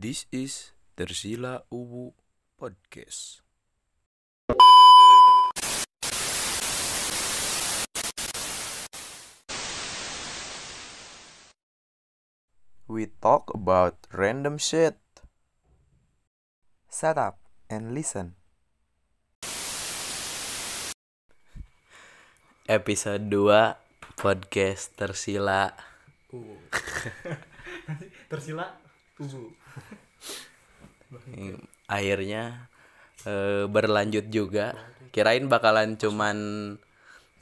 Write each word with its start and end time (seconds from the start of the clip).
This 0.00 0.24
is 0.32 0.72
Tersila 0.96 1.68
Uwu 1.68 2.16
Podcast. 2.56 3.44
We 12.88 13.12
talk 13.20 13.52
about 13.52 14.08
random 14.16 14.56
shit. 14.56 14.96
Shut 16.88 17.20
up 17.20 17.36
and 17.68 17.92
listen. 17.92 18.40
Episode 22.64 23.28
2 23.28 24.16
Podcast 24.16 24.96
Tersila 24.96 25.76
Ubu. 26.32 26.56
Tersila 28.32 28.88
ubu. 29.20 29.52
akhirnya 31.84 32.70
eh, 33.28 33.68
berlanjut 33.68 34.32
juga 34.32 34.74
kirain 35.12 35.44
bakalan 35.50 35.98
cuman 36.00 36.36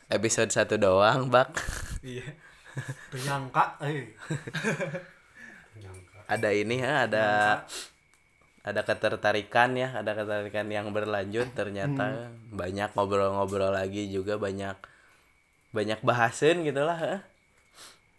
episode 0.08 0.50
satu 0.50 0.80
doang 0.80 1.28
bak 1.28 1.52
Iya. 2.02 2.26
Penyangka, 3.10 3.74
eh. 3.82 4.14
ada 6.30 6.48
ini 6.54 6.78
ya 6.78 7.08
ada 7.08 7.26
ada 8.62 8.80
ketertarikan 8.84 9.74
ya 9.74 9.96
ada 9.96 10.12
ketertarikan 10.12 10.68
yang 10.68 10.92
berlanjut 10.92 11.48
ternyata 11.56 12.28
banyak 12.52 12.92
ngobrol-ngobrol 12.92 13.72
lagi 13.72 14.12
juga 14.12 14.36
banyak 14.36 14.76
banyak 15.72 16.00
bahasan 16.04 16.62
gitulah. 16.62 17.24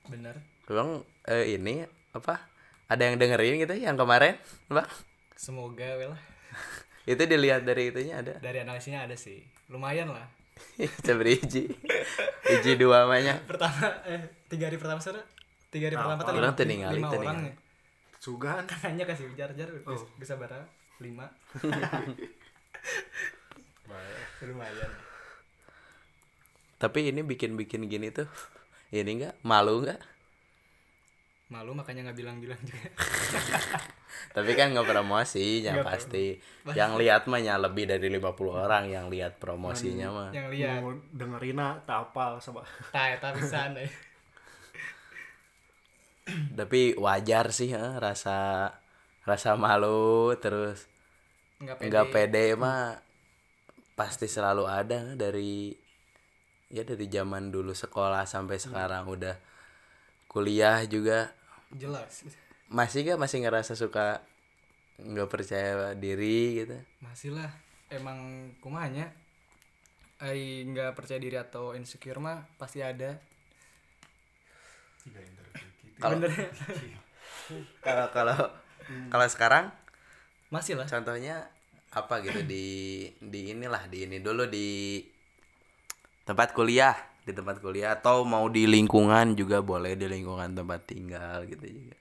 Bener. 0.10 0.36
Emang 0.68 1.06
eh, 1.30 1.56
ini 1.56 1.86
apa 2.12 2.49
ada 2.90 3.02
yang 3.06 3.16
dengerin 3.22 3.62
gitu 3.64 3.76
yang 3.78 3.96
kemarin 3.96 4.36
bak 4.68 4.90
Semoga 5.40 5.96
well 5.96 6.18
itu 7.12 7.24
dilihat 7.24 7.64
dari 7.64 7.94
itunya 7.94 8.20
ada? 8.20 8.36
Dari 8.44 8.60
analisnya 8.62 9.08
ada 9.08 9.16
sih. 9.16 9.40
Lumayan 9.72 10.12
lah. 10.12 10.28
Coba 11.06 11.24
hiji 11.24 11.72
hiji 12.44 12.72
dua 12.76 13.08
banyak 13.08 13.48
Pertama 13.48 14.04
eh 14.04 14.28
tiga 14.52 14.68
hari 14.68 14.76
pertama 14.76 15.00
sana 15.00 15.24
tiga 15.72 15.88
hari 15.88 15.96
pertama 15.96 16.20
tadi 16.20 16.38
Orang 16.44 16.54
teu 16.60 16.66
ningali, 16.68 17.00
lima 17.00 17.08
teu 17.08 17.24
orang 17.24 17.40
nih. 17.48 17.56
Sugan. 18.20 18.68
Hanya 18.84 19.08
kasih 19.08 19.32
jar 19.40 19.56
jar 19.56 19.72
bisa 20.20 20.36
bara 20.36 20.68
lima. 21.00 21.32
Lumayan. 24.40 24.92
tapi 26.80 27.12
ini 27.12 27.20
bikin-bikin 27.28 27.92
gini 27.92 28.08
tuh 28.08 28.28
ini 28.96 29.20
enggak 29.20 29.36
malu 29.44 29.84
enggak 29.84 30.00
Malu 31.50 31.74
makanya 31.74 32.10
nggak 32.10 32.18
bilang-bilang 32.22 32.62
juga. 32.62 32.90
tapi 34.38 34.54
kan 34.54 34.70
nggak 34.70 34.86
promosi 34.86 35.66
ya 35.66 35.74
Nggak 35.80 35.86
pasti 35.86 36.26
yang 36.78 36.94
lihat 36.94 37.26
mah 37.26 37.42
ya 37.42 37.58
lebih 37.58 37.90
dari 37.90 38.06
50 38.06 38.30
orang 38.54 38.86
yang 38.86 39.10
lihat 39.10 39.42
promosinya 39.42 40.14
mah 40.14 40.30
Yang 40.30 40.48
lihat. 40.54 40.78
mau 40.78 40.94
dengerin 41.10 41.58
tak 41.90 42.14
apal 42.14 42.38
sama 42.38 42.62
Tah 42.94 43.10
eta 43.18 43.34
pisan 43.34 43.82
eh. 43.82 43.90
tapi 46.54 46.94
wajar 46.94 47.50
sih 47.50 47.74
ya, 47.74 47.98
rasa 47.98 48.70
rasa 49.26 49.58
malu 49.58 50.30
terus 50.38 50.86
Nggak 51.58 51.76
pede. 51.82 51.88
nggak 51.90 52.08
pede 52.14 52.46
mah 52.54 53.02
pasti 53.98 54.30
selalu 54.30 54.70
ada 54.70 55.18
dari 55.18 55.74
ya 56.70 56.86
dari 56.86 57.10
zaman 57.10 57.50
dulu 57.50 57.74
sekolah 57.74 58.30
sampai 58.30 58.62
sekarang 58.62 59.10
udah 59.10 59.36
kuliah 60.30 60.86
juga 60.86 61.34
Jelas. 61.72 62.26
masih 62.68 63.02
gak 63.04 63.18
masih 63.18 63.42
ngerasa 63.42 63.74
suka 63.74 64.22
nggak 65.00 65.26
percaya 65.26 65.94
diri 65.94 66.60
gitu 66.60 66.78
Masih 67.00 67.32
lah. 67.32 67.50
Emang 67.88 68.20
kumanya 68.60 69.10
ai 70.20 70.62
nggak 70.64 70.94
percaya 70.94 71.18
diri 71.18 71.34
atau 71.36 71.72
insecure 71.74 72.20
mah 72.20 72.44
pasti 72.56 72.82
ada. 72.82 73.16
Kalau- 75.98 76.20
Bener. 76.20 76.32
kalau 77.86 78.06
kalau 78.12 78.38
kalau 79.10 79.28
sekarang 79.28 79.66
Masih 80.50 80.74
lah. 80.76 80.86
contohnya 80.86 81.50
apa 81.90 82.22
gitu 82.22 82.46
di 82.46 82.66
di 83.18 83.50
inilah 83.50 83.86
di 83.86 84.06
ini 84.06 84.22
dulu 84.22 84.46
di 84.46 85.02
tempat 86.24 86.54
kuliah 86.54 86.94
di 87.30 87.34
tempat 87.38 87.62
kuliah 87.62 87.94
atau 87.94 88.26
mau 88.26 88.50
di 88.50 88.66
lingkungan 88.66 89.38
juga 89.38 89.62
boleh 89.62 89.94
di 89.94 90.10
lingkungan 90.10 90.58
tempat 90.58 90.82
tinggal 90.90 91.46
gitu 91.46 91.70
juga. 91.70 91.96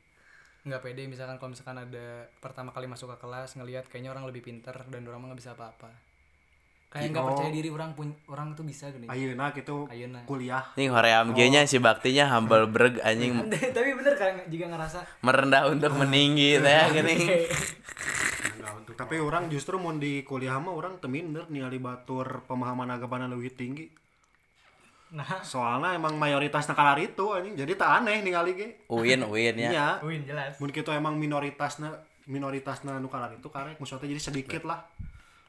Nggak 0.64 0.80
pede 0.80 1.04
misalkan 1.04 1.36
kalau 1.36 1.52
misalkan 1.52 1.76
ada 1.76 2.32
pertama 2.40 2.72
kali 2.72 2.88
masuk 2.88 3.12
ke 3.12 3.16
kelas 3.20 3.60
ngelihat 3.60 3.84
kayaknya 3.92 4.16
orang 4.16 4.24
lebih 4.24 4.40
pinter 4.40 4.72
dan 4.72 5.04
orang 5.04 5.20
mah 5.20 5.26
nggak 5.32 5.40
bisa 5.44 5.52
apa-apa. 5.52 5.92
Kayak 6.88 7.12
nggak 7.12 7.20
Oh. 7.20 7.28
percaya 7.36 7.52
diri 7.52 7.68
orang 7.68 7.92
pun 7.92 8.08
orang 8.32 8.56
tuh 8.56 8.64
bisa 8.64 8.88
gini 8.88 9.04
ayeuna 9.12 9.52
gitu. 9.52 9.84
Ayeuna. 9.92 10.24
kuliah. 10.24 10.64
Ini 10.72 10.88
hoream 10.88 11.36
nya 11.36 11.68
si 11.68 11.76
baktinya 11.76 12.32
humble 12.32 12.64
brag 12.64 12.96
anjing. 13.04 13.44
Tapi 13.76 13.90
bener 13.92 14.16
kan 14.16 14.40
jika 14.48 14.72
ngerasa. 14.72 15.04
Merendah 15.20 15.68
untuk 15.68 15.92
meninggi 16.00 16.56
teh 16.56 16.84
gini. 16.96 17.16
Tapi 18.98 19.22
orang 19.22 19.46
justru 19.46 19.78
mau 19.78 19.94
di 19.94 20.26
kuliah 20.26 20.58
mah 20.58 20.74
orang 20.74 20.98
teminder 20.98 21.46
ningali 21.46 21.78
batur 21.78 22.42
pemahaman 22.50 22.90
agama 22.90 23.30
lebih 23.30 23.54
tinggi 23.54 23.86
nah. 25.12 25.41
Soalnya 25.41 25.96
emang 25.96 26.16
mayoritas 26.16 26.69
nakalar 26.69 26.98
itu 27.00 27.24
anjing. 27.32 27.54
Jadi 27.56 27.72
tak 27.76 28.02
aneh 28.02 28.20
ningali 28.20 28.52
ge 28.56 28.69
uin 28.91 29.24
uin 29.24 29.54
ya. 29.56 29.70
Iya. 29.70 29.88
Win 30.04 30.22
jelas. 30.24 30.56
Mun 30.60 30.72
kitu 30.72 30.91
emang 30.92 31.16
minoritasna 31.16 31.94
minoritasna 32.28 33.00
nu 33.00 33.08
kalar 33.08 33.32
itu 33.32 33.48
karek 33.48 33.80
maksudnya 33.80 34.08
jadi 34.08 34.22
sedikit 34.22 34.62
lah. 34.69 34.84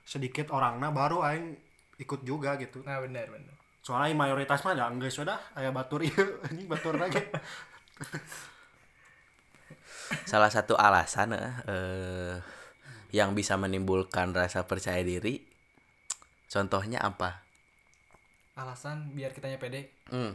Sedikit 0.08 0.54
orangna 0.56 0.90
baru 0.90 1.24
aing 1.26 1.56
ikut 2.00 2.24
juga 2.24 2.56
gitu. 2.56 2.84
Nah 2.88 3.04
bener 3.04 3.28
bener. 3.28 3.56
Soalnya 3.84 4.16
mayoritas 4.16 4.64
mah 4.64 4.76
ada 4.78 4.88
enggak 4.88 5.12
sudah 5.12 5.40
aya 5.56 5.74
batur 5.74 6.04
ieu 6.08 6.40
anjing 6.46 6.68
batur 6.68 6.96
lagi. 6.96 7.20
Salah 10.26 10.50
satu 10.50 10.74
alasan 10.74 11.38
eh, 11.38 11.54
eh, 11.70 12.36
yang 13.12 13.34
bisa 13.34 13.58
menimbulkan 13.58 14.34
rasa 14.34 14.66
percaya 14.70 15.02
diri 15.02 15.42
contohnya 16.50 17.02
apa 17.02 17.49
alasan 18.60 19.12
biar 19.12 19.32
kitanya 19.32 19.56
pede. 19.56 19.90
Hmm. 20.08 20.34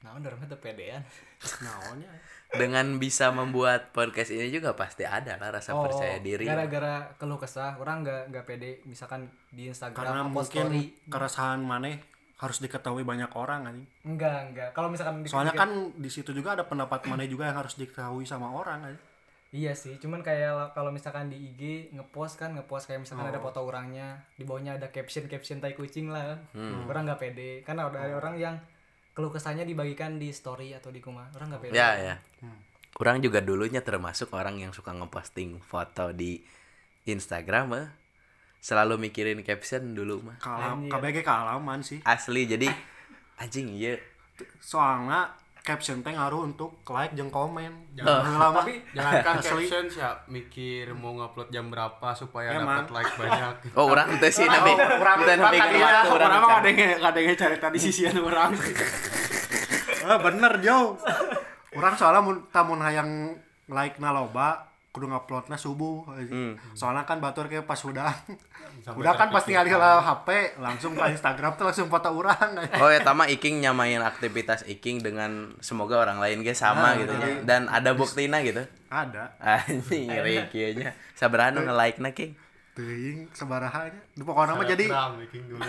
nah 0.00 0.16
udah 0.16 0.32
orang 0.32 0.48
tuh 0.48 0.56
pedean. 0.56 1.04
Naonnya? 1.64 2.08
Dengan 2.50 2.96
bisa 2.96 3.28
membuat 3.30 3.92
podcast 3.92 4.32
ini 4.32 4.48
juga 4.48 4.72
pasti 4.72 5.04
ada 5.04 5.36
lah 5.36 5.52
rasa 5.52 5.76
Oh, 5.76 5.84
percaya 5.84 6.16
diri. 6.18 6.48
gara-gara 6.48 7.12
keluh 7.14 7.36
kesah 7.36 7.76
orang 7.76 8.00
nggak 8.00 8.22
nggak 8.32 8.44
pede. 8.44 8.70
Misalkan 8.84 9.28
di 9.48 9.68
Instagram 9.68 10.00
karena 10.00 10.24
mungkin 10.24 10.66
story. 10.66 10.82
keresahan 11.06 11.60
maneh 11.60 12.00
harus 12.40 12.56
diketahui 12.58 13.04
banyak 13.04 13.28
orang 13.36 13.68
anjing. 13.68 13.84
Enggak 14.00 14.38
enggak 14.48 14.68
kalau 14.72 14.88
misalkan 14.88 15.20
soalnya 15.28 15.52
kan 15.52 15.68
di 15.92 16.08
situ 16.08 16.32
juga 16.32 16.56
ada 16.56 16.64
pendapat 16.64 17.04
maneh 17.04 17.28
juga 17.28 17.52
yang 17.52 17.60
harus 17.60 17.76
diketahui 17.76 18.24
sama 18.24 18.48
orang 18.48 18.80
anjing 18.88 19.09
Iya 19.50 19.74
sih, 19.74 19.98
cuman 19.98 20.22
kayak 20.22 20.72
kalau 20.72 20.90
misalkan 20.90 21.26
di 21.26 21.34
IG 21.36 21.90
ngepost 21.90 22.38
kan 22.38 22.54
ngepost 22.54 22.86
kayak 22.86 23.02
misalkan 23.02 23.26
ada 23.26 23.36
Oh. 23.36 23.44
foto 23.44 23.60
orangnya, 23.60 24.22
di 24.32 24.46
bawahnya 24.46 24.78
ada 24.78 24.88
caption 24.88 25.26
caption 25.26 25.58
tai 25.58 25.74
kucing 25.74 26.06
lah. 26.06 26.38
Hmm. 26.52 26.86
Orang 26.86 27.02
nggak 27.04 27.18
pede, 27.18 27.50
kan 27.60 27.74
ada 27.74 27.90
Oh. 27.90 28.22
orang 28.22 28.38
yang 28.38 28.54
keluh 29.10 29.28
kesahnya 29.28 29.66
dibagikan 29.66 30.16
di 30.16 30.30
story 30.30 30.70
atau 30.70 30.88
di 30.88 31.02
kuma. 31.02 31.26
Orang 31.34 31.50
nggak 31.50 31.62
pede. 31.62 31.74
ya 31.74 31.98
ya 31.98 32.14
orang 32.92 33.18
juga 33.18 33.40
dulunya 33.40 33.80
termasuk 33.80 34.30
orang 34.30 34.58
yang 34.58 34.70
suka 34.70 34.90
ngeposting 34.90 35.58
foto 35.60 36.10
di 36.10 36.42
Instagram 37.04 37.66
eh. 37.74 37.88
selalu 38.60 39.00
mikirin 39.00 39.40
caption 39.40 39.94
dulu 39.94 40.20
mah 40.20 40.36
kalam 40.36 40.84
Anjir. 40.84 40.92
KBG 40.92 41.16
kealaman 41.24 41.80
sih 41.80 41.98
asli 42.04 42.44
jadi 42.44 42.68
anjing 43.38 43.72
iya 43.72 43.96
soalnya 44.60 45.32
caption 45.60 46.00
teh 46.00 46.10
ngaruh 46.10 46.40
untuk 46.42 46.80
like 46.86 47.12
jeung 47.12 47.28
komen. 47.28 47.92
Jangan- 47.92 48.32
lama. 48.32 48.60
Tapi 48.60 48.80
Jangankan 48.90 49.34
Asli. 49.40 49.66
caption 49.66 49.84
ya 49.92 50.10
mikir 50.26 50.92
mau 50.92 51.12
ngupload 51.12 51.48
jam 51.48 51.68
berapa 51.68 52.08
supaya 52.12 52.54
dapat 52.54 52.88
like 52.88 53.12
banyak. 53.14 53.54
oh 53.78 53.86
orang 53.86 54.16
teh 54.16 54.30
sih 54.30 54.44
nabi. 54.44 54.72
orang 54.72 55.16
kita 55.20 55.32
nabi 55.36 55.58
tadi 55.58 55.78
waktu 55.78 56.08
orang 56.10 56.32
mah 56.38 56.50
ada 56.58 56.68
yang 56.68 56.92
ada 56.98 57.18
yang 57.18 57.34
cari 57.34 57.56
tadi 57.56 57.78
sisian 57.78 58.16
orang 58.16 58.50
ah 60.06 60.18
bener 60.18 60.52
Jo. 60.60 60.96
Orang 61.70 61.94
soalnya 61.94 62.20
mun 62.20 62.48
tamun 62.50 62.80
hayang 62.80 63.36
like 63.68 63.96
na 63.96 64.10
loba 64.10 64.69
kudu 64.90 65.06
nguploadna 65.06 65.54
subuh 65.54 66.02
soalnya 66.72 67.02
kan 67.04 67.18
batur 67.18 67.46
kayak 67.46 67.62
pas 67.62 67.78
udah 67.80 68.10
Sampai 68.80 68.98
udah 68.98 69.12
kan 69.12 69.28
pasti 69.28 69.52
terpikirkan. 69.52 69.78
ngalih 69.78 70.02
HP 70.02 70.28
langsung 70.58 70.92
ke 70.92 71.02
Instagram 71.08 71.52
tuh 71.54 71.64
langsung 71.64 71.86
foto 71.86 72.10
orang 72.10 72.58
Oh 72.76 72.88
ya 72.88 72.98
tama 72.98 73.26
Iking 73.26 73.60
nyamain 73.60 73.98
aktivitas 74.00 74.62
Iking 74.64 74.98
dengan 74.98 75.30
semoga 75.58 76.00
orang 76.00 76.18
lain 76.18 76.40
ge 76.40 76.50
sama 76.52 76.90
Nah, 76.90 76.98
gitu 76.98 77.12
ya. 77.12 77.20
jadi- 77.20 77.42
Dan 77.44 77.62
ada 77.66 77.90
buktina 77.92 78.40
gitu. 78.40 78.66
ada 78.88 79.30
Anjing 79.38 80.06
ngeri 80.06 80.42
kieu 80.48 80.74
nya. 80.74 80.90
Sabaraha 81.12 81.52
nu 81.52 81.62
nge-like-na 81.62 82.10
King? 82.10 82.34
teuing 82.70 83.26
sebarahanya 83.30 83.98
pokoknya 84.16 84.54
mah 84.54 84.64
jadi 84.64 84.86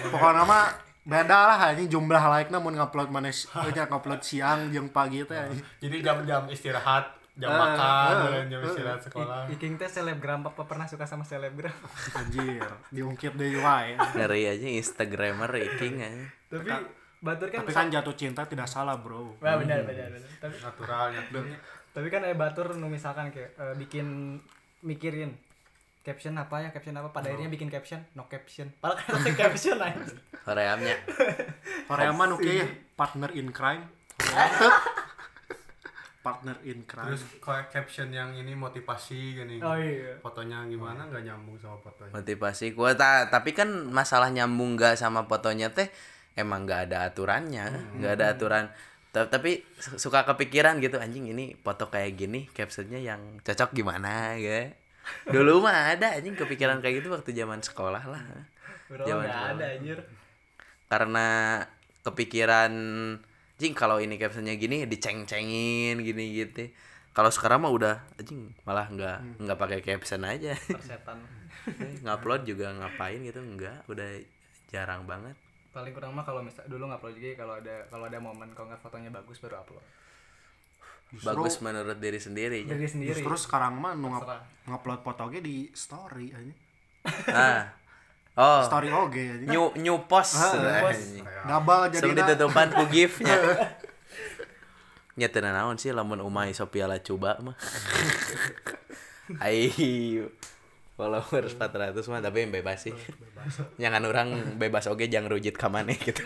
pokoknya 0.07 0.43
mah 0.43 0.65
beda 1.01 1.37
lah 1.47 1.73
ini 1.73 1.85
jumlah 1.85 2.23
like 2.31 2.47
na 2.47 2.57
mun 2.57 2.73
ngupload 2.73 3.09
mana 3.09 3.33
ngupload 3.89 4.21
siang 4.21 4.69
jeung 4.69 4.87
pagi 4.87 5.21
teh 5.21 5.33
anjing. 5.35 5.65
Jadi 5.79 5.97
jam-jam 5.99 6.45
istirahat 6.47 7.20
jam 7.39 7.47
Eh, 7.47 7.57
makan 7.57 8.13
dan 8.27 8.45
jam 8.51 8.59
eh. 8.59 8.67
istirahat 8.67 9.01
sekolah. 9.07 9.47
Iking 9.47 9.79
teh 9.79 9.87
selebgram 9.87 10.43
apa 10.43 10.63
pernah 10.67 10.83
suka 10.85 11.07
sama 11.07 11.23
selebgram? 11.23 11.71
Anjir 12.19 12.63
diungkit 12.91 13.33
deh 13.39 13.55
UI 13.55 13.95
ngeri 13.95 14.43
aja 14.51 14.67
instagramer 14.67 15.51
iking 15.71 16.03
aja. 16.03 16.25
Tapi 16.51 16.69
batur 17.21 17.47
kan 17.53 17.63
tapi 17.63 17.71
kan 17.71 17.87
jatuh 17.87 18.15
cinta 18.17 18.43
tidak 18.43 18.67
salah 18.67 18.99
bro. 18.99 19.37
Wah, 19.39 19.55
benar 19.61 19.87
benar 19.87 20.11
benar. 20.11 20.31
Tapi 20.41 20.55
naturalnya 20.59 21.21
tapi 21.91 22.07
kan 22.07 22.23
eh 22.23 22.35
batur 22.35 22.79
nu 22.79 22.87
misalkan 22.87 23.35
kayak 23.35 23.51
eh, 23.59 23.75
bikin 23.75 24.39
mikirin 24.87 25.35
caption 26.01 26.33
apa 26.39 26.63
ya 26.63 26.69
caption 26.71 26.95
apa? 26.97 27.11
Pada 27.11 27.29
akhirnya 27.29 27.51
bikin 27.51 27.67
caption 27.67 27.99
no 28.15 28.27
caption. 28.31 28.71
Padahal 28.79 28.99
kan 28.99 29.21
ada 29.21 29.31
caption 29.35 29.77
aja 29.85 29.99
Koreamnya. 30.41 30.95
Korea 31.85 32.11
mah 32.15 32.31
oke 32.33 32.47
ya? 32.47 32.65
Partner 32.97 33.29
in 33.35 33.51
crime. 33.53 33.85
partner 36.21 36.53
in 36.63 36.85
crime. 36.85 37.09
Terus 37.09 37.25
kayak 37.37 37.67
caption 37.67 38.09
yang 38.09 38.29
ini 38.31 38.53
motivasi 38.53 39.35
gini. 39.35 39.57
Oh 39.57 39.73
iya. 39.73 40.13
Fotonya 40.17 40.63
gimana? 40.65 41.05
Nggak 41.05 41.23
nyambung 41.25 41.57
sama 41.57 41.77
fotonya. 41.77 42.13
Motivasi 42.13 42.71
gua 42.71 42.93
ta- 42.93 43.27
tapi 43.27 43.51
kan 43.51 43.67
masalah 43.89 44.29
nyambung 44.29 44.77
gak 44.77 44.95
sama 44.95 45.25
fotonya 45.25 45.73
teh 45.73 45.89
emang 46.33 46.63
gak 46.63 46.93
ada 46.93 47.09
aturannya. 47.09 47.97
Nggak 47.97 48.13
ada 48.15 48.25
aturan. 48.31 48.65
Ta- 49.09 49.27
tapi 49.27 49.65
su- 49.75 49.97
suka 49.97 50.23
kepikiran 50.23 50.77
gitu 50.77 50.95
anjing 50.95 51.25
ini 51.27 51.57
foto 51.57 51.89
kayak 51.89 52.15
gini 52.15 52.45
captionnya 52.53 53.01
yang 53.01 53.41
cocok 53.41 53.73
gimana? 53.73 54.37
Ya 54.37 54.71
dulu 55.25 55.65
mah 55.65 55.97
ada 55.97 56.13
anjing 56.13 56.37
kepikiran 56.37 56.77
kayak 56.79 57.01
gitu 57.01 57.09
waktu 57.09 57.33
zaman 57.33 57.59
sekolah 57.59 58.05
lah. 58.05 58.21
Bro 58.87 59.03
Zaman 59.03 59.25
nggak 59.25 59.33
sekolah. 59.33 59.57
ada 59.57 59.65
anjir. 59.73 59.97
Karena 60.85 61.27
kepikiran 62.01 62.73
anjing 63.61 63.77
kalau 63.77 64.01
ini 64.01 64.17
captionnya 64.17 64.57
gini 64.57 64.89
diceng-cengin 64.89 66.01
gini 66.01 66.25
gitu. 66.33 66.73
Kalau 67.13 67.29
sekarang 67.29 67.61
mah 67.61 67.69
udah 67.69 68.01
anjing 68.17 68.49
malah 68.65 68.89
nggak 68.89 69.37
nggak 69.37 69.57
pakai 69.61 69.85
caption 69.85 70.25
aja. 70.25 70.57
Persetan. 70.57 71.21
Ngupload 72.01 72.49
juga 72.49 72.73
ngapain 72.73 73.21
gitu 73.21 73.37
enggak 73.37 73.85
udah 73.85 74.17
jarang 74.73 75.05
banget. 75.05 75.37
Paling 75.69 75.93
kurang 75.93 76.17
mah 76.17 76.25
kalau 76.25 76.41
misal 76.41 76.65
dulu 76.65 76.89
nggak 76.89 77.05
upload 77.05 77.13
juga 77.21 77.45
kalau 77.45 77.53
ada 77.61 77.85
kalau 77.93 78.09
ada 78.09 78.17
momen 78.17 78.49
kalau 78.57 78.73
nggak 78.73 78.81
fotonya 78.81 79.13
bagus 79.13 79.37
baru 79.37 79.61
upload. 79.61 79.85
Bagus 81.21 81.61
menurut 81.61 82.01
diri 82.01 82.17
sendiri 82.17 82.65
ya. 82.65 82.73
diri 82.73 82.89
sendiri. 82.89 83.13
Justru 83.13 83.37
sekarang 83.37 83.77
mah 83.77 83.93
ngupload 84.65 85.05
foto 85.05 85.29
ge 85.29 85.45
di 85.45 85.69
story 85.69 86.33
aja 86.33 86.71
ah 87.33 87.63
oh. 88.37 88.61
Story 88.67 88.89
oge 88.91 89.23
aja 89.39 89.45
new 89.47 89.73
new 89.79 89.97
post. 90.05 90.39
Ah, 90.39 90.87
post. 90.87 91.17
anjing. 91.17 91.25
gabal 91.47 91.81
jadi 91.89 92.01
Sebelum 92.03 92.17
ditutupan 92.23 92.67
ku 92.75 92.83
gift-nya 92.91 93.35
nya. 95.17 95.27
Teu 95.33 95.41
naon 95.43 95.75
sih 95.75 95.91
lamun 95.91 96.21
umai 96.23 96.53
Sophia 96.55 96.87
coba 97.01 97.39
mah. 97.43 97.57
Ayo 99.39 100.31
followers 101.01 101.57
400 101.57 101.97
mah 102.13 102.21
tapi 102.21 102.45
yang 102.45 102.53
bebas 102.53 102.85
sih. 102.85 102.93
Jangan 103.81 104.05
orang 104.05 104.27
bebas 104.61 104.85
oke 104.85 105.09
jangan 105.13 105.33
rujit 105.33 105.57
ke 105.57 105.67
mana 105.71 105.97
gitu. 105.97 106.21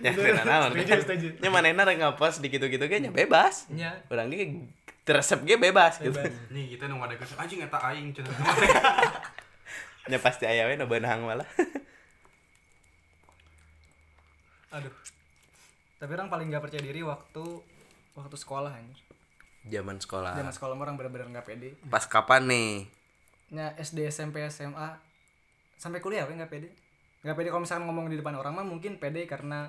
Ya 0.00 0.16
teu 0.16 0.32
naon. 0.32 0.72
Nya 1.40 1.48
manehna 1.52 1.84
rek 1.84 2.00
ngapost 2.00 2.40
di 2.40 2.48
gitu-gitu 2.48 2.84
ge 2.88 3.00
nya 3.00 3.12
bebas. 3.12 3.68
Nya. 3.68 4.00
Orang 4.08 4.32
ge 4.32 4.68
teresep 5.10 5.42
ge 5.42 5.58
bebas 5.58 5.98
gitu. 5.98 6.14
Nih 6.54 6.78
kita 6.78 6.86
nunggu 6.86 7.10
ada 7.10 7.18
kesel 7.18 7.34
anjing 7.34 7.66
eta 7.66 7.82
aing 7.82 8.14
cenah 8.14 8.30
nya 10.06 10.18
pasti 10.22 10.46
aya 10.46 10.70
we 10.70 10.78
nu 10.78 10.86
beunang 10.86 11.26
malah. 11.26 11.46
Aduh. 14.70 14.94
Tapi 15.98 16.10
orang 16.14 16.30
paling 16.30 16.46
nggak 16.46 16.62
percaya 16.62 16.82
diri 16.86 17.02
waktu 17.02 17.42
waktu 18.14 18.36
sekolah 18.38 18.70
anjir 18.70 19.02
zaman 19.66 20.00
sekolah. 20.00 20.32
Zaman 20.38 20.54
sekolah 20.54 20.74
orang 20.78 20.96
bener-bener 20.96 21.28
nggak 21.28 21.46
pede. 21.46 21.76
Pas 21.90 22.06
kapan 22.08 22.48
nih? 22.48 22.88
Nya 23.52 23.76
SD 23.76 24.08
SMP 24.08 24.40
SMA 24.48 24.96
sampai 25.76 26.00
kuliah 26.00 26.24
we 26.24 26.38
nggak 26.38 26.48
pede. 26.48 26.72
Nggak 27.20 27.36
pede 27.36 27.48
kalau 27.52 27.62
misalkan 27.66 27.84
ngomong 27.84 28.08
di 28.08 28.16
depan 28.16 28.38
orang 28.38 28.56
mah 28.56 28.64
mungkin 28.64 28.96
pede 28.96 29.28
karena 29.28 29.68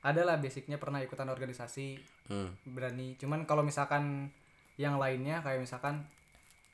adalah 0.00 0.40
basicnya 0.40 0.80
pernah 0.80 0.98
ikutan 1.04 1.28
organisasi 1.30 2.00
hmm. 2.32 2.66
berani. 2.72 3.14
Cuman 3.20 3.46
kalau 3.46 3.62
misalkan 3.62 4.32
yang 4.80 4.96
lainnya 4.96 5.44
kayak 5.44 5.60
misalkan 5.60 6.00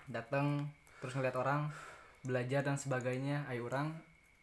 datang 0.07 0.71
terus 1.03 1.19
ngeliat 1.19 1.35
orang 1.35 1.75
belajar 2.23 2.63
dan 2.63 2.79
sebagainya 2.79 3.43
ayo 3.51 3.67
orang 3.67 3.91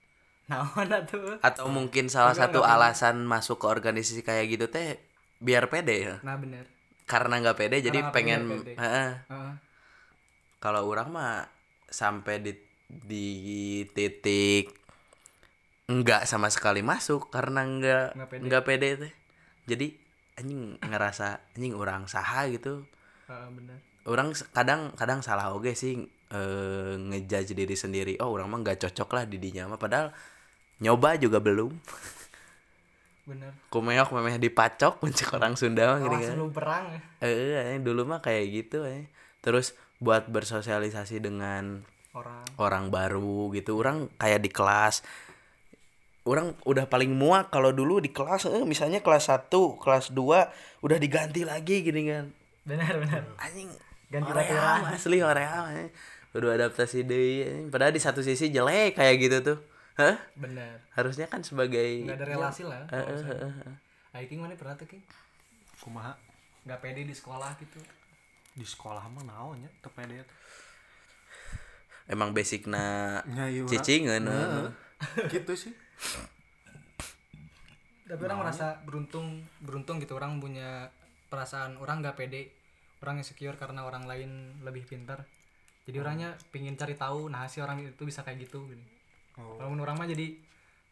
naon 0.52 0.92
atuh 0.92 1.40
atau 1.40 1.72
mungkin 1.72 2.12
salah 2.12 2.36
Enggak, 2.36 2.52
satu 2.52 2.60
enggak 2.60 2.76
alasan 2.76 3.16
masuk 3.24 3.64
ke 3.64 3.68
organisasi 3.72 4.22
kayak 4.22 4.52
gitu 4.52 4.66
teh 4.68 5.00
biar 5.40 5.72
pede 5.72 5.96
ya 5.96 6.16
nah 6.20 6.36
bener 6.36 6.68
karena 7.08 7.40
nggak 7.40 7.56
pede 7.56 7.78
jadi 7.80 8.00
nggak 8.00 8.12
pede, 8.12 8.16
pengen 8.16 8.42
pede. 8.52 8.74
Heeh. 8.76 9.12
Heeh. 9.32 9.54
kalau 10.60 10.84
orang 10.84 11.08
mah 11.08 11.48
sampai 11.88 12.44
di 12.44 12.52
di 12.92 13.28
titik 13.96 14.76
enggak 15.88 16.28
sama 16.28 16.52
sekali 16.52 16.84
masuk 16.84 17.32
karena 17.32 17.64
enggak 17.64 18.08
Nggak 18.44 18.64
pede. 18.68 18.80
pede 18.84 19.08
teh 19.08 19.14
jadi 19.64 19.88
anjing 20.36 20.76
ngerasa 20.82 21.28
anjing 21.56 21.74
orang 21.76 22.08
saha 22.08 22.52
gitu 22.52 22.84
Bener. 23.54 23.80
Orang 24.04 24.36
kadang 24.52 24.92
kadang 25.00 25.20
salah 25.24 25.56
oge 25.56 25.74
sih 25.80 25.96
eh, 26.34 26.94
ngejudge 27.00 27.56
diri 27.56 27.76
sendiri. 27.76 28.14
Oh 28.20 28.36
orang 28.36 28.52
mah 28.52 28.60
nggak 28.62 28.84
cocok 28.88 29.10
lah 29.16 29.24
di 29.24 29.40
dinya 29.40 29.70
mah 29.70 29.80
padahal 29.80 30.12
nyoba 30.84 31.16
juga 31.16 31.40
belum. 31.40 31.72
Bener. 33.24 33.56
Kumeok 33.72 34.12
memeh 34.12 34.36
dipacok 34.36 35.00
mencek 35.00 35.32
orang 35.32 35.56
Sunda 35.56 35.96
mah 35.96 36.00
gini 36.04 36.18
Awas 36.20 36.28
kan. 36.36 36.52
perang 36.52 36.86
eh 37.24 37.56
eh, 37.56 37.80
dulu 37.80 38.04
mah 38.04 38.20
kayak 38.20 38.46
gitu 38.52 38.84
eh. 38.84 39.08
terus 39.40 39.76
buat 40.04 40.28
bersosialisasi 40.28 41.24
dengan 41.24 41.88
orang. 42.12 42.44
orang 42.60 42.86
baru 42.92 43.52
gitu 43.56 43.80
orang 43.80 44.12
kayak 44.20 44.44
di 44.44 44.52
kelas. 44.52 45.00
Orang 46.24 46.56
udah 46.64 46.88
paling 46.88 47.12
muak 47.12 47.52
kalau 47.52 47.76
dulu 47.76 48.00
di 48.00 48.12
kelas 48.12 48.48
eh, 48.48 48.64
misalnya 48.68 49.00
kelas 49.00 49.32
1 49.32 49.52
kelas 49.80 50.12
2 50.12 50.84
udah 50.84 50.98
diganti 51.00 51.44
lagi 51.48 51.84
gini 51.84 52.04
kan 52.08 52.32
benar 52.64 52.94
benar. 53.00 53.22
Anjing 53.38 53.70
Ganti 54.08 54.30
latihan. 54.30 54.86
asli 54.88 55.20
Oream 55.20 55.66
eh. 55.74 55.90
udah 56.34 56.50
adaptasi 56.58 57.06
deh 57.06 57.70
padahal 57.70 57.94
di 57.94 58.02
satu 58.02 58.22
sisi 58.26 58.50
jelek 58.50 58.98
kayak 58.98 59.16
gitu 59.22 59.38
tuh. 59.42 59.58
Hah? 59.94 60.18
benar. 60.34 60.82
Harusnya 60.98 61.30
kan 61.30 61.46
sebagai 61.46 62.10
nggak 62.10 62.18
ada 62.18 62.26
relasi 62.26 62.66
lah 62.66 62.82
Eh, 62.90 62.98
eh, 62.98 63.22
eh, 63.30 63.54
eh. 63.70 63.76
Ayo 64.18 64.26
King 64.26 64.42
mana 64.42 64.58
pernah 64.58 64.74
tuh 64.74 64.90
King 64.90 65.04
kumaha? 65.78 66.18
Nggak 66.66 66.80
pede 66.82 67.02
di 67.04 67.14
sekolah 67.14 67.54
gitu. 67.60 67.78
Di 68.54 68.66
sekolah 68.66 69.06
mah 69.10 69.26
naon 69.26 69.62
nya 69.62 69.70
teu 69.82 69.92
pede. 69.94 70.22
Teh. 70.22 70.38
emang 72.04 72.36
basicna 72.36 73.22
cicingan 73.70 74.28
Heeh. 74.28 74.68
gitu 75.32 75.54
sih. 75.56 75.74
Tapi 78.04 78.22
orang 78.28 78.44
merasa 78.44 78.78
beruntung 78.84 79.40
beruntung 79.64 79.98
gitu. 80.04 80.14
Orang 80.18 80.38
punya 80.38 80.92
perasaan 81.34 81.82
orang 81.82 82.06
nggak 82.06 82.14
pede 82.14 82.54
orang 83.02 83.18
insecure 83.26 83.58
karena 83.58 83.82
orang 83.90 84.06
lain 84.06 84.62
lebih 84.62 84.86
pintar. 84.86 85.26
Jadi 85.84 85.98
orangnya 85.98 86.38
pingin 86.54 86.78
cari 86.78 86.94
tahu 86.94 87.28
nah 87.34 87.50
si 87.50 87.58
orang 87.60 87.82
itu 87.82 88.06
bisa 88.06 88.22
kayak 88.22 88.46
gitu 88.46 88.70
gini. 88.70 88.86
Oh. 89.34 89.58
lamun 89.58 89.82
orang 89.82 89.98
mah 89.98 90.06
jadi 90.06 90.30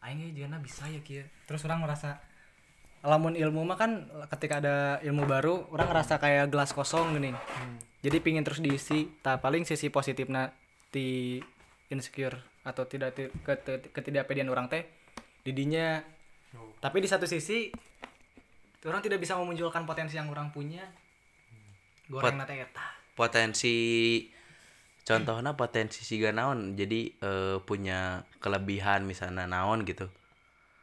aing 0.01 0.33
jangan 0.33 0.57
bisa 0.65 0.89
ya 0.89 0.97
kia. 1.05 1.29
Terus 1.45 1.61
orang 1.69 1.85
merasa 1.85 2.17
lamun 3.05 3.37
ilmu 3.37 3.61
mah 3.65 3.77
kan 3.77 4.09
ketika 4.33 4.57
ada 4.57 4.97
ilmu 5.05 5.29
baru 5.29 5.69
orang 5.69 5.93
ngerasa 5.93 6.17
kayak 6.17 6.49
gelas 6.49 6.73
kosong 6.73 7.21
gini. 7.21 7.31
Jadi 8.01 8.17
pingin 8.17 8.41
terus 8.41 8.57
diisi 8.65 9.05
tak 9.21 9.45
paling 9.45 9.61
sisi 9.61 9.93
positifnya 9.93 10.49
di 10.89 11.37
insecure 11.93 12.41
atau 12.65 12.85
tidak 12.89 13.13
ti- 13.13 13.33
ket- 13.45 13.93
ketidakpedean 13.93 14.49
orang 14.49 14.69
teh 14.73 14.89
didinya. 15.45 16.01
Tapi 16.81 16.97
di 16.99 17.07
satu 17.07 17.29
sisi 17.29 17.69
orang 18.89 19.01
tidak 19.05 19.21
bisa 19.21 19.37
memunculkan 19.37 19.85
potensi 19.85 20.17
yang 20.17 20.29
orang 20.31 20.49
punya. 20.49 20.81
Goreng 22.09 22.41
nate 22.41 22.57
eta 22.57 23.01
potensi 23.13 23.75
contohnya 25.05 25.53
potensi 25.53 26.01
siga 26.01 26.33
naon. 26.33 26.73
Jadi 26.73 27.13
eh, 27.21 27.57
punya 27.61 28.25
kelebihan 28.41 29.05
misalnya 29.05 29.45
naon 29.45 29.85
gitu. 29.85 30.09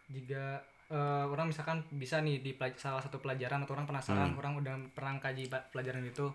Jika 0.09 0.63
eh, 0.95 1.25
orang 1.27 1.51
misalkan 1.51 1.83
bisa 1.91 2.23
nih 2.23 2.39
di 2.39 2.55
salah 2.79 3.03
satu 3.03 3.19
pelajaran 3.19 3.67
atau 3.67 3.75
orang 3.75 3.89
penasaran 3.91 4.39
orang 4.39 4.55
udah 4.63 4.75
pernah 4.95 5.19
kaji 5.19 5.51
pelajaran 5.75 6.07
itu. 6.07 6.31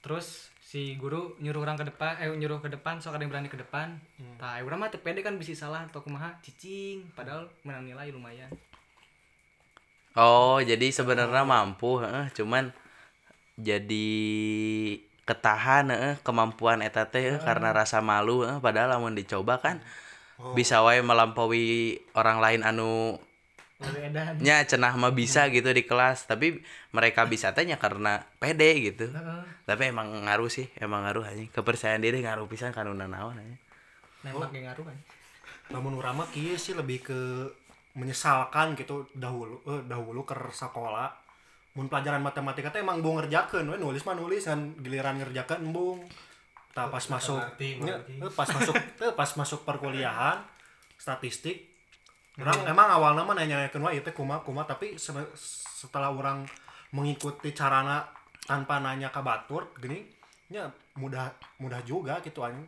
Terus 0.00 0.48
si 0.58 0.96
guru 0.96 1.36
nyuruh 1.42 1.60
orang 1.60 1.76
ke 1.76 1.84
depan 1.92 2.16
eh 2.24 2.30
nyuruh 2.32 2.62
ke 2.62 2.72
depan 2.72 3.02
sok 3.02 3.20
ada 3.20 3.22
yang 3.22 3.30
berani 3.30 3.52
ke 3.52 3.60
depan. 3.60 3.94
Nah 4.40 4.58
orang 4.58 4.88
mah 4.88 4.90
pede 4.90 5.20
kan 5.20 5.36
bisa 5.36 5.52
salah 5.54 5.84
atau 5.84 6.00
kumaha? 6.00 6.34
Cicing. 6.40 7.12
Padahal 7.12 7.46
menang 7.62 7.84
nilai 7.84 8.08
lumayan 8.10 8.48
oh 10.18 10.58
jadi 10.62 10.86
sebenarnya 10.90 11.42
mampu 11.46 12.02
heeh, 12.02 12.26
cuman 12.34 12.74
jadi 13.60 14.08
ketahan 15.28 15.92
heeh, 15.92 16.14
kemampuan 16.24 16.82
eta 16.82 17.06
teh 17.06 17.36
heeh, 17.36 17.40
karena 17.44 17.70
rasa 17.70 18.00
malu 18.02 18.42
heeh, 18.42 18.58
padahal 18.58 18.96
lamun 18.98 19.14
dicoba 19.14 19.60
kan 19.62 19.78
bisa 20.56 20.80
wae 20.80 21.04
melampaui 21.04 22.00
orang 22.16 22.40
lain 22.40 22.62
anu 22.64 23.20
nya 24.40 24.64
cenah 24.64 24.96
mah 24.96 25.12
bisa 25.12 25.48
gitu 25.52 25.72
di 25.72 25.84
kelas 25.84 26.24
tapi 26.28 26.60
mereka 26.92 27.24
bisa 27.28 27.52
tanya 27.52 27.76
karena 27.80 28.24
pede 28.40 28.92
gitu. 28.92 29.08
Heeh. 29.12 29.42
tapi 29.68 29.88
emang 29.92 30.08
ngaruh 30.26 30.48
sih 30.52 30.66
emang 30.80 31.04
ngaruh 31.04 31.24
aja 31.24 31.44
kepercayaan 31.52 32.02
diri 32.02 32.24
ngaruh 32.24 32.48
pisan 32.48 32.72
kan 32.72 32.88
udah 32.88 33.08
naon 33.08 33.36
aja 33.36 33.56
nembak 34.24 34.50
yang 34.52 34.68
ngaruh 34.72 34.84
kan 34.88 34.98
namun 35.70 35.92
urang 35.96 36.18
mah 36.18 36.28
kieu 36.32 36.56
sih 36.58 36.74
lebih 36.74 37.04
ke 37.04 37.20
menyesalkan 38.00 38.72
gitu 38.80 39.04
dahulu 39.12 39.60
eh, 39.68 39.82
dahulu 39.84 40.24
ke 40.24 40.32
sekolah. 40.32 41.12
Mun 41.76 41.86
pelajaran 41.86 42.24
matematika 42.24 42.72
teh 42.72 42.80
emang 42.82 42.98
bung 43.04 43.20
ngerjakeun 43.20 43.68
we 43.68 43.76
nulis 43.78 44.02
mah 44.08 44.16
nulis 44.16 44.48
kan 44.48 44.74
giliran 44.80 45.20
ngerjakeun 45.20 45.60
embung 45.60 46.00
tah 46.72 46.86
pas 46.86 47.02
masuk 47.10 47.38
ngerti, 47.38 47.82
ngerti. 47.82 48.12
eh, 48.22 48.32
pas 48.32 48.48
masuk 48.48 48.74
eh, 48.78 49.12
pas 49.14 49.30
masuk 49.36 49.60
perkuliahan 49.68 50.38
statistik. 50.98 51.68
Orang 52.40 52.64
emang 52.64 52.88
awalnya 52.88 53.22
mah 53.22 53.36
nanya-nanyakeun 53.36 53.84
wae 53.84 54.00
teh 54.00 54.16
kumaha 54.16 54.40
kumaha 54.40 54.72
tapi 54.72 54.96
se- 54.96 55.34
setelah 55.36 56.08
orang 56.08 56.48
mengikuti 56.96 57.52
carana 57.52 58.02
tanpa 58.48 58.80
nanya 58.82 59.12
ke 59.12 59.20
batur 59.22 59.70
gini 59.78 60.02
nya 60.50 60.66
mudah 60.98 61.30
mudah 61.62 61.78
juga 61.86 62.18
gitu 62.24 62.42
anjing 62.42 62.66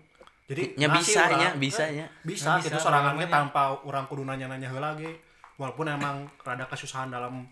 jadi 0.53 0.63
Nya 0.77 0.89
ngasih 0.93 1.01
bisa, 1.09 1.21
urang, 1.25 1.41
nya, 1.41 1.49
eh, 1.49 1.53
bisa, 1.57 1.85
nya. 1.89 2.07
bisa 2.23 2.51
Nya 2.53 2.63
gitu 2.63 2.77
bisa, 2.77 2.85
sorangannya 2.85 3.25
namanya. 3.25 3.37
tanpa 3.49 3.63
orang 3.89 4.05
kudu 4.05 4.23
nanya-nanya 4.29 4.69
heula 4.69 4.93
ge 5.01 5.09
walaupun 5.57 5.89
emang 5.89 6.29
rada 6.45 6.69
kesusahan 6.69 7.09
dalam 7.09 7.49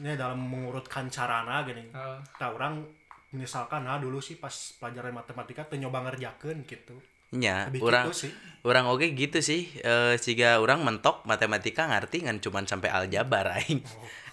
nya 0.00 0.12
dalam 0.16 0.40
mengurutkan 0.40 1.08
carana 1.08 1.64
gini 1.64 1.88
Heeh. 1.88 2.18
tak 2.36 2.52
orang 2.56 2.84
misalkan 3.32 3.84
nah 3.86 3.96
dulu 4.00 4.18
sih 4.18 4.36
pas 4.36 4.52
pelajaran 4.80 5.14
matematika 5.14 5.64
teu 5.64 5.78
nyoba 5.78 6.04
ngerjakeun 6.08 6.64
gitu 6.68 6.96
nya 7.30 7.70
orang 7.78 8.10
gitu 8.10 8.26
sih. 8.26 8.32
orang 8.66 8.90
oke 8.90 9.06
gitu 9.14 9.38
sih. 9.38 9.70
Eh 9.80 10.18
jika 10.18 10.58
orang 10.58 10.82
mentok 10.82 11.22
matematika 11.24 11.86
ngerti 11.86 12.26
kan 12.26 12.42
cuman 12.42 12.66
sampai 12.66 12.90
aljabar 12.90 13.54
aing. 13.54 13.82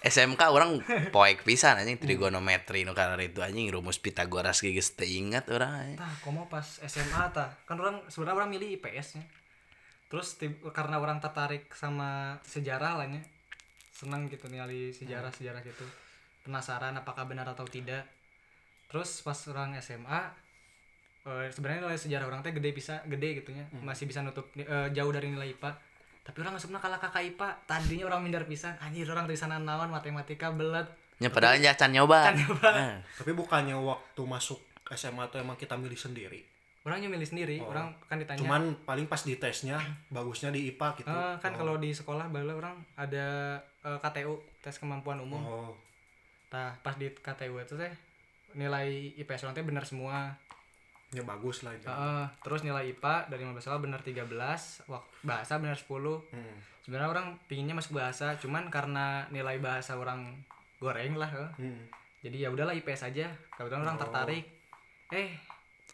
SMK 0.02 0.42
orang 0.50 0.82
poek 1.14 1.42
pisan 1.46 1.78
anjing 1.78 1.98
trigonometri 1.98 2.82
nu 2.82 2.94
kana 2.94 3.18
itu 3.18 3.42
anjing 3.42 3.70
rumus 3.70 3.98
Pitagoras 3.98 4.62
ge 4.62 4.74
geus 4.74 4.94
teu 4.94 5.06
ingat 5.06 5.50
orang 5.50 5.98
tah 5.98 6.10
komo 6.22 6.50
pas 6.50 6.66
SMA 6.82 7.22
tah. 7.30 7.54
Kan 7.66 7.78
orang 7.78 8.02
sebenarnya 8.10 8.42
orang 8.42 8.50
milih 8.50 8.78
IPS 8.78 9.18
nya. 9.18 9.24
Terus 10.10 10.34
karena 10.74 10.98
orang 10.98 11.22
tertarik 11.22 11.70
sama 11.74 12.42
sejarah 12.42 12.98
lah 12.98 13.06
nya. 13.06 13.22
Senang 13.94 14.26
gitu 14.26 14.50
nih 14.50 14.90
sejarah 14.90 15.30
sejarah 15.30 15.62
gitu. 15.62 15.86
Penasaran 16.42 16.98
apakah 16.98 17.26
benar 17.30 17.46
atau 17.46 17.66
tidak. 17.66 18.06
Terus 18.90 19.22
pas 19.22 19.36
orang 19.50 19.78
SMA 19.78 20.47
eh, 21.28 21.52
sebenarnya 21.52 21.84
nilai 21.84 22.00
sejarah 22.00 22.26
orang 22.26 22.40
teh 22.40 22.56
gede 22.56 22.72
bisa 22.72 23.04
gede 23.04 23.44
gitunya 23.44 23.68
masih 23.84 24.08
bisa 24.08 24.24
nutup 24.24 24.48
eh, 24.56 24.88
jauh 24.96 25.12
dari 25.12 25.28
nilai 25.28 25.52
IPA 25.52 25.88
tapi 26.28 26.44
orang 26.44 26.60
nggak 26.60 26.82
kalah 26.84 27.00
kakak 27.00 27.24
IPA 27.24 27.48
tadinya 27.64 28.04
orang 28.12 28.20
minder 28.20 28.44
pisan. 28.44 28.76
Anjir 28.84 29.08
orang 29.08 29.24
dari 29.24 29.40
sana 29.40 29.56
naon 29.56 29.88
matematika 29.88 30.52
belet. 30.52 30.84
Nya 31.24 31.32
padahal 31.32 31.56
nya 31.56 31.72
can 31.72 31.88
nyoba. 31.88 32.28
Can 32.28 32.36
nyoba. 32.44 32.68
Nah, 32.68 32.96
tapi 33.16 33.32
bukannya 33.32 33.72
waktu 33.80 34.22
masuk 34.28 34.60
SMA 34.92 35.24
tuh 35.32 35.40
emang 35.40 35.56
kita 35.56 35.80
milih 35.80 35.96
sendiri? 35.96 36.44
Orangnya 36.84 37.08
milih 37.08 37.24
sendiri 37.24 37.56
orang 37.64 37.96
kan 38.12 38.20
ditanya. 38.20 38.44
Cuman 38.44 38.76
paling 38.84 39.08
pas 39.08 39.24
di 39.24 39.40
tesnya 39.40 39.80
bagusnya 40.12 40.52
di 40.52 40.68
IPA 40.68 40.88
gitu. 41.00 41.08
Eh, 41.08 41.34
kan 41.40 41.56
kalau 41.56 41.80
di 41.80 41.96
sekolah 41.96 42.28
bala 42.28 42.52
orang 42.52 42.76
ada 42.92 43.56
eh, 43.88 43.98
KTU 44.04 44.36
tes 44.60 44.76
kemampuan 44.76 45.24
umum. 45.24 45.40
oh. 45.40 45.72
Nah, 46.52 46.76
pas 46.84 46.92
di 47.00 47.08
KTU 47.08 47.56
itu 47.56 47.72
teh 47.80 47.92
nilai 48.52 49.16
IPS 49.16 49.48
orang 49.48 49.56
teh 49.56 49.64
benar 49.64 49.88
semua. 49.88 50.36
Ya 51.08 51.22
bagus 51.22 51.62
lah 51.62 51.72
itu 51.72 51.84
Heeh, 51.84 52.24
terus 52.38 52.60
nilai 52.60 52.84
IPA 52.88 53.14
dari 53.26 53.42
15 53.42 53.58
salah 53.58 53.78
benar 53.78 54.00
13, 54.00 54.28
wak- 54.84 55.08
bahasa 55.22 55.56
benar 55.56 55.74
10. 55.74 56.20
Hmm. 56.28 56.56
Sebenarnya 56.80 57.08
orang 57.10 57.26
pinginnya 57.44 57.72
masuk 57.72 57.96
bahasa, 57.96 58.36
cuman 58.36 58.68
karena 58.68 59.24
nilai 59.28 59.56
bahasa 59.58 59.94
orang 59.94 60.36
goreng 60.76 61.14
lah. 61.14 61.52
Hmm. 61.54 61.88
Jadi 62.18 62.42
ya 62.42 62.48
udahlah 62.48 62.72
IPS 62.74 63.06
aja. 63.06 63.26
Kebetulan 63.50 63.84
orang 63.84 63.96
tertarik. 63.96 64.44
Eh, 65.08 65.32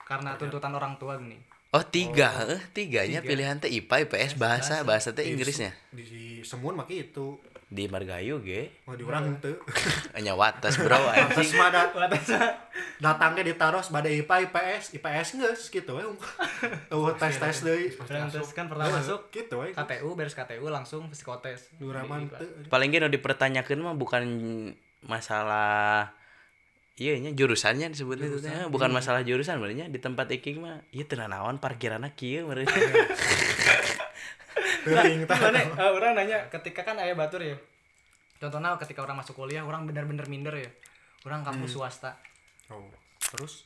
karena 0.01 0.35
tuntutan 0.35 0.71
orang 0.71 0.95
tua 0.97 1.15
gini. 1.17 1.39
oh 1.71 1.83
tiga 1.83 2.31
eh 2.47 2.63
tiganya 2.71 3.19
Tiga. 3.19 3.29
pilihan 3.29 3.59
teh 3.59 3.67
IPA 3.69 4.07
IPS 4.07 4.33
bahasa 4.37 4.87
bahasa 4.87 5.11
teh 5.11 5.27
Inggrisnya 5.27 5.75
di, 5.91 6.07
di 6.07 6.25
semun 6.41 6.79
maki 6.79 7.11
itu 7.11 7.35
di 7.69 7.89
Margayu 7.89 8.39
ge 8.45 8.71
mau 8.85 8.95
di 8.95 9.03
orang 9.03 9.35
henteu 9.35 9.57
nya 10.25 10.37
watas 10.37 10.77
bro 10.79 10.99
terus 11.33 11.53
mah 11.57 11.73
da- 11.73 11.91
datangnya 13.03 13.43
ditaruh 13.45 13.83
pada 13.83 14.09
IPA 14.09 14.37
IPS 14.49 14.85
IPS 14.97 15.29
geus 15.41 15.63
gitu 15.69 15.93
we 15.99 16.05
tuh 16.89 17.11
tes 17.19 17.35
tes 17.37 17.57
deui. 17.67 17.91
Tes 17.91 18.49
kan 18.55 18.67
pernah 18.71 18.87
masuk. 18.89 19.29
gitu 19.35 19.61
we 19.61 19.75
KTU 19.75 20.15
beres 20.15 20.33
KTU 20.33 20.67
langsung 20.71 21.11
psikotes. 21.11 21.69
duraman 21.77 22.31
Di 22.31 22.39
teu. 22.39 22.49
paling 22.71 22.89
gini 22.95 23.07
dipertanyakan 23.11 23.79
mah 23.83 23.95
bukan 23.99 24.25
masalah 25.05 26.15
iya 26.95 27.19
nya 27.19 27.35
jurusannya 27.35 27.91
disebutnya 27.91 28.31
itu 28.31 28.39
teh. 28.39 28.71
bukan 28.71 28.95
masalah 28.95 29.27
jurusan 29.27 29.59
sebenarnya 29.59 29.91
di 29.91 29.99
tempat 29.99 30.31
iking 30.31 30.63
mah 30.63 30.79
iya 30.95 31.03
tenan 31.05 31.35
naon 31.35 31.59
parkiranna 31.59 32.15
kieu 32.15 32.47
mereka 32.47 32.71
tah 35.25 35.39
Mana 35.41 35.59
eh, 35.59 35.91
orang 35.91 36.13
nanya 36.15 36.39
ketika 36.49 36.81
kan 36.83 36.97
ayah 36.97 37.13
batur 37.13 37.41
ya. 37.41 37.57
Contohnya 38.37 38.77
ketika 38.77 39.01
orang 39.01 39.17
masuk 39.17 39.35
kuliah 39.35 39.61
orang 39.61 39.85
bener-bener 39.85 40.27
minder 40.27 40.55
ya. 40.55 40.71
Orang 41.23 41.41
kampus 41.41 41.75
swasta. 41.75 42.17
oh 42.67 42.85
terus 43.19 43.65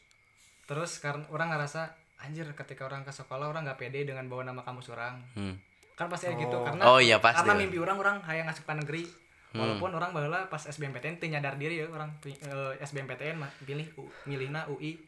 Terus 0.65 0.91
karena 0.99 1.25
orang 1.29 1.49
ngerasa 1.49 1.91
anjir 2.19 2.47
ketika 2.53 2.85
orang 2.85 3.03
ke 3.03 3.11
sekolah 3.11 3.47
orang 3.47 3.65
nggak 3.65 3.79
pede 3.79 4.05
dengan 4.05 4.27
bawa 4.27 4.45
nama 4.45 4.63
kampus 4.63 4.91
orang. 4.91 5.19
hmm. 5.35 5.55
Kan 5.95 6.07
pasti 6.07 6.29
kayak 6.29 6.39
gitu 6.41 6.57
karena 6.63 6.83
Oh, 6.85 6.99
iya, 6.99 7.19
pasti 7.19 7.43
karena 7.43 7.53
lah. 7.53 7.61
mimpi 7.61 7.79
orang 7.79 7.97
orang 7.99 8.17
hayang 8.23 8.47
masuk 8.47 8.63
ke 8.63 8.75
negeri. 8.77 9.03
Walaupun 9.49 9.91
orang 9.91 10.13
baheula 10.13 10.45
pas 10.47 10.61
SBMPTN 10.61 11.17
teu 11.17 11.27
nyadar 11.27 11.57
diri 11.57 11.81
ya 11.81 11.89
orang 11.89 12.13
eh, 12.23 12.37
SBMPTN 12.79 13.35
mah 13.35 13.51
pilih 13.65 13.89
U- 13.97 14.13
milihna 14.25 14.69
UI. 14.69 15.01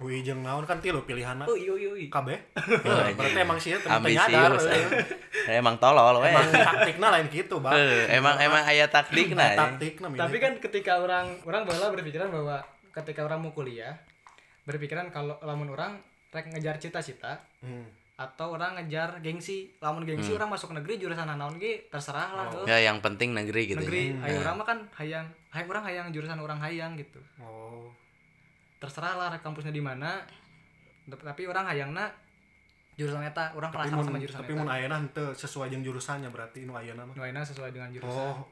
UI 0.00 0.24
jeung 0.24 0.40
naon 0.40 0.64
kan 0.64 0.80
tilu 0.80 1.04
pilihanna 1.04 1.44
UI 1.44 1.68
UI 1.68 1.84
UI. 1.92 2.06
KB 2.08 2.28
Oh, 2.88 3.04
berarti 3.20 3.38
emang 3.44 3.60
sih 3.60 3.76
teu 3.76 3.92
nyadar. 3.92 4.56
ambisius 4.56 4.64
eh. 4.72 4.84
eh. 5.52 5.60
emang 5.60 5.76
tolol 5.76 6.24
we 6.24 6.32
emang 6.32 6.48
taktikna 6.48 7.12
lain 7.12 7.28
gitu 7.28 7.60
bang. 7.60 7.76
Eh, 7.76 8.16
emang 8.16 8.40
emang 8.40 8.64
aya 8.64 8.88
taktik 8.88 9.36
nah 9.36 9.52
taktikna 9.52 10.08
Tapi 10.16 10.36
kan 10.40 10.56
ketika 10.56 11.04
orang 11.04 11.36
orang 11.44 11.68
baheula 11.68 11.92
berpikiran 11.92 12.32
bahwa 12.32 12.64
ketika 12.96 13.28
orang 13.28 13.44
mau 13.44 13.52
kuliah 13.52 14.00
berpikiran 14.64 15.12
kalau 15.12 15.36
lamun 15.44 15.68
orang 15.68 16.00
rek 16.32 16.48
ngejar 16.48 16.80
cita-cita 16.80 17.36
hmm. 17.60 18.16
atau 18.16 18.56
orang 18.56 18.80
ngejar 18.80 19.20
gengsi 19.20 19.68
lamun 19.84 20.08
gengsi 20.08 20.32
orang 20.32 20.48
masuk 20.48 20.72
negeri 20.72 20.96
jurusan 20.96 21.28
naon 21.28 21.60
ge 21.60 21.92
terserah 21.92 22.32
lah 22.32 22.44
tuh. 22.48 22.64
Ya 22.64 22.80
yang 22.80 23.04
penting 23.04 23.36
negeri 23.36 23.68
gitu 23.68 23.84
negeri 23.84 24.16
ya. 24.16 24.24
hayang 24.24 24.40
orang 24.48 24.54
mah 24.56 24.66
kan 24.66 24.78
hayang 24.96 25.26
hayang 25.52 25.68
orang 25.68 25.84
hayang 25.84 26.06
jurusan 26.08 26.40
orang 26.40 26.56
hayang 26.56 26.96
gitu. 26.96 27.20
Oh 27.36 27.92
terserah 28.80 29.14
lah 29.14 29.28
rek 29.36 29.44
kampusnya 29.44 29.70
di 29.70 29.84
mana. 29.84 30.24
Tapi 31.06 31.42
orang 31.44 31.68
hayangna 31.68 32.08
jurusan 32.98 33.24
eta 33.24 33.56
orang 33.56 33.72
tapi 33.72 33.88
mun 33.96 34.04
sama 34.04 34.18
jurusan 34.20 34.40
tapi 34.44 34.52
mun 34.52 34.68
ayeuna 34.68 35.00
henteu 35.00 35.32
sesuai 35.32 35.72
jeung 35.72 35.80
jurusannya 35.80 36.28
berarti 36.28 36.64
nu 36.64 36.74
ayeuna 36.74 37.04
mah. 37.04 37.14
Nu 37.14 37.22
ayeuna 37.22 37.44
sesuai 37.44 37.70
dengan 37.70 37.92
jurusan. 37.92 38.10
Oh 38.10 38.48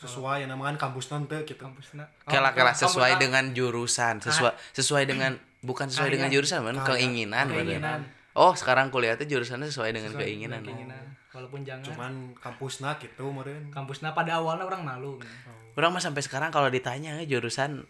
sesuai 0.00 0.48
yang 0.48 0.50
namanya 0.56 0.80
kampus 0.80 1.12
nanti 1.12 1.36
gitu 1.44 1.60
kampusna. 1.60 2.08
Kela 2.24 2.50
sesuai 2.72 3.16
kampus- 3.16 3.20
dengan 3.20 3.44
jurusan 3.52 4.14
sesuai 4.24 4.52
sesuai 4.72 5.04
dengan 5.04 5.36
bukan 5.60 5.92
sesuai 5.92 6.08
dengan 6.08 6.32
jurusan 6.32 6.64
man 6.64 6.80
keinginan. 6.82 7.46
Keinginan. 7.52 8.00
oh 8.32 8.56
sekarang 8.56 8.88
kuliah 8.88 9.18
tuh 9.20 9.28
jurusannya 9.28 9.68
sesuai 9.68 9.92
dengan 9.92 10.16
sesuai 10.16 10.24
keinginan. 10.24 10.64
dengan 10.64 10.72
keinginan 10.72 11.04
walaupun 11.30 11.60
jangan. 11.62 11.84
Cuman 11.86 12.12
kampusna 12.38 12.98
gitu 12.98 13.30
meureun. 13.30 13.70
Kampusna 13.70 14.16
pada 14.16 14.42
awalnya 14.42 14.66
orang 14.66 14.82
malu. 14.82 15.20
Orang 15.78 15.94
mah 15.94 16.02
sampai 16.02 16.20
sekarang 16.20 16.50
kalau 16.50 16.68
ditanya 16.68 17.22
eh, 17.22 17.26
jurusan 17.30 17.86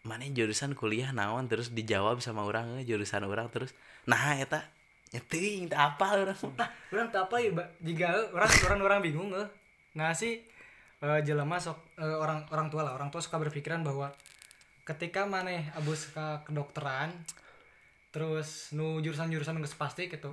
mana 0.00 0.24
jurusan 0.32 0.72
kuliah 0.72 1.12
naon 1.12 1.44
terus 1.44 1.68
dijawab 1.72 2.24
sama 2.24 2.44
orang 2.48 2.80
eh, 2.80 2.84
jurusan 2.88 3.24
orang 3.28 3.52
terus 3.52 3.76
nah 4.08 4.32
eta 4.36 4.64
nyeting 5.10 5.66
tak 5.68 5.96
apa 5.96 6.06
orang 6.22 6.38
Tah, 6.60 6.70
orang 6.94 7.08
tak 7.10 7.22
apa 7.28 7.36
ya, 7.42 7.50
jika 7.82 8.06
eh, 8.14 8.26
orang 8.32 8.50
orang 8.66 8.80
orang 8.86 9.00
bingung 9.02 9.30
eh. 9.34 9.48
Nah 9.98 10.14
sih 10.14 10.38
eh, 11.02 11.20
jelema 11.26 11.58
sok 11.58 11.98
eh, 11.98 12.16
orang 12.16 12.46
orang 12.54 12.70
tua 12.70 12.86
lah, 12.86 12.92
orang 12.94 13.10
tua 13.10 13.18
suka 13.18 13.36
berpikiran 13.42 13.82
bahwa 13.82 14.14
ketika 14.86 15.26
maneh 15.26 15.70
abus 15.74 16.10
ke 16.14 16.26
kedokteran 16.46 17.10
terus 18.10 18.74
nu 18.74 18.98
jurusan-jurusan 18.98 19.62
geus 19.62 19.78
pasti 19.78 20.10
gitu. 20.10 20.30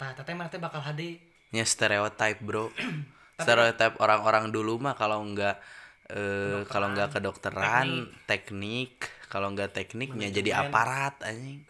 Tah, 0.00 0.16
teteh 0.16 0.32
mana 0.32 0.48
teh 0.48 0.60
bakal 0.60 0.80
hadi. 0.80 1.20
ya 1.52 1.68
stereotype 1.68 2.40
bro 2.40 2.72
stereotype 3.44 4.00
orang-orang 4.00 4.48
dulu 4.48 4.80
mah 4.80 4.96
kalau 4.96 5.20
nggak 5.20 5.60
eh 6.12 6.60
kalau 6.68 6.92
nggak 6.92 7.16
kedokteran 7.16 8.12
teknik. 8.28 9.08
kalau 9.32 9.48
nggak 9.48 9.72
tekniknya 9.72 10.28
jadi 10.28 10.68
aparat 10.68 11.16
anjing. 11.24 11.64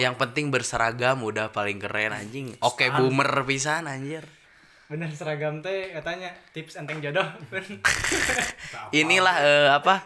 Yang 0.00 0.14
penting 0.16 0.48
berseragam 0.48 1.20
udah 1.20 1.52
paling 1.52 1.76
keren 1.76 2.16
anjing. 2.16 2.56
Oke 2.64 2.88
boomer 2.88 3.28
pisan 3.44 3.84
anjir. 3.84 4.24
Bener 4.88 5.12
seragam 5.12 5.60
teh 5.60 5.92
katanya 5.92 6.32
tips 6.56 6.80
enteng 6.80 7.04
jodoh. 7.04 7.24
inilah 8.96 9.36
eh, 9.44 9.68
apa? 9.68 10.00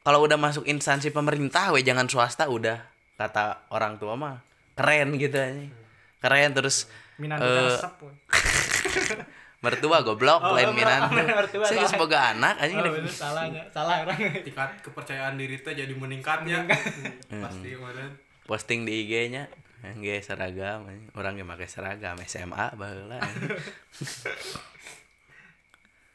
Kalau 0.00 0.22
udah 0.22 0.38
masuk 0.38 0.70
instansi 0.70 1.10
pemerintah 1.10 1.74
we 1.74 1.82
jangan 1.82 2.06
swasta 2.06 2.46
udah 2.46 2.86
kata 3.18 3.66
orang 3.74 3.98
tua 3.98 4.14
mah. 4.14 4.38
Keren 4.78 5.18
gitu 5.18 5.34
anjing. 5.34 5.74
Keren 6.22 6.50
terus 6.54 6.86
Minat 7.18 7.42
Eh, 7.42 7.74
resep. 7.74 7.94
we. 8.00 8.14
mertua 9.60 10.00
goblok 10.00 10.40
Oh, 10.40 10.56
lain 10.56 10.72
minantu 10.72 11.20
mertua, 11.36 11.62
saya 11.62 11.84
salah. 11.84 11.90
semoga 11.90 12.18
anak 12.32 12.54
anjing. 12.56 12.78
Oh, 12.78 12.88
bener, 12.90 13.06
salahnya 13.06 13.62
salah 13.68 14.00
orang. 14.00 14.16
Tingkat 14.40 14.70
kepercayaan 14.80 15.36
diri 15.36 15.56
teh 15.56 15.72
jadi 15.72 15.92
meningkat. 15.92 16.44
Ya 16.44 16.64
pasti 17.44 17.68
kemarin. 17.70 18.16
Posting 18.42 18.82
di 18.82 19.04
IG-nya 19.04 19.46
nggak 19.80 20.20
seragam 20.20 20.84
orang 21.14 21.34
yang 21.34 21.46
pakai 21.46 21.64
seragam 21.64 22.12
SMA 22.22 22.72
baheula 22.74 23.16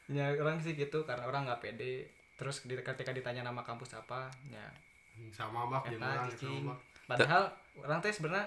ya 0.07 0.29
orang 0.31 0.61
sih 0.61 0.73
gitu 0.73 1.01
karena 1.03 1.25
orang 1.25 1.45
nggak 1.45 1.61
pede. 1.61 2.09
Terus 2.35 2.61
di- 2.61 2.77
ketika 2.77 3.09
ditanya 3.09 3.41
nama 3.41 3.61
kampus 3.61 3.95
apa 3.95 4.29
ya. 4.47 4.65
Sama 5.31 5.65
bak 5.65 5.87
jeung 5.87 5.97
eta 5.97 6.11
urang 6.11 6.27
cicing 6.27 6.49
gitu 6.51 6.67
bak 6.67 6.77
padahal 7.05 7.43
orang 7.79 7.99
teh 8.01 8.11
sebenarnya 8.11 8.45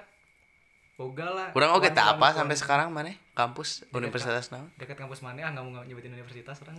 boga 0.98 1.30
lah. 1.30 1.48
Kurang 1.54 1.78
oke 1.78 1.94
tak 1.94 2.18
apa 2.18 2.34
sampai 2.34 2.58
sekarang 2.58 2.90
mana 2.90 3.14
kampus 3.30 3.86
universitas 3.94 4.50
naon 4.50 4.66
dekat 4.74 4.98
kampus 4.98 5.22
mana? 5.22 5.46
Ah 5.46 5.54
nggak 5.54 5.62
mau 5.62 5.86
nyebutin 5.86 6.10
universitas 6.10 6.58
orang. 6.58 6.74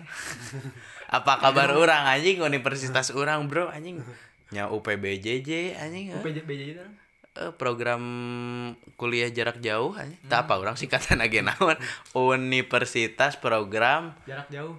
Apa 1.18 1.40
kabar 1.40 1.72
orang 1.72 2.04
anjing? 2.04 2.44
Universitas 2.44 3.16
orang 3.16 3.48
bro 3.48 3.72
anjing. 3.72 4.04
Nya 4.52 4.68
UPBJJ 4.68 5.80
anjing. 5.80 6.12
UPJ 6.20 6.44
BJ 6.44 6.62
itu 6.76 6.84
Eh, 7.40 7.54
program 7.56 8.04
kuliah 9.00 9.32
jarak 9.32 9.64
jauh 9.64 9.96
anjing. 9.96 10.20
Tak 10.28 10.52
apa 10.52 10.60
orang 10.60 10.76
singkatan 10.76 11.24
aja 11.24 11.40
naon. 11.48 11.80
Universitas 12.12 13.40
program 13.40 14.20
jarak 14.28 14.52
jauh 14.52 14.76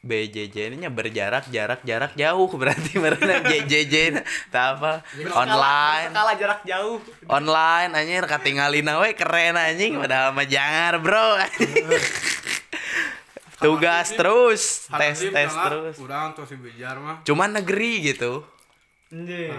BJJ 0.00 0.72
ini 0.72 0.88
nya 0.88 0.90
berjarak 0.90 1.52
jarak 1.52 1.84
jarak 1.84 2.16
jauh. 2.16 2.48
Berarti 2.60 2.96
mereka 2.96 3.44
JJJ 3.44 4.24
tak 4.48 4.80
apa. 4.80 5.04
Online. 5.36 6.08
skala 6.08 6.32
jarak 6.40 6.60
jauh. 6.64 6.96
Online 7.28 7.92
anjir 7.92 8.24
katingalina 8.24 8.96
we 9.04 9.12
keren 9.12 9.60
anjing. 9.60 10.00
Padahal 10.00 10.32
mah 10.32 10.48
jangar 10.48 10.96
bro. 11.04 11.36
Tugas 13.60 14.16
terus. 14.16 14.88
Tes 14.88 15.20
tes 15.20 15.52
terus. 15.52 15.94
Urang 16.00 16.32
tuh 16.32 16.48
si 16.48 16.56
bijar 16.56 16.96
mah. 16.96 17.20
Cuman 17.28 17.60
negeri 17.60 18.16
gitu. 18.16 18.40
Anjir. 19.12 19.52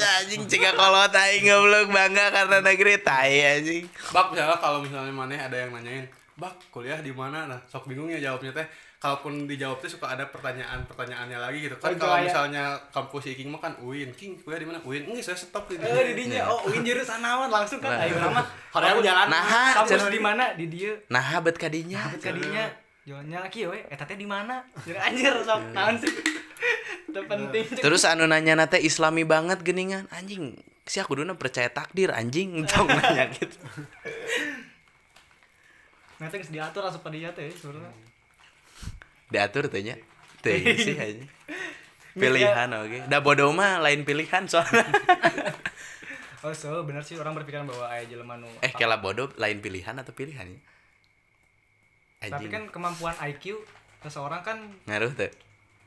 anjing 0.00 0.46
jika 0.46 0.78
kalau 0.78 1.02
tai 1.10 1.42
goblok 1.42 1.90
bangga 1.90 2.30
karena 2.30 2.62
negeri 2.62 3.02
tai 3.02 3.58
anjing. 3.58 3.84
Bak 4.14 4.30
misalnya 4.30 4.62
kalau 4.62 4.78
misalnya 4.78 5.10
mana 5.10 5.34
ada 5.34 5.58
yang 5.58 5.74
nanyain 5.74 6.06
bak 6.38 6.54
kuliah 6.70 7.02
di 7.02 7.10
mana? 7.10 7.50
Nah 7.50 7.58
sok 7.66 7.90
bingung 7.90 8.06
ya 8.06 8.22
jawabnya 8.22 8.62
teh 8.62 8.66
kalaupun 9.00 9.48
dijawab 9.48 9.80
tuh 9.80 9.88
suka 9.88 10.12
ada 10.12 10.28
pertanyaan-pertanyaannya 10.28 11.38
lagi 11.40 11.64
gitu. 11.64 11.72
Kan 11.80 11.96
Oh, 11.96 11.96
kalau 11.96 12.20
kayak- 12.20 12.28
misalnya 12.28 12.64
kampus 12.92 13.32
Iking 13.32 13.48
mah 13.48 13.56
kan 13.58 13.72
UIN. 13.80 14.12
King 14.12 14.36
kuliah 14.36 14.60
di 14.60 14.68
mana? 14.68 14.76
UIN. 14.84 15.08
Enggak 15.08 15.24
saya 15.24 15.40
stop 15.40 15.72
di 15.72 15.80
Eh 15.80 16.12
di 16.12 16.14
dinya. 16.14 16.44
Oh 16.46 16.68
win 16.68 16.84
jurusan 16.84 17.24
naon 17.24 17.48
langsung 17.48 17.80
kan? 17.80 17.96
Ayo 17.96 18.20
nama 18.20 18.44
Padahal 18.76 19.00
jalan. 19.00 19.26
Nah 19.26 19.72
kampus 19.74 19.96
cenah. 19.96 20.12
di 20.12 20.20
mana? 20.20 20.44
Di 20.52 20.66
dia. 20.68 20.92
Nah 21.08 21.40
bet 21.40 21.56
kadinya 21.56 22.12
kadinya 22.20 22.68
jualnya 23.08 23.40
lagi 23.40 23.64
we 23.64 23.80
eta 23.88 24.04
teh 24.04 24.20
di 24.20 24.28
mana? 24.28 24.60
Jadi 24.84 25.00
anjir 25.00 25.32
sok. 25.40 25.72
Naon 25.72 25.96
sih? 25.96 26.12
Itu 27.08 27.20
penting. 27.24 27.64
Terus 27.80 28.04
anu 28.04 28.28
nanya 28.28 28.52
nate 28.52 28.76
islami 28.78 29.24
banget 29.24 29.64
geningan. 29.64 30.12
Anjing 30.12 30.60
si 30.84 31.00
aku 31.00 31.16
dulu 31.16 31.40
percaya 31.40 31.72
takdir 31.72 32.12
anjing. 32.12 32.52
Tong 32.68 32.84
nanya 32.84 33.32
gitu. 33.32 33.56
Nanti 36.20 36.36
diatur 36.52 36.84
asup 36.84 37.00
ka 37.00 37.08
dinya 37.08 37.32
teh 37.32 37.48
sebenarnya 37.48 38.12
diatur 39.30 39.70
tuh 39.70 39.80
nya. 39.80 39.96
Tuh 40.42 40.52
sih 40.56 40.96
aja 40.96 41.24
pilihan 42.16 42.68
oke. 42.74 42.98
Dah 43.06 43.20
bodoh 43.22 43.54
mah 43.54 43.78
lain 43.78 44.02
pilihan 44.02 44.44
soalnya. 44.50 44.84
Oh 46.40 46.56
so 46.56 46.80
bener 46.88 47.04
sih 47.04 47.20
orang 47.20 47.36
berpikiran 47.36 47.68
bahwa 47.68 47.84
aya 47.92 48.08
jelema 48.08 48.32
nu 48.40 48.48
eh 48.64 48.72
kela 48.72 48.96
bodoh 48.96 49.28
lain 49.36 49.60
pilihan 49.60 49.92
atau 50.00 50.16
pilihan 50.16 50.48
ya 50.48 50.60
tapi 52.16 52.48
anjing. 52.48 52.48
kan 52.48 52.62
kemampuan 52.72 53.12
IQ 53.20 53.60
seseorang 54.00 54.40
kan 54.40 54.56
ngaruh 54.88 55.12
tuh. 55.12 55.28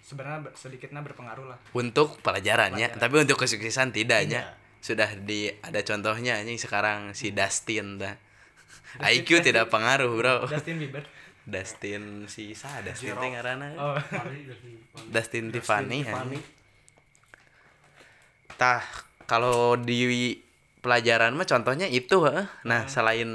sebenarnya 0.05 0.53
sedikitnya 0.53 1.01
berpengaruh 1.01 1.49
lah. 1.49 1.57
Untuk 1.73 2.21
pelajarannya 2.21 3.01
tapi 3.01 3.25
untuk 3.25 3.41
kesuksesan 3.41 3.97
tidaknya 3.97 4.45
Tidak. 4.45 4.85
sudah 4.85 5.09
di 5.25 5.49
ada 5.49 5.81
contohnya 5.81 6.37
anjing 6.37 6.61
sekarang 6.61 7.17
si 7.17 7.33
Dustin 7.33 7.97
dah. 7.97 8.13
IQ 9.01 9.41
tidak 9.41 9.73
pengaruh 9.73 10.13
bro. 10.13 10.45
Justin 10.45 10.77
Bieber 10.77 11.01
Dustin 11.43 12.25
si 12.31 12.55
sa 12.55 12.79
Dustin 12.79 13.15
teh 13.19 13.29
ngaranna 13.35 13.75
oh. 13.75 13.97
Dustin 15.11 15.51
Tiffany 15.51 16.07
anjing. 16.07 16.43
tah 18.55 18.83
kalau 19.27 19.75
di 19.75 20.39
pelajaran 20.83 21.35
mah 21.35 21.47
contohnya 21.47 21.87
itu 21.87 22.23
heh. 22.27 22.47
nah 22.67 22.87
selain 22.87 23.27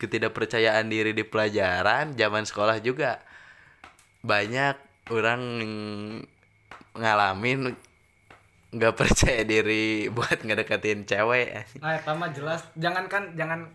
ketidakpercayaan 0.00 0.88
diri 0.88 1.12
di 1.12 1.22
pelajaran 1.26 2.16
zaman 2.16 2.46
sekolah 2.46 2.80
juga 2.82 3.22
banyak 4.24 4.76
orang 5.12 5.42
ngalamin 6.94 7.74
nggak 8.70 8.94
percaya 8.94 9.42
diri 9.42 10.06
buat 10.14 10.46
ngedeketin 10.46 11.02
cewek. 11.04 11.66
Nah 11.82 11.98
eta 11.98 12.14
mah 12.14 12.30
jelas. 12.30 12.62
Jangankan 12.78 13.34
jangan 13.34 13.66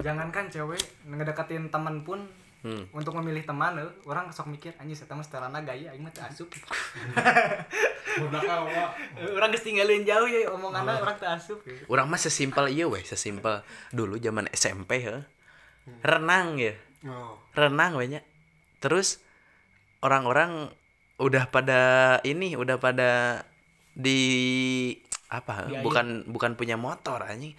jangankan 0.00 0.48
cewek 0.48 0.80
ngedeketin 1.08 1.68
teman 1.68 2.02
pun 2.04 2.24
hmm. 2.64 2.92
untuk 2.92 3.16
memilih 3.20 3.44
teman 3.44 3.76
eh, 3.80 3.88
orang 4.04 4.28
sok 4.32 4.48
mikir 4.52 4.72
anjing 4.76 4.96
saya 4.96 5.16
mah 5.16 5.24
setelana 5.24 5.60
gaya 5.64 5.92
aing 5.92 6.02
mah 6.04 6.12
teu 6.12 6.24
asup. 6.24 6.48
Eh, 8.10 9.30
orang 9.36 9.54
geus 9.54 9.62
tinggalin 9.64 10.02
jauh 10.02 10.26
ya 10.26 10.50
omonganna 10.50 10.98
orang 10.98 11.16
teu 11.16 11.30
asup 11.30 11.60
ya. 11.64 11.76
orang 11.86 12.10
mah 12.10 12.18
sesimpel 12.20 12.66
iya 12.68 12.84
weh 12.90 13.02
sesimpel 13.06 13.62
dulu 13.94 14.18
zaman 14.18 14.50
SMP 14.52 15.04
heh. 15.04 15.22
renang 16.04 16.58
ya 16.60 16.74
Oh. 17.00 17.32
renang 17.56 17.96
banyak 17.96 18.20
terus 18.76 19.24
orang-orang 20.04 20.68
udah 21.16 21.48
pada 21.48 21.80
ini 22.28 22.60
udah 22.60 22.76
pada 22.76 23.44
di 23.96 24.20
apa 25.32 25.64
Di 25.64 25.80
air. 25.80 25.84
bukan 25.84 26.28
bukan 26.28 26.60
punya 26.60 26.76
motor 26.76 27.24
anjing 27.24 27.56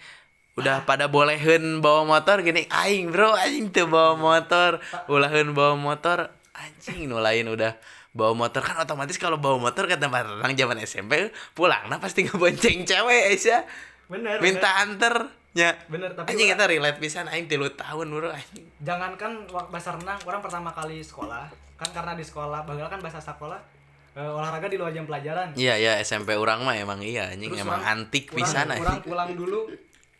udah 0.62 0.76
pada 0.82 1.06
bolehin 1.06 1.78
bawa 1.78 2.06
motor 2.08 2.40
gini 2.40 2.64
aing 2.66 3.10
bro 3.10 3.34
aing 3.34 3.68
tuh 3.68 3.84
bawa 3.84 4.14
motor. 4.14 4.78
Ulahin 5.06 5.50
bawa 5.50 5.74
motor 5.74 6.30
anjing 6.52 7.04
nu 7.04 7.18
lain 7.18 7.46
udah 7.46 7.74
bawa 8.10 8.32
motor. 8.32 8.60
Kan 8.60 8.78
otomatis 8.78 9.16
kalau 9.16 9.36
bawa 9.36 9.58
motor 9.60 9.84
ke 9.84 9.96
tempat 9.96 10.24
renang 10.24 10.52
zaman 10.52 10.78
SMP 10.80 11.12
pulang 11.52 11.86
nah 11.86 11.98
pasti 11.98 12.22
ngebonceng 12.22 12.82
cewek 12.82 13.20
Aisyah. 13.28 13.62
Bener 14.06 14.38
minta 14.38 14.78
anter 14.78 15.14
nya 15.52 15.76
bener 15.84 16.12
tapi 16.12 16.26
anjing 16.28 16.48
orang- 16.48 16.56
kita 16.56 16.64
relate 16.66 16.98
pisan 16.98 17.26
aing 17.26 17.44
tilu 17.44 17.68
tahun 17.70 18.08
bro 18.08 18.30
anjing. 18.30 18.64
Jangankan 18.78 19.32
bahasa 19.68 19.92
renang 19.92 20.16
orang 20.22 20.40
pertama 20.40 20.70
kali 20.70 21.00
sekolah 21.00 21.50
kan 21.74 21.90
karena 21.90 22.14
di 22.14 22.22
sekolah 22.22 22.62
bagel 22.62 22.86
kan 22.86 22.98
bahasa 22.98 23.18
sekolah 23.18 23.58
eh, 24.12 24.22
olahraga 24.22 24.64
di 24.66 24.76
luar 24.76 24.92
jam 24.92 25.02
pelajaran. 25.02 25.52
Iya 25.52 25.74
ya 25.74 25.92
SMP 25.98 26.32
orang 26.32 26.62
mah 26.62 26.72
emang 26.74 27.00
iya 27.00 27.28
anjing 27.28 27.48
Terus 27.48 27.64
emang 27.64 27.80
orang- 27.80 28.06
antik 28.06 28.24
Orang- 28.26 28.36
pisan 28.38 28.66
orang 28.66 28.76
anjing. 28.78 29.02
pulang 29.02 29.30
dulu 29.34 29.60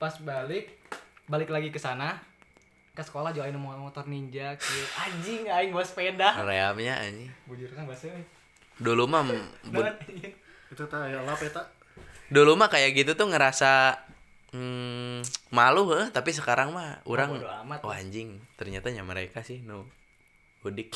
pas 0.02 0.18
balik 0.18 0.66
balik 1.24 1.46
lagi 1.46 1.70
ke 1.70 1.78
sana 1.78 2.18
ke 2.90 3.00
sekolah 3.00 3.30
jualin 3.30 3.54
mo- 3.54 3.78
motor 3.78 4.02
ninja 4.04 4.58
kieu. 4.58 4.82
anjing 4.98 5.46
aing 5.46 5.70
bawa 5.70 5.80
sepeda 5.80 6.42
Reamnya 6.42 6.98
anjing. 6.98 7.30
bujur 7.46 7.70
kan 7.70 7.86
bahasa. 7.86 8.10
Dulu 8.76 9.06
mah 9.06 9.22
anjing. 9.70 10.34
Itu 10.68 10.82
teh 10.84 10.98
ya 11.06 11.22
lah 11.22 11.32
peta. 11.32 11.62
dulu 12.28 12.52
mah 12.52 12.66
kayak 12.66 12.90
gitu 12.94 13.12
tuh 13.12 13.28
ngerasa 13.28 13.94
hmm, 14.50 15.20
malu 15.50 15.86
heh, 15.92 16.10
tapi 16.10 16.32
sekarang 16.32 16.72
mah 16.72 16.98
orang 17.04 17.38
amat. 17.62 17.78
wah 17.80 17.94
anjing 17.94 18.42
ternyata 18.56 18.88
nya 18.88 19.04
mereka 19.04 19.40
sih 19.40 19.60
nu 19.60 19.84
udik 20.62 20.90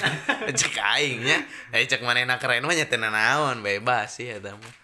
cek 0.58 0.74
aingnya 0.74 1.44
eh 1.70 1.84
cek 1.84 2.00
manehna 2.00 2.36
keren 2.36 2.64
mah 2.64 2.72
nya 2.72 2.84
teu 2.84 2.96
naon 2.98 3.60
bebas 3.60 4.16
sih 4.16 4.32
eta 4.32 4.52
mah 4.52 4.74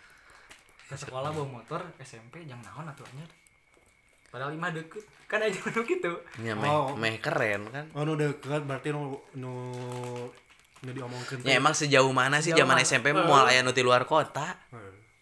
ke 0.84 0.94
sekolah 0.94 1.32
bawa 1.32 1.48
motor 1.56 1.80
SMP 1.98 2.44
jangan 2.44 2.68
naon 2.68 2.86
atuh 2.86 3.04
anjir 3.06 3.28
padahal 4.34 4.50
lima 4.50 4.74
deket. 4.74 5.06
Kan 5.30 5.38
aja 5.38 5.54
nu 5.70 5.80
gitu 5.86 6.10
meh, 6.42 6.66
Oh. 6.66 6.98
meh 6.98 7.22
keren 7.22 7.70
kan? 7.70 7.86
Oh, 7.94 8.02
nu 8.02 8.18
deket 8.18 8.66
berarti 8.66 8.90
nu 8.90 9.14
nu 9.38 9.52
nu 10.82 10.90
diomongkeun. 10.90 11.46
ya 11.46 11.54
emang 11.56 11.72
sejauh 11.72 12.10
mana 12.10 12.42
sih 12.42 12.50
zaman? 12.50 12.82
SMP 12.82 13.14
mau 13.14 13.46
aya 13.46 13.62
nu 13.62 13.70
luar 13.70 14.02
kota? 14.04 14.58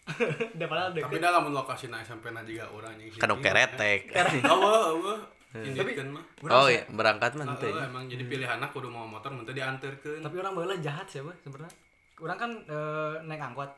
Udah 0.57 0.67
padahal 0.67 0.91
tapi 0.91 1.15
dalam 1.21 1.47
lokasi 1.53 1.87
na 1.87 2.03
SMP 2.03 2.33
na 2.33 2.43
juga 2.43 2.67
orang 2.67 2.97
yang 2.99 3.15
kan 3.15 3.31
keretek. 3.39 4.11
Awa, 4.51 4.91
mah. 4.99 6.23
oh 6.49 6.65
iya 6.67 6.81
berangkat 6.89 7.37
mah 7.37 7.45
teu 7.55 7.69
Heeh, 7.69 7.77
nya. 7.77 7.85
emang 7.85 8.03
jadi 8.09 8.25
pilihan 8.25 8.57
aku 8.57 8.81
kudu 8.81 8.89
mau 8.89 9.05
motor 9.05 9.29
mun 9.29 9.45
teu 9.45 9.53
dianterkeun. 9.53 10.19
tapi 10.19 10.41
orang 10.41 10.57
baheula 10.57 10.75
jahat 10.81 11.05
siapa 11.05 11.29
sebenarnya. 11.45 11.71
Orang 12.19 12.37
kan 12.41 12.51
eh, 12.67 13.13
naik 13.23 13.53
angkot. 13.53 13.69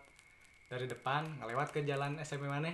Dari 0.65 0.87
depan 0.89 1.27
ngelewat 1.43 1.75
ke 1.75 1.83
jalan 1.83 2.15
SMP 2.23 2.47
mana 2.47 2.71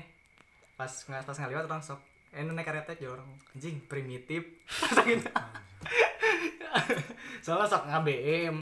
pas 0.80 0.88
nggak 0.88 1.26
pas 1.26 1.36
ngelewat 1.36 1.65
orang 1.67 1.82
sok 1.82 2.00
eh 2.31 2.43
nu 2.43 2.53
naik 2.55 2.67
kereta 2.67 2.91
aja 2.95 3.07
orang. 3.11 3.27
Anjing 3.55 3.81
primitif. 3.87 4.43
Soalnya 7.45 7.67
sok 7.67 7.83
nggak 7.89 8.03
BM 8.07 8.55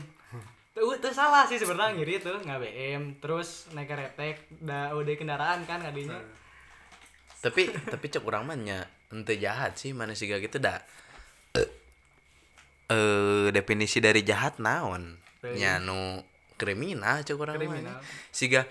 tuh 0.79 0.95
itu 0.95 1.12
salah 1.12 1.43
sih 1.43 1.60
sebenarnya 1.60 1.91
ngiri 1.91 2.23
tuh 2.23 2.39
nggak 2.39 2.60
BM 2.63 3.19
terus 3.19 3.67
naik 3.75 3.91
kereta 3.91 4.23
udah 4.63 4.95
udah 4.95 5.13
kendaraan 5.19 5.67
kan 5.67 5.84
kadinya 5.84 6.15
tapi 7.43 7.67
tapi 7.67 8.05
cek 8.08 8.23
urang 8.23 8.47
mah 8.47 8.55
nya 8.55 8.88
ente 9.12 9.36
jahat 9.36 9.75
sih 9.75 9.91
mana 9.91 10.15
sih 10.15 10.32
gitu 10.32 10.55
dah 10.55 10.79
eh 12.89 13.53
definisi 13.53 14.01
dari 14.01 14.25
jahat 14.25 14.58
naon? 14.58 15.21
Nya 15.43 15.77
nu 15.77 16.23
kriminal 16.58 17.21
cek 17.27 17.38
urang 17.38 17.60
mah 17.60 17.62
Kriminal. 17.62 17.99
siga 18.34 18.65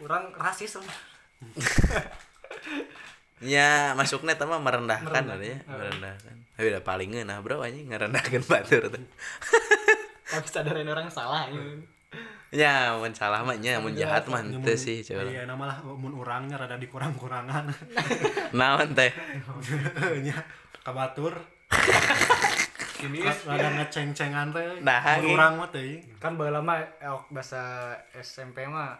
orang 0.00 0.32
rasis 0.36 0.76
lah. 0.78 0.98
nya 3.44 3.92
masuknya 3.92 4.32
mah 4.48 4.60
merendahkan 4.64 5.24
ada 5.28 5.44
ya 5.44 5.60
merendahkan. 5.68 6.34
Tapi 6.56 6.66
udah 6.72 6.82
paling 6.84 7.20
nah 7.28 7.44
bro 7.44 7.60
anjing 7.60 7.92
ngerendahkan 7.92 8.40
batur 8.48 8.88
tuh. 8.88 9.04
Tapi 10.32 10.48
sadarin 10.48 10.88
orang 10.88 11.12
salah 11.12 11.44
ya. 11.52 11.60
ya 12.48 12.74
mun 12.96 13.12
salah 13.12 13.44
mah 13.44 13.60
nya 13.60 13.76
mun 13.76 13.92
jahat 13.92 14.24
mah 14.32 14.40
henteu 14.40 14.72
sih 14.72 15.04
coba 15.04 15.28
iya 15.28 15.44
nama 15.44 15.68
lah 15.68 15.84
mun 15.84 16.16
urangnya 16.16 16.56
rada 16.56 16.80
dikurang-kurangan. 16.80 17.68
Naon 18.56 18.96
teh? 18.96 19.12
Nya 20.24 20.36
kabatur. 20.86 21.36
Ini 22.96 23.20
rada 23.20 23.68
ngeceng-cengan 23.76 24.48
teh. 24.56 24.80
Nah, 24.80 25.20
urang 25.28 25.60
mah 25.60 25.68
teh. 25.68 26.00
Kan 26.16 26.40
baheula 26.40 26.64
mah 26.64 26.80
eh, 26.80 27.20
bahasa 27.28 27.92
SMP 28.16 28.64
mah 28.64 28.96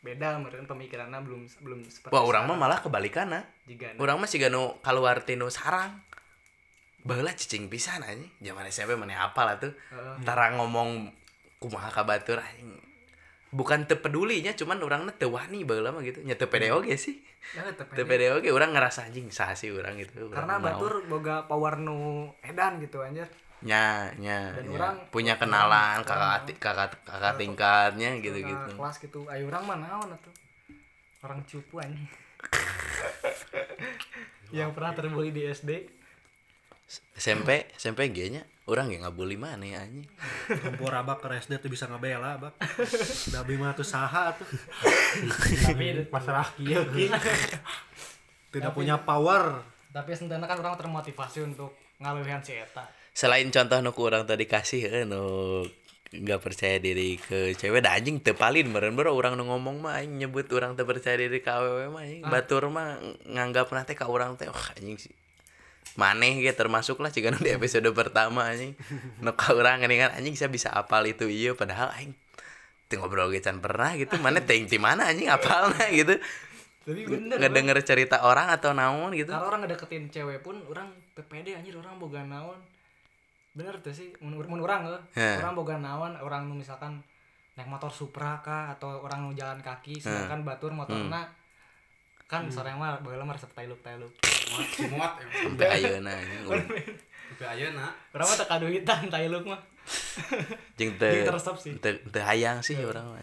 beda 0.00 0.40
meureun 0.40 0.64
pemikirannya 0.64 1.20
belum 1.20 1.44
belum 1.60 1.80
seperti 1.84 2.12
wah 2.16 2.24
urang 2.24 2.48
mah 2.48 2.56
malah 2.56 2.80
kebalikanna 2.80 3.44
Jika 3.68 4.00
urang 4.00 4.16
mah 4.16 4.28
siga 4.28 4.48
nu 4.48 4.80
kaluar 4.80 5.22
tinu 5.28 5.52
sarang. 5.52 6.00
Baheula 7.00 7.32
cicing 7.32 7.72
pisan 7.72 8.04
anjing. 8.04 8.28
Zaman 8.44 8.68
SMP 8.68 8.92
maneh 8.92 9.16
hafal 9.16 9.48
atuh. 9.56 9.72
Heeh. 9.72 10.24
tara 10.24 10.52
ngomong 10.56 11.08
kumaha 11.60 11.88
ka 11.92 12.04
batur 12.04 12.40
anjing. 12.40 12.76
Bukan 13.52 13.88
teu 13.88 14.00
pedulinya 14.00 14.52
cuman 14.52 14.80
urangna 14.84 15.12
teu 15.16 15.32
wani 15.32 15.64
baheula 15.64 15.92
mah 15.96 16.04
gitu. 16.04 16.20
Nya 16.24 16.36
teu 16.36 16.52
pede 16.52 16.72
oge 16.72 16.96
sih. 17.00 17.20
Ya, 17.56 17.64
teu 17.72 17.88
aja. 17.88 18.04
pede 18.04 18.32
oge. 18.36 18.52
Urang 18.52 18.76
ngerasa 18.76 19.08
anjing 19.08 19.32
saha 19.32 19.56
sih 19.56 19.72
urang 19.72 19.96
gitu. 19.96 20.28
Karena 20.28 20.60
batur 20.60 21.04
boga 21.08 21.48
power 21.48 21.80
nu 21.80 22.28
edan 22.44 22.80
gitu 22.84 23.00
anjir. 23.00 23.28
Nya 23.60 24.08
nya 24.16 24.52
Dan 24.52 24.72
orang 24.72 24.94
punya 25.08 25.34
orang- 25.34 25.42
kenalan 25.42 25.94
orang 25.94 26.02
kakak 26.02 26.42
naon. 26.42 26.56
kakak 26.56 26.88
kakak 27.02 27.34
tingkatnya 27.36 28.08
gitu 28.18 28.38
gitu 28.40 28.70
kelas 28.74 28.96
gitu. 28.98 29.18
Ayo 29.26 29.46
orang 29.46 29.62
mah 29.64 29.78
naon 29.78 30.08
atuh. 30.10 30.34
Orang 31.20 31.44
cupu 31.44 31.76
anjing. 31.76 32.08
Yang 34.50 34.70
pernah 34.72 34.92
terbully 34.92 35.30
di 35.30 35.44
SD. 35.44 35.70
SMP 37.14 37.70
SMP 37.72 38.10
ge 38.10 38.30
nya 38.30 38.42
urang 38.66 38.88
ge 38.88 38.98
ngabuli 38.98 39.38
mana 39.38 39.62
anjing 39.62 40.02
Kumpul 40.50 40.90
abak 40.90 41.22
ke 41.22 41.38
SD 41.38 41.62
tuh 41.62 41.70
bisa 41.70 41.86
ngebela 41.86 42.34
abak 42.34 42.58
Dabi 43.30 43.54
mah 43.54 43.70
tuh 43.70 43.86
saha 43.86 44.34
tuh 44.34 44.42
Tapi 45.62 46.02
masalah 46.10 46.50
kieu 46.50 46.82
ki 46.90 47.06
tidak 48.50 48.74
punya 48.74 48.98
power 48.98 49.62
tapi 49.90 50.10
sebenarnya 50.10 50.46
kan 50.46 50.58
orang 50.58 50.74
termotivasi 50.74 51.44
untuk 51.44 51.74
ngalewihan 51.98 52.40
si 52.40 52.54
eta. 52.54 52.86
Selain 53.14 53.48
contoh 53.50 53.78
nu 53.82 53.90
ku 53.92 54.06
urang 54.06 54.24
tadi 54.24 54.44
kasih 54.46 54.82
eh, 54.88 55.04
nu 55.04 55.62
nggak 56.10 56.42
percaya 56.42 56.82
diri 56.82 57.14
ke 57.22 57.54
cewek 57.54 57.86
dah 57.86 57.94
anjing 57.94 58.18
tepalin 58.18 58.66
meren 58.66 58.98
bro 58.98 59.14
orang 59.14 59.38
nu 59.38 59.46
ngomong 59.46 59.78
mah 59.78 60.02
aing 60.02 60.18
nyebut 60.18 60.50
orang 60.50 60.74
teu 60.74 60.82
percaya 60.82 61.14
diri 61.14 61.38
ke 61.38 61.50
awewe 61.50 61.86
mah 61.86 62.02
anjing 62.02 62.22
batur 62.26 62.66
mah 62.66 62.98
nganggap 63.30 63.70
nanti 63.70 63.94
ka 63.94 64.10
urang 64.10 64.34
teh 64.34 64.50
wah 64.50 64.66
anjing 64.74 64.98
sih 64.98 65.14
maneh 65.94 66.42
gitu 66.42 66.54
termasuk 66.54 66.98
lah 66.98 67.14
jika 67.14 67.30
di 67.38 67.50
episode 67.54 67.86
pertama 67.94 68.50
anjing 68.50 68.74
nu 69.22 69.30
ka 69.38 69.54
urang 69.54 69.78
kan 69.82 70.10
anjing 70.18 70.34
saya 70.34 70.50
bisa 70.50 70.74
apal 70.74 71.06
itu 71.06 71.30
iya 71.30 71.54
padahal 71.54 71.94
aing 71.94 72.10
teu 72.90 72.98
ngobrol 72.98 73.30
ge 73.30 73.38
can 73.38 73.62
pernah 73.62 73.94
gitu 73.94 74.18
mana 74.18 74.42
teh 74.42 74.58
di 74.66 74.78
mana 74.82 75.06
anjing 75.14 75.30
apalna 75.30 75.86
gitu 75.94 76.18
Tapi 76.80 77.06
bener. 77.06 77.38
ngedenger 77.38 77.78
cerita 77.86 78.26
orang 78.26 78.50
atau 78.50 78.74
naon 78.74 79.14
gitu 79.14 79.30
Kalau 79.30 79.46
orang 79.46 79.62
ngedeketin 79.62 80.10
cewek 80.10 80.42
pun 80.42 80.58
orang 80.66 80.90
pede 81.14 81.54
anjir 81.54 81.76
orang 81.78 82.00
boga 82.02 82.24
naon. 82.26 82.58
Bener 83.50 83.74
tuh 83.82 83.90
sih 83.90 84.14
mun 84.22 84.38
mun 84.38 84.60
urang 84.62 84.86
eh. 84.86 85.02
Heh. 85.18 85.42
Orang 85.42 85.58
boga 85.58 85.74
naon 85.78 86.14
orang 86.18 86.46
nu 86.46 86.54
misalkan 86.54 87.02
naik 87.58 87.66
motor 87.66 87.90
Supra 87.90 88.38
kah 88.40 88.72
atau 88.78 89.02
orang 89.02 89.26
nu 89.26 89.34
jalan 89.34 89.58
kaki 89.58 89.98
sedangkan 89.98 90.46
batur 90.46 90.70
motorna 90.70 91.26
kan 92.30 92.46
sore 92.46 92.70
mah 92.78 93.02
baheula 93.02 93.26
mah 93.26 93.34
resep 93.34 93.50
tailuk-tailuk. 93.58 94.14
muat 94.54 94.66
muat 94.94 95.12
ya 95.18 95.26
sampai 95.42 95.66
ayeuna 95.82 96.14
urang. 96.46 96.66
aja 97.42 97.66
nak 97.74 97.92
Urang 98.14 98.26
mah 98.30 98.36
teu 98.38 98.46
kaduitan 98.46 99.02
tailuk 99.10 99.44
mah. 99.50 99.60
jeung 100.78 100.94
teu 100.94 101.10
Jeung 101.10 101.26
teresep 101.26 101.56
sih. 101.58 101.74
teu 101.82 101.98
teu 102.06 102.22
hayang 102.22 102.62
sih 102.62 102.78
orang 102.78 103.02
mah. 103.02 103.18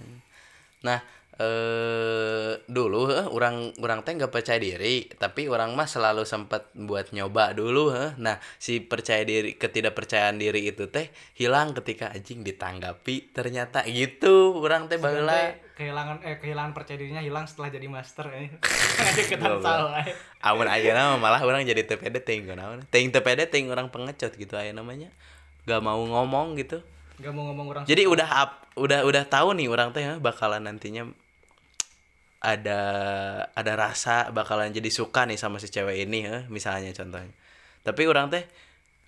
nah 0.84 1.00
eh 1.38 2.58
dulu 2.66 3.14
heh, 3.14 3.26
orang 3.30 3.70
orang 3.78 4.02
teh 4.02 4.18
nggak 4.18 4.34
percaya 4.34 4.58
diri 4.58 5.06
tapi 5.22 5.46
orang 5.46 5.78
mah 5.78 5.86
selalu 5.86 6.26
sempat 6.26 6.74
buat 6.74 7.14
nyoba 7.14 7.54
dulu 7.54 7.94
heh. 7.94 8.18
nah 8.18 8.42
si 8.58 8.82
percaya 8.82 9.22
diri 9.22 9.54
ketidakpercayaan 9.54 10.42
diri 10.42 10.74
itu 10.74 10.90
teh 10.90 11.14
hilang 11.38 11.78
ketika 11.78 12.10
anjing 12.10 12.42
ditanggapi 12.42 13.30
ternyata 13.38 13.86
gitu 13.86 14.58
orang 14.58 14.90
teh 14.90 14.98
baheula 14.98 15.30
Teh 15.38 15.54
kehilangan 15.78 16.26
eh 16.26 16.42
kehilangan 16.42 16.74
percaya 16.74 16.98
dirinya 16.98 17.22
hilang 17.22 17.46
setelah 17.46 17.70
jadi 17.70 17.86
master 17.86 18.26
eh. 18.34 18.50
Aja 19.06 19.38
salah. 19.62 20.02
eh. 20.02 20.18
amun 20.42 20.66
ayeuna 20.66 21.14
mah 21.14 21.22
malah 21.22 21.42
orang 21.46 21.62
jadi 21.70 21.86
teuing 21.86 22.50
kunaon 22.50 22.82
teuing 22.90 23.14
teu 23.14 23.22
pede 23.22 23.46
teuing 23.46 23.70
orang 23.70 23.94
pengecut 23.94 24.34
gitu 24.34 24.58
aya 24.58 24.74
namanya 24.74 25.14
gak 25.70 25.86
mau 25.86 26.02
ngomong 26.02 26.58
gitu 26.58 26.82
Gak 27.18 27.34
mau 27.34 27.50
ngomong 27.50 27.74
orang 27.74 27.84
Jadi 27.90 28.06
udah 28.06 28.30
up, 28.30 28.52
udah 28.78 29.02
udah 29.02 29.26
tahu 29.26 29.58
nih 29.58 29.66
orang 29.70 29.90
teh 29.90 30.06
bakalan 30.22 30.66
nantinya 30.66 31.10
ada 32.38 32.82
ada 33.52 33.74
rasa 33.74 34.30
bakalan 34.30 34.70
jadi 34.70 34.90
suka 34.94 35.26
nih 35.26 35.40
sama 35.42 35.58
si 35.58 35.74
cewek 35.74 36.06
ini 36.06 36.26
ya, 36.26 36.46
misalnya 36.50 36.94
contohnya. 36.94 37.34
Tapi 37.82 38.02
orang 38.06 38.30
teh 38.30 38.46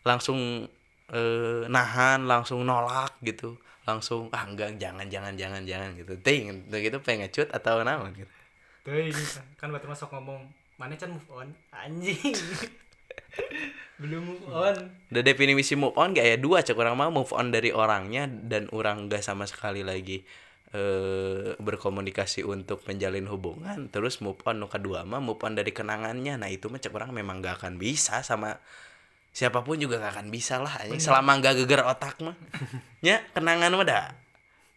langsung 0.07 0.65
eh, 1.13 1.61
nahan, 1.69 2.25
langsung 2.25 2.65
nolak 2.65 3.17
gitu. 3.21 3.57
Langsung 3.85 4.29
ah 4.33 4.45
enggak 4.45 4.77
jangan 4.77 5.09
jangan 5.09 5.33
jangan 5.37 5.61
jangan 5.65 5.89
gitu. 5.97 6.13
Ting, 6.21 6.69
gitu 6.69 6.97
pengecut 7.01 7.49
atau 7.53 7.81
naon 7.85 8.13
gitu. 8.17 8.33
Teuing 8.85 9.13
kan 9.59 9.69
batur 9.69 9.91
masuk 9.91 10.09
ngomong 10.15 10.49
mana 10.79 10.95
can 10.95 11.11
move 11.11 11.29
on 11.29 11.51
anjing. 11.75 12.17
Belum 13.99 14.23
move 14.23 14.47
on. 14.47 14.95
The 15.11 15.19
definisi 15.19 15.75
move 15.75 15.93
on 15.99 16.15
gak 16.15 16.23
ya 16.23 16.37
dua 16.39 16.63
cek 16.63 16.79
orang 16.79 16.95
mau 16.95 17.11
move 17.11 17.35
on 17.35 17.51
dari 17.51 17.75
orangnya 17.75 18.25
dan 18.25 18.71
orang 18.71 19.11
gak 19.11 19.19
sama 19.19 19.43
sekali 19.43 19.83
lagi 19.83 20.23
eh 20.69 21.57
berkomunikasi 21.57 22.45
untuk 22.45 22.85
menjalin 22.85 23.25
hubungan 23.25 23.89
terus 23.89 24.21
move 24.21 24.37
on 24.45 24.61
nu 24.61 24.69
kedua 24.69 25.01
mah 25.01 25.17
move 25.17 25.41
on 25.41 25.57
dari 25.57 25.73
kenangannya. 25.73 26.37
Nah 26.37 26.45
itu 26.45 26.69
mah 26.69 26.77
cek 26.77 26.93
orang 26.93 27.09
memang 27.09 27.41
gak 27.41 27.57
akan 27.57 27.81
bisa 27.81 28.21
sama 28.21 28.61
siapa 29.29 29.61
pun 29.61 29.77
juga 29.77 29.97
gak 29.97 30.13
akan 30.13 30.27
bisa 30.29 30.61
lah 30.61 30.77
anjing. 30.77 31.01
selama 31.01 31.41
gak 31.41 31.57
geger 31.59 31.81
otak 31.83 32.21
mah. 32.21 32.37
Ya 33.01 33.25
kenangan 33.33 33.73
mah 33.73 33.81
dah. 33.83 34.05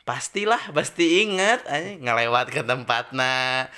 Pastilah 0.02 0.72
pasti 0.72 1.22
inget 1.22 1.60
anjing. 1.66 2.00
Ngelewat 2.00 2.48
ke 2.48 2.64
tempatna 2.64 3.68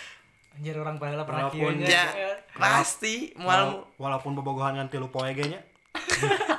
Anjir 0.55 0.79
orang 0.79 1.03
pahala 1.03 1.27
pernah 1.27 1.51
Walaupun 1.51 1.83
kieu 1.83 1.83
nya. 1.83 2.07
ya. 2.15 2.31
pasti. 2.55 3.35
Wala- 3.35 3.91
walaupun 3.99 4.39
bobogohan 4.39 4.79
ngan 4.79 4.87
tilu 4.87 5.11
poe 5.11 5.27
ge 5.35 5.51
nya 5.51 5.59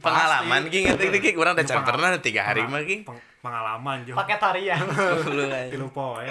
pengalaman 0.00 0.68
king 0.68 0.88
ngetik 0.88 1.12
ngetik 1.12 1.36
orang 1.36 1.52
udah 1.54 1.80
pernah 1.84 2.08
tiga 2.16 2.44
hari 2.44 2.64
mah 2.64 2.80
king 2.84 3.04
Peng- 3.04 3.20
pengalaman 3.40 4.04
jo 4.04 4.12
Pakai 4.14 4.36
tarian. 4.36 4.76
Anjing. 4.84 5.72
tilu 5.72 5.88
poe 5.88 6.24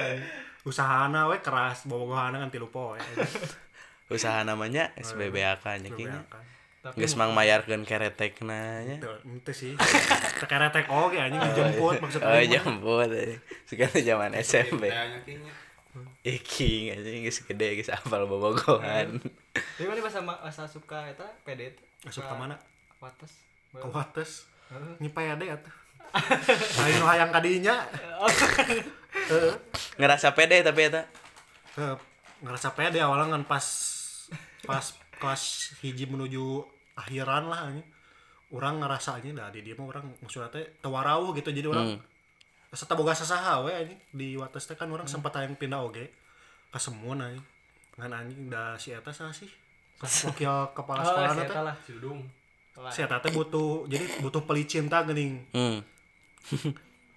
usahana 0.63 1.25
we 1.29 1.41
keras 1.41 1.85
bobogohan 1.89 2.37
ngan 2.37 2.49
tilu 2.53 2.69
poe 2.69 2.97
usaha 4.09 4.41
namanya 4.41 4.89
SBBAK 4.97 5.65
nya 5.85 5.89
king 5.93 6.09
Bebeakan. 6.09 6.43
Tapi 6.79 6.95
geus 6.95 7.19
mang 7.19 7.35
mayarkeun 7.35 7.83
keretekna 7.83 8.87
nya 8.87 9.03
Tuh, 9.03 9.19
ente 9.27 9.51
sih 9.51 9.75
tekeretek 10.39 10.87
oge 10.87 11.19
anjing 11.19 11.43
dijemput 11.51 11.99
oh 11.99 12.31
aing 12.31 12.47
mah. 12.47 12.53
jemput 12.55 13.11
eh. 13.11 13.35
sekarang 13.67 13.99
zaman 13.99 14.31
SMP 14.39 14.87
iki 16.23 16.93
anjing 16.93 17.23
geus 17.27 17.43
gede 17.43 17.79
geus 17.79 17.91
apal 17.91 18.23
bobogohan 18.27 19.19
Tapi 19.51 19.85
mana 19.87 19.99
bahasa 19.99 20.19
bahasa 20.23 20.63
suka 20.69 21.09
eta 21.11 21.27
pede 21.43 21.75
teh? 21.75 21.83
Suka 22.07 22.31
mana? 22.31 22.55
Wates. 23.03 23.33
Kuates 23.75 24.31
nyipai 24.99 25.35
ade 25.35 25.51
atuh 25.51 25.75
lain 26.79 26.95
nu 26.97 27.05
hayang 27.05 27.31
kadinya. 27.31 27.75
Heeh. 29.29 29.53
ngerasa 29.99 30.33
pede 30.33 30.61
tapi 30.61 30.89
eta. 30.89 31.05
Ke- 31.73 31.99
ngerasa 32.39 32.71
pede 32.73 32.99
awalnya 33.03 33.35
kan 33.35 33.43
pas 33.45 33.65
pas 34.63 34.85
kelas 35.19 35.75
hiji 35.83 36.07
menuju 36.07 36.63
akhiran 36.95 37.51
lah 37.51 37.67
ini 37.71 37.83
orang 38.49 38.81
ngerasanya 38.81 39.35
dah 39.35 39.47
di 39.51 39.61
dia 39.61 39.75
mah 39.77 39.91
orang 39.91 40.09
maksudnya 40.23 40.49
teh 40.49 40.65
tewarau 40.79 41.35
gitu. 41.35 41.51
Jadi 41.51 41.67
orang 41.67 41.99
serta 42.69 42.93
boga 42.93 43.13
sasaha 43.13 43.61
we 43.65 43.71
anjing. 43.73 43.99
Di 44.09 44.27
wates 44.37 44.65
teh 44.65 44.77
kan 44.77 44.89
orang 44.89 45.05
sempat 45.05 45.35
yang 45.37 45.53
pindah 45.53 45.81
oge 45.81 46.09
ke 46.69 46.79
semun 46.79 47.21
anjing. 47.21 47.45
Ngan 47.99 48.11
anjing 48.13 48.41
da 48.47 48.77
si 48.79 48.95
eta 48.95 49.11
sah 49.11 49.29
sih? 49.29 49.49
Wakil 49.99 50.71
kepala 50.71 51.01
Oh, 51.03 51.07
sekolah 51.11 51.33
si 51.33 51.39
teh. 51.39 51.47
eta 51.49 51.61
lah. 51.61 51.75
si 51.83 51.91
si 52.95 52.99
eta 53.03 53.17
teh 53.19 53.31
butuh 53.35 53.83
jadi 53.91 54.23
butuh 54.23 54.47
pelicin 54.47 54.87
tah 54.87 55.03
geuning. 55.03 55.43
Hmm. 55.51 55.83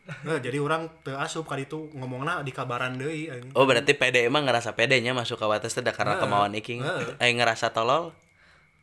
Nah, 0.03 0.43
jadi 0.43 0.59
orang 0.59 0.91
teu 1.07 1.15
asup 1.15 1.47
kali 1.47 1.71
itu 1.71 1.87
ngomongna 1.95 2.43
di 2.43 2.51
kabaran 2.51 2.99
deui 2.99 3.31
anjing. 3.31 3.55
Oh 3.55 3.63
berarti 3.63 3.95
pede 3.95 4.27
emang 4.27 4.43
ngerasa 4.43 4.75
pedenya 4.75 5.15
masuk 5.15 5.39
ke 5.39 5.47
wates 5.47 5.79
teh 5.79 5.83
da 5.83 5.95
karena 5.95 6.19
kemauan 6.19 6.51
iki 6.59 6.83
Heeh. 6.83 7.15
eh 7.23 7.31
ngerasa 7.31 7.71
tolol. 7.71 8.11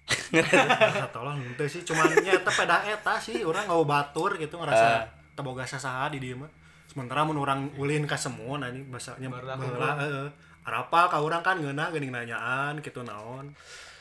Rasa 0.34 1.12
tolong 1.12 1.38
henteu 1.38 1.68
sih 1.68 1.84
cuman 1.84 2.10
nya 2.24 2.34
eta 2.40 2.50
peda 2.50 2.82
eta 2.82 3.20
sih 3.20 3.44
urang 3.44 3.68
nggak 3.68 3.84
batur 3.86 4.40
gitu 4.40 4.58
ngerasa 4.58 5.06
teboga 5.36 5.68
sasaha 5.68 6.08
di 6.08 6.24
dieu 6.24 6.40
mah. 6.40 6.48
Sementara 6.88 7.28
mun 7.28 7.38
urang 7.38 7.68
ulin 7.76 8.08
ka 8.08 8.16
semun 8.16 8.64
anjing 8.64 8.88
bahasanya 8.88 9.28
baheula 9.28 10.00
heeh. 10.00 10.28
Arapal 10.66 11.12
ka 11.12 11.20
urang 11.20 11.44
kan 11.44 11.60
ngeuna 11.60 11.92
geuning 11.92 12.16
nanyaan 12.16 12.80
gitu 12.80 13.04
naon. 13.04 13.52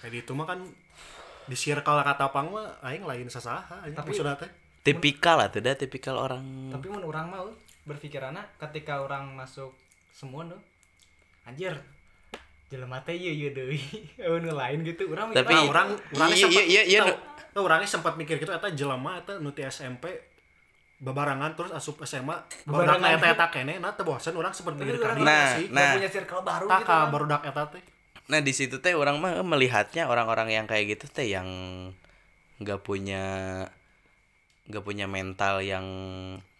Jadi 0.06 0.22
itu 0.22 0.32
mah 0.38 0.46
kan 0.46 0.62
di 1.50 1.56
circle 1.58 1.98
katapang 2.06 2.54
mah 2.54 2.78
aing 2.86 3.02
lain 3.02 3.26
sasaha 3.26 3.82
anjing 3.82 3.98
Tapi- 3.98 4.14
maksudna 4.14 4.38
teh 4.38 4.48
tipikal 4.90 5.36
lah 5.36 5.48
tuh 5.48 5.60
dah 5.60 5.74
tipikal 5.74 6.16
orang. 6.16 6.42
Tapi 6.70 6.86
mun 6.86 7.02
orang 7.02 7.26
mau 7.28 7.46
berpikiranna 7.84 8.44
ketika 8.58 8.98
orang 8.98 9.32
masuk 9.32 9.72
semua 10.10 10.44
tuh 10.44 10.60
anjir 11.44 11.72
jelema 12.68 13.00
teh 13.00 13.14
ieu 13.14 13.32
ieu 13.32 13.50
deui. 13.50 13.80
Nu 14.42 14.52
lain 14.52 14.82
gitu 14.82 15.08
urang 15.08 15.30
Tapi- 15.30 15.50
Nah, 15.50 15.64
orang 15.66 15.88
orangnya 16.12 16.36
Iya, 16.36 16.44
sempat 16.44 16.64
iya, 16.64 16.82
iya, 16.84 17.00
tahu 17.48 17.64
orangnya 17.64 17.88
sempat 17.88 18.12
mikir 18.14 18.36
gitu 18.36 18.50
eta 18.50 18.68
jelema 18.70 19.16
eta 19.16 19.36
nu 19.36 19.50
ti 19.50 19.64
SMP 19.64 20.04
babarangan 20.98 21.54
terus 21.54 21.70
asup 21.70 22.02
SMA 22.02 22.34
barudak 22.64 22.98
eta 23.00 23.26
eta 23.30 23.46
kene 23.48 23.78
nah 23.78 23.94
teu 23.94 24.02
bosen 24.02 24.34
urang 24.34 24.50
sempat 24.50 24.74
mikir 24.74 24.98
Nah, 25.18 25.56
sih. 25.56 25.70
nah. 25.70 25.94
punya 25.94 26.10
circle 26.10 26.42
baru 26.42 26.66
gitu 26.66 26.84
ka 26.84 26.84
kan. 26.84 27.08
barudak 27.08 27.42
eta 27.42 27.62
teh. 27.70 27.82
Nah 28.28 28.38
di 28.38 28.52
situ 28.52 28.76
teh 28.76 28.92
orang 28.92 29.16
mah 29.16 29.40
melihatnya 29.40 30.04
orang-orang 30.04 30.52
yang 30.52 30.66
kayak 30.68 30.92
gitu 30.92 31.08
teh 31.08 31.24
yang 31.24 31.48
nggak 32.58 32.82
punya 32.82 33.24
nggak 34.68 34.80
punya 34.80 35.04
mental 35.04 35.58
yang 35.58 35.84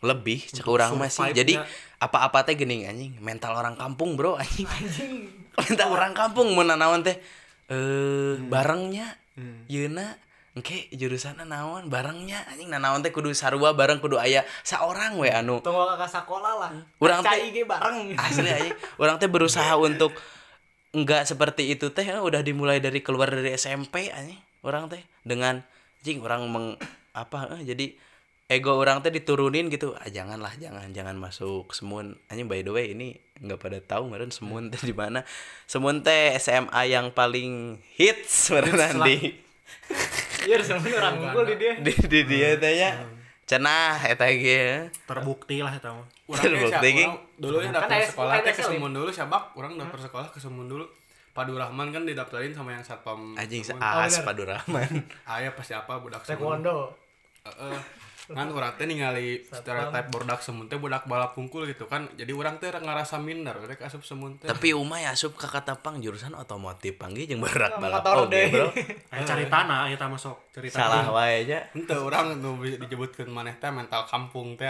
lebih 0.01 0.41
cek 0.43 0.63
Untuk 0.63 0.75
orang 0.75 0.97
mah 0.97 1.07
sih. 1.07 1.21
survive-nya. 1.23 1.37
Jadi 1.37 1.55
apa-apa 1.99 2.43
teh 2.43 2.55
gini 2.55 2.83
anjing 2.83 3.19
mental 3.19 3.53
orang 3.53 3.75
kampung 3.75 4.15
bro 4.15 4.35
anjing. 4.35 4.65
anjing 4.65 5.13
mental 5.61 5.89
orang 5.91 6.13
kampung 6.13 6.53
mau 6.53 6.63
nanawan 6.63 7.01
teh 7.01 7.17
eh 7.67 7.77
Hmm. 8.35 8.49
barengnya 8.49 9.13
yeuna 9.67 10.17
engke 10.51 10.89
jurusan 10.91 11.37
naon 11.41 11.87
barengnya 11.87 12.43
anjing 12.47 12.67
nanawan 12.67 12.99
teh 12.99 13.09
kudu 13.09 13.31
sarua 13.31 13.71
bareng 13.71 13.99
kudu 13.99 14.17
aya 14.17 14.41
saorang 14.63 15.15
we 15.15 15.29
anu 15.29 15.61
tunggu 15.61 15.85
ka 15.93 16.05
sekolah 16.05 16.53
lah 16.57 16.71
Urang 16.97 17.21
teh- 17.21 17.51
ge 17.51 17.63
bareng 17.63 18.15
asli 18.25 18.49
aja 18.49 18.71
orang 18.97 19.17
teh 19.17 19.29
berusaha 19.29 19.77
untuk 19.87 20.17
enggak 20.91 21.23
seperti 21.23 21.69
itu 21.69 21.91
teh 21.91 22.03
eh, 22.03 22.17
udah 22.19 22.41
dimulai 22.41 22.81
dari 22.81 22.99
keluar 22.99 23.29
dari 23.29 23.53
SMP 23.53 24.09
aja 24.09 24.33
orang 24.63 24.89
teh 24.89 25.05
dengan 25.23 25.61
jing 26.01 26.19
orang 26.19 26.49
meng 26.49 26.67
apa 27.27 27.59
eh, 27.59 27.63
jadi 27.67 27.87
ego 28.49 28.81
orang 28.81 29.05
teh 29.05 29.13
diturunin 29.13 29.69
gitu. 29.69 29.93
Ah 30.01 30.09
janganlah 30.09 30.57
jangan 30.57 30.89
jangan 30.97 31.17
masuk 31.21 31.69
semun. 31.77 32.17
Anjing 32.33 32.49
by 32.49 32.65
the 32.65 32.73
way 32.73 32.97
ini 32.97 33.21
nggak 33.45 33.61
pada 33.61 33.79
tahu 33.85 34.09
meren 34.09 34.33
semun 34.33 34.73
teh 34.73 34.81
di 34.81 34.97
mana. 34.97 35.23
Semun 35.69 36.01
teh 36.01 36.33
SMA 36.41 36.89
yang 36.89 37.13
paling 37.13 37.77
hits 37.95 38.49
meren 38.51 39.05
di 39.05 39.37
iya 40.49 40.57
semuanya 40.65 40.97
orang 41.05 41.15
ngumpul 41.21 41.45
di 41.45 41.55
dia. 41.61 41.73
Di, 41.77 41.93
di 41.93 42.21
dia 42.25 42.57
teh 42.57 42.73
ya. 42.73 42.91
Cenah 43.45 44.01
eta 44.09 44.29
ge 44.33 44.89
terbukti 45.05 45.61
lah 45.61 45.77
eta 45.77 45.93
mah. 45.93 46.09
Urang 46.29 46.41
ge 46.41 46.69
Terbukti, 46.69 46.89
siapa 46.93 47.05
urang 47.05 47.17
dulu 47.37 47.57
ya 47.61 47.71
daftar 47.73 48.01
sekolah 48.01 48.35
teh 48.41 48.53
ke. 48.57 48.63
Semun 48.65 48.91
dulu 48.97 49.11
siabak 49.13 49.45
urang 49.61 49.73
daftar 49.77 50.01
sekolah 50.09 50.29
ke 50.33 50.41
Semun 50.41 50.69
dulu. 50.69 50.89
Padu 51.37 51.55
Rahman 51.55 51.95
kan 51.95 52.03
didaftarin 52.03 52.51
sama 52.51 52.75
yang 52.75 52.83
satpam 52.83 53.37
anjing 53.37 53.61
Semun. 53.61 53.79
seas 53.79 54.19
bener. 54.19 54.25
padurahman. 54.25 54.91
Aya 55.29 55.53
pasti 55.53 55.77
apa 55.77 56.01
budak 56.01 56.25
Semun. 56.25 56.65
taekwondo 56.65 57.08
Kan 58.29 58.53
urang 58.53 58.77
teh 58.77 58.85
ningali 58.85 59.41
stereotip 59.41 60.13
budak 60.13 60.45
Semun 60.45 60.69
teh 60.69 60.77
budak 60.77 61.09
balap 61.09 61.33
pungkul 61.33 61.65
gitu 61.65 61.89
kan. 61.89 62.05
Jadi 62.13 62.29
urang 62.37 62.61
teh 62.61 62.69
ngerasa 62.69 63.17
minder 63.17 63.57
rek 63.65 63.81
asup 63.81 64.05
Semun 64.05 64.37
teh. 64.37 64.53
Tapi 64.53 64.77
Umay 64.77 65.09
asup 65.09 65.33
ke 65.33 65.49
Katapang 65.49 65.97
jurusan 66.05 66.37
otomotif 66.37 67.01
panggil 67.01 67.25
jeung 67.25 67.41
berat 67.41 67.81
balap 67.81 68.05
oge 68.05 68.53
bro. 68.53 68.69
Aya 69.17 69.25
cari 69.25 69.49
tanah 69.49 69.89
aya 69.89 69.97
tah 69.97 70.13
masuk 70.13 70.37
cerita 70.53 70.77
salah 70.77 71.09
wae 71.09 71.49
aja 71.49 71.73
orang 71.97 72.37
nu 72.37 72.61
bi- 72.61 72.77
disebutkeun 72.77 73.33
maneh 73.33 73.57
teh 73.57 73.73
mental 73.73 74.05
kampung 74.05 74.61
teh. 74.61 74.69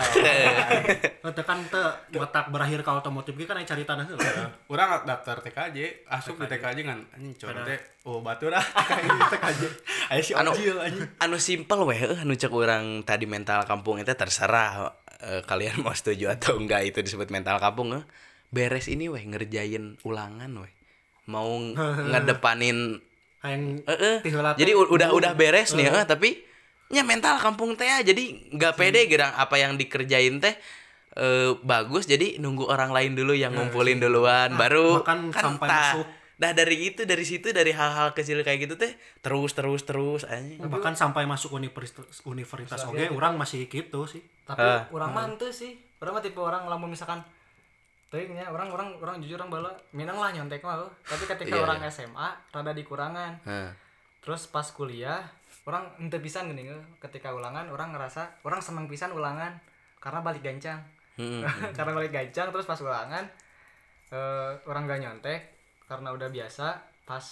Eta 1.27 1.43
kan 1.43 1.59
teu 1.67 1.83
letak 2.15 2.55
berakhir 2.55 2.87
ka 2.87 2.95
otomotif 2.95 3.35
ge 3.35 3.43
kan 3.43 3.59
aya 3.59 3.67
cari 3.67 3.83
tanah 3.83 4.07
heula. 4.07 4.55
Urang 4.71 5.03
daftar 5.03 5.43
TKJ, 5.43 6.07
asup 6.07 6.39
di 6.39 6.47
TKJ 6.47 6.79
kan 6.87 7.03
anjing 7.11 7.35
Kada. 7.35 7.67
teh 7.67 7.79
oh 8.07 8.23
batur 8.23 8.55
ah 8.55 8.63
TKJ. 9.35 9.63
Anu- 10.41 10.57
anu 11.19 11.37
simpel 11.37 11.79
weh 11.85 12.01
eh, 12.01 12.19
anu 12.19 12.33
cek 12.33 12.49
orang 12.49 13.05
tadi 13.05 13.29
mental 13.29 13.65
kampung 13.65 14.01
itu 14.01 14.09
terserah 14.13 14.93
eh, 15.21 15.43
kalian 15.45 15.85
mau 15.85 15.93
setuju 15.93 16.33
atau 16.33 16.57
enggak 16.57 16.85
itu 16.87 16.99
disebut 17.01 17.29
mental 17.29 17.61
kampung 17.61 17.93
eh. 17.93 18.05
beres 18.49 18.89
ini 18.89 19.07
weh 19.07 19.21
ngerjain 19.21 20.01
ulangan 20.03 20.49
weh 20.59 20.73
mau 21.29 21.53
ngedepanin 22.09 22.97
hayang 23.45 23.85
eh, 23.85 23.93
eh. 23.93 24.17
Jadi 24.57 24.73
udah 24.73 25.09
udah 25.13 25.33
beres 25.37 25.77
nih 25.77 25.87
tapi 26.09 26.41
nya 26.89 27.05
mental 27.05 27.37
kampung 27.37 27.77
teh 27.77 27.85
jadi 27.85 28.25
nggak 28.49 28.73
pede 28.75 29.05
gerang 29.07 29.37
apa 29.37 29.61
yang 29.61 29.77
dikerjain 29.77 30.41
teh 30.41 30.57
eh, 31.13 31.53
bagus 31.61 32.09
jadi 32.09 32.41
nunggu 32.41 32.65
orang 32.65 32.97
lain 32.97 33.13
dulu 33.13 33.37
yang 33.37 33.53
ngumpulin 33.53 34.01
duluan 34.01 34.57
baru 34.57 35.05
bahkan 35.05 35.29
sampai 35.37 35.69
tah. 35.69 35.93
masuk. 35.93 36.09
Nah 36.39 36.51
dari 36.53 36.87
itu 36.87 37.03
dari 37.03 37.23
situ 37.23 37.51
dari 37.51 37.71
hal-hal 37.71 38.13
kecil 38.13 38.39
kayak 38.41 38.63
gitu 38.63 38.75
teh 38.75 38.95
terus 39.19 39.51
terus 39.53 39.83
terus 39.83 40.23
anjing. 40.25 40.63
bahkan 40.65 40.95
sampai 40.95 41.27
masuk 41.27 41.51
universitas 41.53 42.23
universitas 42.25 42.79
oge 42.85 43.11
urang 43.11 43.35
masih 43.35 43.67
gitu 43.67 44.07
sih 44.07 44.23
tapi 44.45 44.63
Ah. 44.63 44.87
orang 44.89 45.11
mah 45.11 45.25
henteu 45.25 45.51
sih 45.51 45.75
orang 45.99 46.15
mah 46.15 46.23
tipe 46.23 46.39
orang 46.39 46.63
lamun 46.65 46.89
misalkan 46.89 47.19
teuing 48.09 48.33
nya 48.33 48.47
orang 48.47 48.71
orang 48.71 48.95
orang 48.97 49.19
jujur 49.19 49.35
orang 49.37 49.51
bala 49.53 49.71
minang 49.91 50.15
lah 50.15 50.31
nyontek 50.31 50.63
mah 50.63 50.79
euy. 50.79 50.89
tapi 51.03 51.27
ketika 51.27 51.53
Iya, 51.53 51.61
orang 51.61 51.79
iya. 51.79 51.91
SMA 51.91 52.29
rada 52.49 52.73
dikurangan 52.73 53.33
Heeh. 53.43 53.71
terus 54.21 54.47
pas 54.47 54.65
kuliah 54.65 55.27
orang 55.65 55.91
ente 55.99 56.17
pisan 56.17 56.49
gini 56.49 56.71
euy. 56.71 56.81
ketika 56.99 57.29
ulangan 57.31 57.67
orang 57.67 57.91
ngerasa 57.91 58.41
orang 58.41 58.63
seneng 58.63 58.87
pisan 58.87 59.11
ulangan 59.11 59.59
karena 59.99 60.23
balik 60.23 60.41
gancang 60.41 60.79
Hmm. 61.19 61.43
karena 61.77 61.93
balik 61.93 62.15
gancang 62.15 62.49
terus 62.49 62.63
pas 62.65 62.79
ulangan 62.79 63.27
eh, 64.09 64.51
orang 64.65 64.87
gak 64.87 65.03
nyontek 65.03 65.58
karena 65.89 66.13
udah 66.13 66.29
biasa 66.29 66.67
pas 67.03 67.25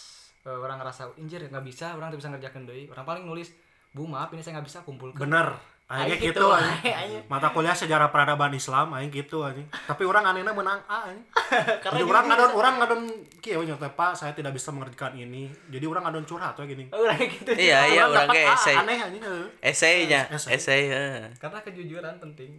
eh, 0.43 0.51
orang 0.51 0.81
ngerasa 0.81 1.15
injir 1.17 1.45
nggak 1.45 1.63
bisa 1.63 1.93
orang 1.93 2.09
tuh 2.09 2.19
bisa 2.19 2.33
ngerjakan 2.33 2.65
deui 2.65 2.89
orang 2.89 3.05
paling 3.05 3.25
nulis 3.25 3.53
bu 3.93 4.05
maaf 4.05 4.33
ini 4.33 4.41
saya 4.41 4.57
nggak 4.57 4.67
bisa 4.67 4.81
kumpulkan 4.83 5.21
bener 5.21 5.53
aing 5.87 6.11
Aing 6.11 6.19
gitu 6.19 6.35
gitu, 6.35 6.47
anjing. 6.51 6.83
aing. 6.83 7.23
mata 7.31 7.55
kuliah 7.55 7.71
sejarah 7.71 8.11
peradaban 8.11 8.51
Islam 8.51 8.91
aing 8.93 9.07
gitu 9.09 9.41
anjing 9.41 9.71
tapi 9.87 10.03
orang 10.03 10.27
anehna 10.27 10.51
menang 10.51 10.83
A 10.85 11.07
anjing 11.07 11.23
Karena 11.85 11.95
jadi 11.95 12.05
orang 12.05 12.25
ngadon 12.27 12.51
orang 12.53 12.75
ngadon 12.77 13.01
kieu 13.39 13.63
nyata 13.63 13.95
Pak 13.95 14.19
saya 14.19 14.35
tidak 14.35 14.51
bisa 14.51 14.75
mengerjakan 14.75 15.15
ini 15.15 15.47
jadi 15.71 15.87
orang 15.87 16.03
ngadon 16.05 16.27
curhat 16.27 16.59
we 16.59 16.67
gini 16.67 16.85
orang 16.91 17.23
gitu 17.23 17.55
Iya 17.55 17.81
iya 17.87 18.03
Orang 18.05 18.27
kayak 18.27 18.51
A, 18.51 18.55
esai. 18.59 18.75
aneh 18.75 18.99
anjing 18.99 19.23
heuh. 19.23 19.47
Esainya, 19.63 20.21
Esai. 20.27 20.59
esai 20.59 20.83
heeh. 20.91 21.31
karena 21.39 21.63
kejujuran 21.63 22.19
penting 22.19 22.59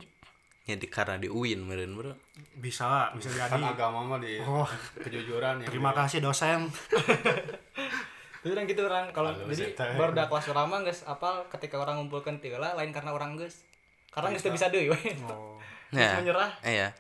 Ya 0.68 0.76
di 0.76 0.88
karena 0.92 1.16
di 1.16 1.32
UIN 1.32 1.64
meureun, 1.64 1.96
Bro. 1.96 2.12
bisa 2.60 3.08
bisa 3.16 3.32
Kan 3.48 3.64
jadi 3.64 3.72
agama 3.72 4.04
mah 4.04 4.20
di 4.20 4.36
Oh. 4.44 4.68
kejujuran 5.00 5.64
ya. 5.64 5.68
terima 5.72 5.96
kasih 5.96 6.20
dosen 6.20 6.68
Terus 8.44 8.52
orang 8.54 8.68
gitu 8.70 8.82
orang 8.84 9.06
kalau 9.12 9.32
jadi 9.48 9.74
udah 9.96 10.28
kelas 10.28 10.46
orang 10.52 10.66
mah 10.68 10.80
geus 10.84 11.02
apal 11.04 11.48
ketika 11.50 11.80
orang 11.80 12.00
ngumpulkan 12.00 12.38
tiga 12.38 12.60
lain 12.60 12.92
karena 12.92 13.12
orang 13.12 13.36
geus 13.36 13.64
karena 14.12 14.32
geus 14.32 14.44
teu 14.44 14.52
bisa 14.52 14.68
deui 14.68 14.92
we. 14.92 15.00
oh. 15.28 15.56
Nah, 15.88 16.20
menyerah. 16.20 16.52
iya. 16.64 16.92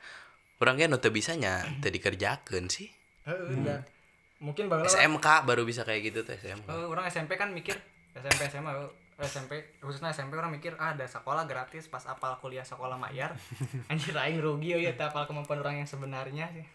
Urang 0.58 0.80
ge 0.80 0.88
nu 0.88 0.98
teu 0.98 1.12
bisanya 1.12 1.60
teu 1.84 1.92
dikerjakeun 1.92 2.72
sih. 2.72 2.88
Udah. 3.28 3.84
Mungkin 4.40 4.70
SMK 4.70 5.44
baru 5.44 5.68
bisa 5.68 5.84
kayak 5.84 6.08
gitu 6.08 6.24
teh 6.24 6.40
SMK. 6.40 6.68
Eh, 6.72 6.88
orang 6.88 7.04
SMP 7.08 7.36
kan 7.36 7.52
mikir 7.52 7.76
SMP 8.16 8.48
SMA 8.48 8.72
eh, 8.72 8.90
SMP 9.18 9.78
khususnya 9.82 10.14
SMP 10.14 10.38
orang 10.38 10.54
mikir 10.54 10.78
ah 10.78 10.94
ada 10.94 11.06
sekolah 11.10 11.50
gratis 11.50 11.90
pas 11.90 12.06
apal 12.06 12.38
kuliah 12.38 12.62
sekolah 12.62 13.02
mayar 13.02 13.34
anjir 13.92 14.14
aing 14.14 14.38
rugi 14.38 14.78
ya 14.78 14.94
teh 14.94 15.10
apal 15.10 15.26
kemampuan 15.26 15.62
orang 15.66 15.82
yang 15.82 15.90
sebenarnya 15.90 16.46
sih 16.54 16.66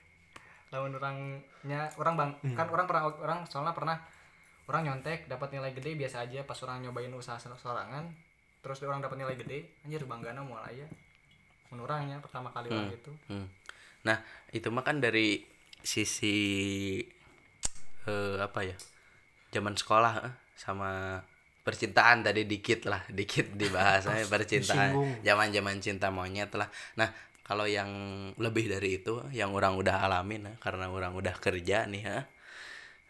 lawan 0.75 0.97
orangnya 0.97 1.87
orang 2.01 2.15
bang 2.19 2.31
kan 2.59 2.67
orang 2.73 2.87
pernah 2.89 3.03
orang 3.21 3.39
soalnya 3.47 3.77
pernah 3.77 3.97
orang 4.67 4.83
nyontek 4.89 5.29
dapat 5.31 5.55
nilai 5.55 5.71
gede 5.77 5.95
biasa 5.95 6.27
aja 6.27 6.43
pas 6.43 6.59
orang 6.65 6.83
nyobain 6.83 7.13
usaha 7.15 7.37
sorangan 7.39 8.09
terus 8.65 8.81
orang 8.83 9.05
dapat 9.05 9.21
nilai 9.23 9.37
gede 9.37 9.69
anjir 9.85 10.03
banggana 10.09 10.41
mulai 10.41 10.83
ya 10.83 10.89
mun 11.71 11.85
orangnya 11.85 12.19
pertama 12.21 12.53
kali 12.53 12.69
orang 12.69 12.91
gitu 12.93 13.13
Hmm. 13.31 13.47
Nah, 14.03 14.19
itu 14.51 14.67
mah 14.67 14.83
kan 14.83 14.99
dari 14.99 15.47
sisi 15.79 16.35
eh 18.03 18.37
apa 18.43 18.61
ya? 18.67 18.75
Zaman 19.55 19.79
sekolah 19.79 20.27
eh, 20.27 20.35
sama 20.59 21.23
percintaan 21.63 22.27
tadi 22.27 22.43
dikit 22.47 22.87
lah, 22.91 23.03
dikit 23.19 23.55
dibahasnya 23.55 24.27
percintaan. 24.27 24.93
disinggung. 24.93 25.11
Zaman-zaman 25.27 25.77
cinta 25.79 26.09
monyet 26.11 26.51
lah. 26.59 26.69
Nah, 26.99 27.09
kalau 27.43 27.67
yang 27.67 27.91
lebih 28.39 28.71
dari 28.71 29.03
itu 29.03 29.15
yang 29.35 29.51
orang 29.55 29.75
udah 29.79 30.03
alamin 30.07 30.53
eh, 30.53 30.57
karena 30.63 30.87
orang 30.91 31.13
udah 31.15 31.35
kerja 31.39 31.87
nih 31.91 32.03
eh. 32.07 32.25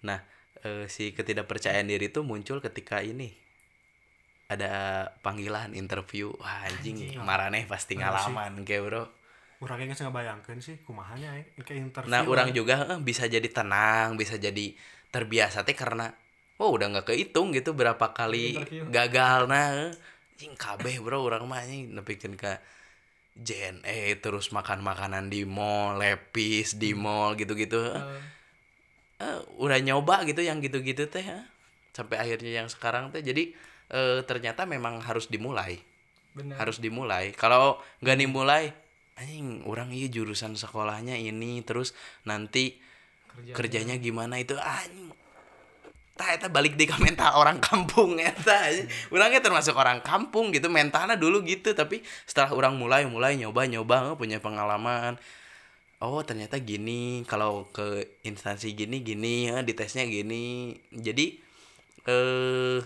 Nah, 0.09 0.19
eh, 0.65 0.85
si 0.89 1.13
ketidakpercayaan 1.13 1.89
diri 1.89 2.09
itu 2.13 2.21
muncul 2.25 2.59
ketika 2.61 3.01
ini 3.05 3.33
ada 4.53 4.73
panggilan 5.25 5.73
interview 5.73 6.29
wah 6.37 6.69
anjing, 6.69 7.17
maraneh 7.25 7.65
pasti 7.65 7.97
Bener 7.97 8.13
sih. 8.21 8.33
ngalaman 8.37 8.53
kayak 8.69 8.83
bro 8.85 9.05
orangnya 9.63 9.95
nggak 9.95 10.13
bayangkan 10.13 10.57
sih 10.59 10.77
kumahanya 10.85 11.29
aing 11.39 11.47
kayak 11.65 11.81
interview 11.89 12.11
Nah, 12.13 12.21
orang 12.27 12.53
anjing. 12.53 12.59
juga 12.61 12.75
eh, 12.93 13.01
bisa 13.01 13.25
jadi 13.31 13.49
tenang, 13.49 14.19
bisa 14.21 14.37
jadi 14.37 14.77
terbiasa 15.09 15.65
teh 15.65 15.73
karena 15.73 16.13
oh 16.61 16.75
udah 16.75 16.93
nggak 16.93 17.15
kehitung 17.15 17.55
gitu 17.57 17.73
berapa 17.73 18.13
kali 18.13 18.59
Interview. 18.59 18.85
gagal. 18.91 19.49
Nah 19.49 19.93
anjing 20.37 20.53
kabeh 20.59 20.99
bro 21.01 21.23
orang 21.25 21.47
mah 21.47 21.63
anjing. 21.63 21.93
Nepikeun 21.95 22.35
ka 22.37 22.59
JNE 23.33 24.21
terus 24.21 24.53
makan 24.53 24.85
makanan 24.85 25.33
di 25.33 25.49
mall 25.49 25.97
lepis 25.97 26.77
di 26.77 26.93
mall 26.93 27.33
gitu-gitu. 27.39 27.81
Eh, 29.23 29.39
udah 29.63 29.79
nyoba 29.81 30.27
gitu 30.27 30.43
yang 30.43 30.59
gitu-gitu 30.59 31.07
teh 31.07 31.23
eh. 31.23 31.45
sampai 31.95 32.19
akhirnya 32.19 32.65
yang 32.65 32.69
sekarang 32.69 33.09
teh. 33.15 33.23
Jadi 33.23 33.55
eh, 33.89 34.21
ternyata 34.27 34.67
memang 34.69 35.01
harus 35.01 35.31
dimulai. 35.33 35.81
Bener 36.33 36.57
harus 36.61 36.81
dimulai. 36.81 37.33
Kalau 37.33 37.81
nggak 38.05 38.19
dimulai 38.21 38.73
anjing 39.17 39.63
orang 39.69 39.93
iya 39.93 40.09
jurusan 40.09 40.57
sekolahnya 40.57 41.21
ini 41.21 41.61
terus 41.63 41.93
nanti 42.25 42.81
Kerjanya. 43.29 43.55
kerjanya 43.57 43.97
gimana 44.01 44.41
itu 44.41 44.57
anjing 44.57 45.13
tah 46.13 46.29
eta 46.37 46.53
balik 46.53 46.77
di 46.77 46.85
mental 47.01 47.41
orang 47.41 47.59
kampung 47.59 48.21
eta. 48.23 48.69
Orangnya 49.09 49.41
termasuk 49.41 49.73
orang 49.73 50.05
kampung 50.05 50.53
gitu 50.53 50.69
mentalnya 50.69 51.17
dulu 51.17 51.41
gitu 51.45 51.73
tapi 51.73 52.05
setelah 52.29 52.53
orang 52.53 52.75
mulai 52.77 53.09
mulai 53.09 53.41
nyoba 53.41 53.65
nyoba 53.65 54.13
eh, 54.13 54.17
punya 54.17 54.39
pengalaman. 54.39 55.17
Oh 56.03 56.21
ternyata 56.27 56.59
gini 56.59 57.23
kalau 57.25 57.71
ke 57.71 58.21
instansi 58.27 58.75
gini 58.77 59.01
gini 59.01 59.49
eh, 59.49 59.63
di 59.65 59.73
tesnya 59.73 60.05
gini. 60.05 60.77
Jadi 60.93 61.41
eh 62.07 62.79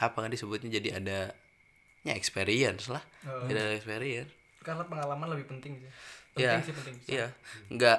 apa 0.00 0.30
disebutnya? 0.30 0.80
Jadi 0.80 0.88
ada 0.94 1.34
ya 2.06 2.12
experience 2.14 2.88
lah. 2.88 3.02
Oh. 3.26 3.50
ada 3.50 3.74
experience. 3.74 4.30
Karena 4.62 4.86
pengalaman 4.86 5.34
lebih 5.34 5.50
penting 5.50 5.80
sih. 5.82 5.90
Iya, 6.38 6.62
penting 6.62 6.62
sih 6.62 6.74
penting 6.78 6.94
iya. 7.10 7.26
Nggak 7.74 7.98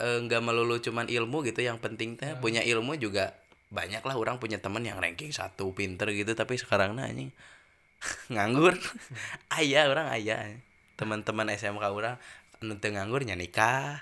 eh, 0.00 0.18
nggak 0.24 0.40
melulu 0.40 0.80
cuman 0.80 1.06
ilmu 1.12 1.44
gitu 1.44 1.60
yang 1.60 1.76
penting 1.76 2.16
teh 2.16 2.32
punya 2.40 2.64
ilmu 2.64 2.96
juga 2.96 3.36
banyak 3.66 4.02
lah 4.06 4.14
orang 4.14 4.38
punya 4.38 4.62
temen 4.62 4.86
yang 4.86 5.02
ranking 5.02 5.34
satu 5.34 5.74
pinter 5.74 6.06
gitu 6.14 6.32
tapi 6.38 6.54
sekarang 6.54 6.94
nah 6.94 7.10
anjing. 7.10 7.34
Nganggur. 8.32 8.78
Ayah 9.58 9.90
orang 9.90 10.08
ayah. 10.14 10.38
Teman-teman 10.94 11.50
SMK 11.52 11.84
orang 11.90 12.16
anu 12.62 12.78
teu 12.80 12.94
nganggur 12.94 13.26
nya 13.26 13.36
nikah. 13.36 14.00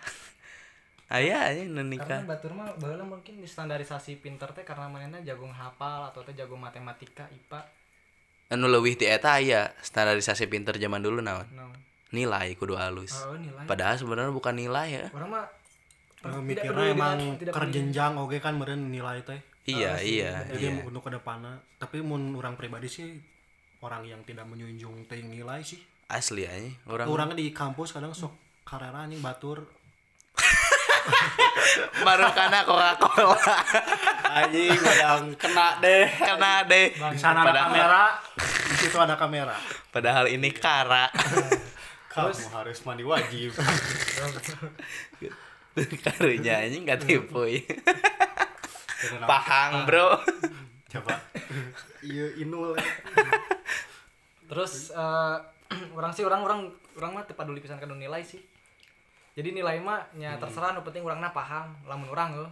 Ayah 1.14 1.52
aja 1.52 1.62
nu 1.64 1.80
karena 1.80 1.90
nikah. 1.90 2.20
Batur 2.26 2.52
mah 2.54 2.74
baheula 2.76 3.04
mungkin 3.06 3.40
di 3.40 3.48
standarisasi 3.48 4.20
pinter 4.20 4.50
teh 4.52 4.62
karena 4.66 4.90
manehna 4.90 5.20
jago 5.22 5.48
hafal 5.48 6.10
atau 6.10 6.22
teh 6.22 6.34
jago 6.36 6.54
matematika 6.56 7.28
IPA 7.30 7.60
anu 8.52 8.68
leuwih 8.68 8.94
ti 8.94 9.08
eta 9.08 9.40
aya 9.40 9.72
standarisasi 9.80 10.46
pinter 10.46 10.76
zaman 10.76 11.00
dulu 11.00 11.24
naon? 11.24 11.48
Naon? 11.56 11.74
Nilai 12.14 12.54
kudu 12.54 12.78
halus 12.78 13.24
oh 13.26 13.34
nilai. 13.34 13.66
Padahal 13.66 13.98
sebenarnya 13.98 14.30
bukan 14.30 14.54
nilai 14.54 14.88
ya. 14.92 15.06
Orang 15.10 15.32
mah 15.32 15.44
tidak 16.24 16.40
mikirnya 16.40 16.84
emang 16.94 17.36
kerjenjang 17.36 18.12
oke 18.16 18.40
kan 18.40 18.56
meren 18.56 18.88
nilai 18.88 19.20
teh 19.26 19.53
iya 19.64 19.96
sih, 19.96 20.20
iya 20.20 20.44
jadi 20.52 20.66
iya. 20.76 20.82
untuk 20.84 21.02
ke 21.04 21.10
depannya 21.12 21.60
tapi 21.80 22.04
mun 22.04 22.36
orang 22.36 22.56
pribadi 22.56 22.88
sih 22.88 23.08
orang 23.84 24.02
yang 24.08 24.20
tidak 24.24 24.48
menjunjung 24.48 25.04
ting 25.04 25.28
nilai 25.28 25.60
sih. 25.60 25.76
Asli 26.08 26.48
aja. 26.48 26.72
Orang 26.88 27.04
orangnya 27.12 27.36
di 27.36 27.52
kampus 27.52 27.92
kadang 27.92 28.16
sok 28.16 28.32
karera 28.64 29.04
anjing 29.04 29.20
batur. 29.20 29.68
Baru 32.06 32.28
karena 32.32 32.64
Coca 32.64 32.96
Cola 32.96 33.56
anjing 34.40 34.72
badang 34.80 35.36
kena 35.36 35.68
deh. 35.84 36.08
Kena 36.16 36.64
deh. 36.64 36.96
Di 36.96 37.18
sana 37.20 37.44
ada 37.44 37.68
kamera 37.68 38.04
di 38.64 38.76
situ 38.80 38.96
ada 38.96 39.14
kamera. 39.20 39.56
Padahal 39.92 40.32
ini 40.32 40.48
kara. 40.48 41.12
Kamu 42.14 42.30
harus 42.56 42.78
mandi 42.86 43.04
wajib. 43.04 43.52
Karunya 46.06 46.62
ini 46.70 46.86
nggak 46.86 47.02
tipu 47.02 47.42
ya. 47.50 47.58
Pahang 49.24 49.84
bro. 49.84 50.08
Coba. 50.92 51.14
Iya 52.00 52.26
inul. 52.38 52.76
Terus 54.46 54.90
eh, 54.90 55.36
orang 55.98 56.12
sih 56.12 56.22
orang 56.22 56.40
orang 56.44 56.60
orang 56.94 57.10
mah 57.12 57.24
teu 57.24 57.34
peduli 57.34 57.58
pisan 57.58 57.80
kana 57.80 57.94
nilai 57.94 58.22
sih. 58.22 58.38
Jadi 59.34 59.50
nilai 59.50 59.82
mah 59.82 60.14
nya 60.14 60.38
terserah 60.38 60.70
nu 60.72 60.86
penting 60.86 61.02
urangna 61.02 61.34
paham 61.34 61.74
lamun 61.84 62.06
urang 62.06 62.30
heuh 62.34 62.50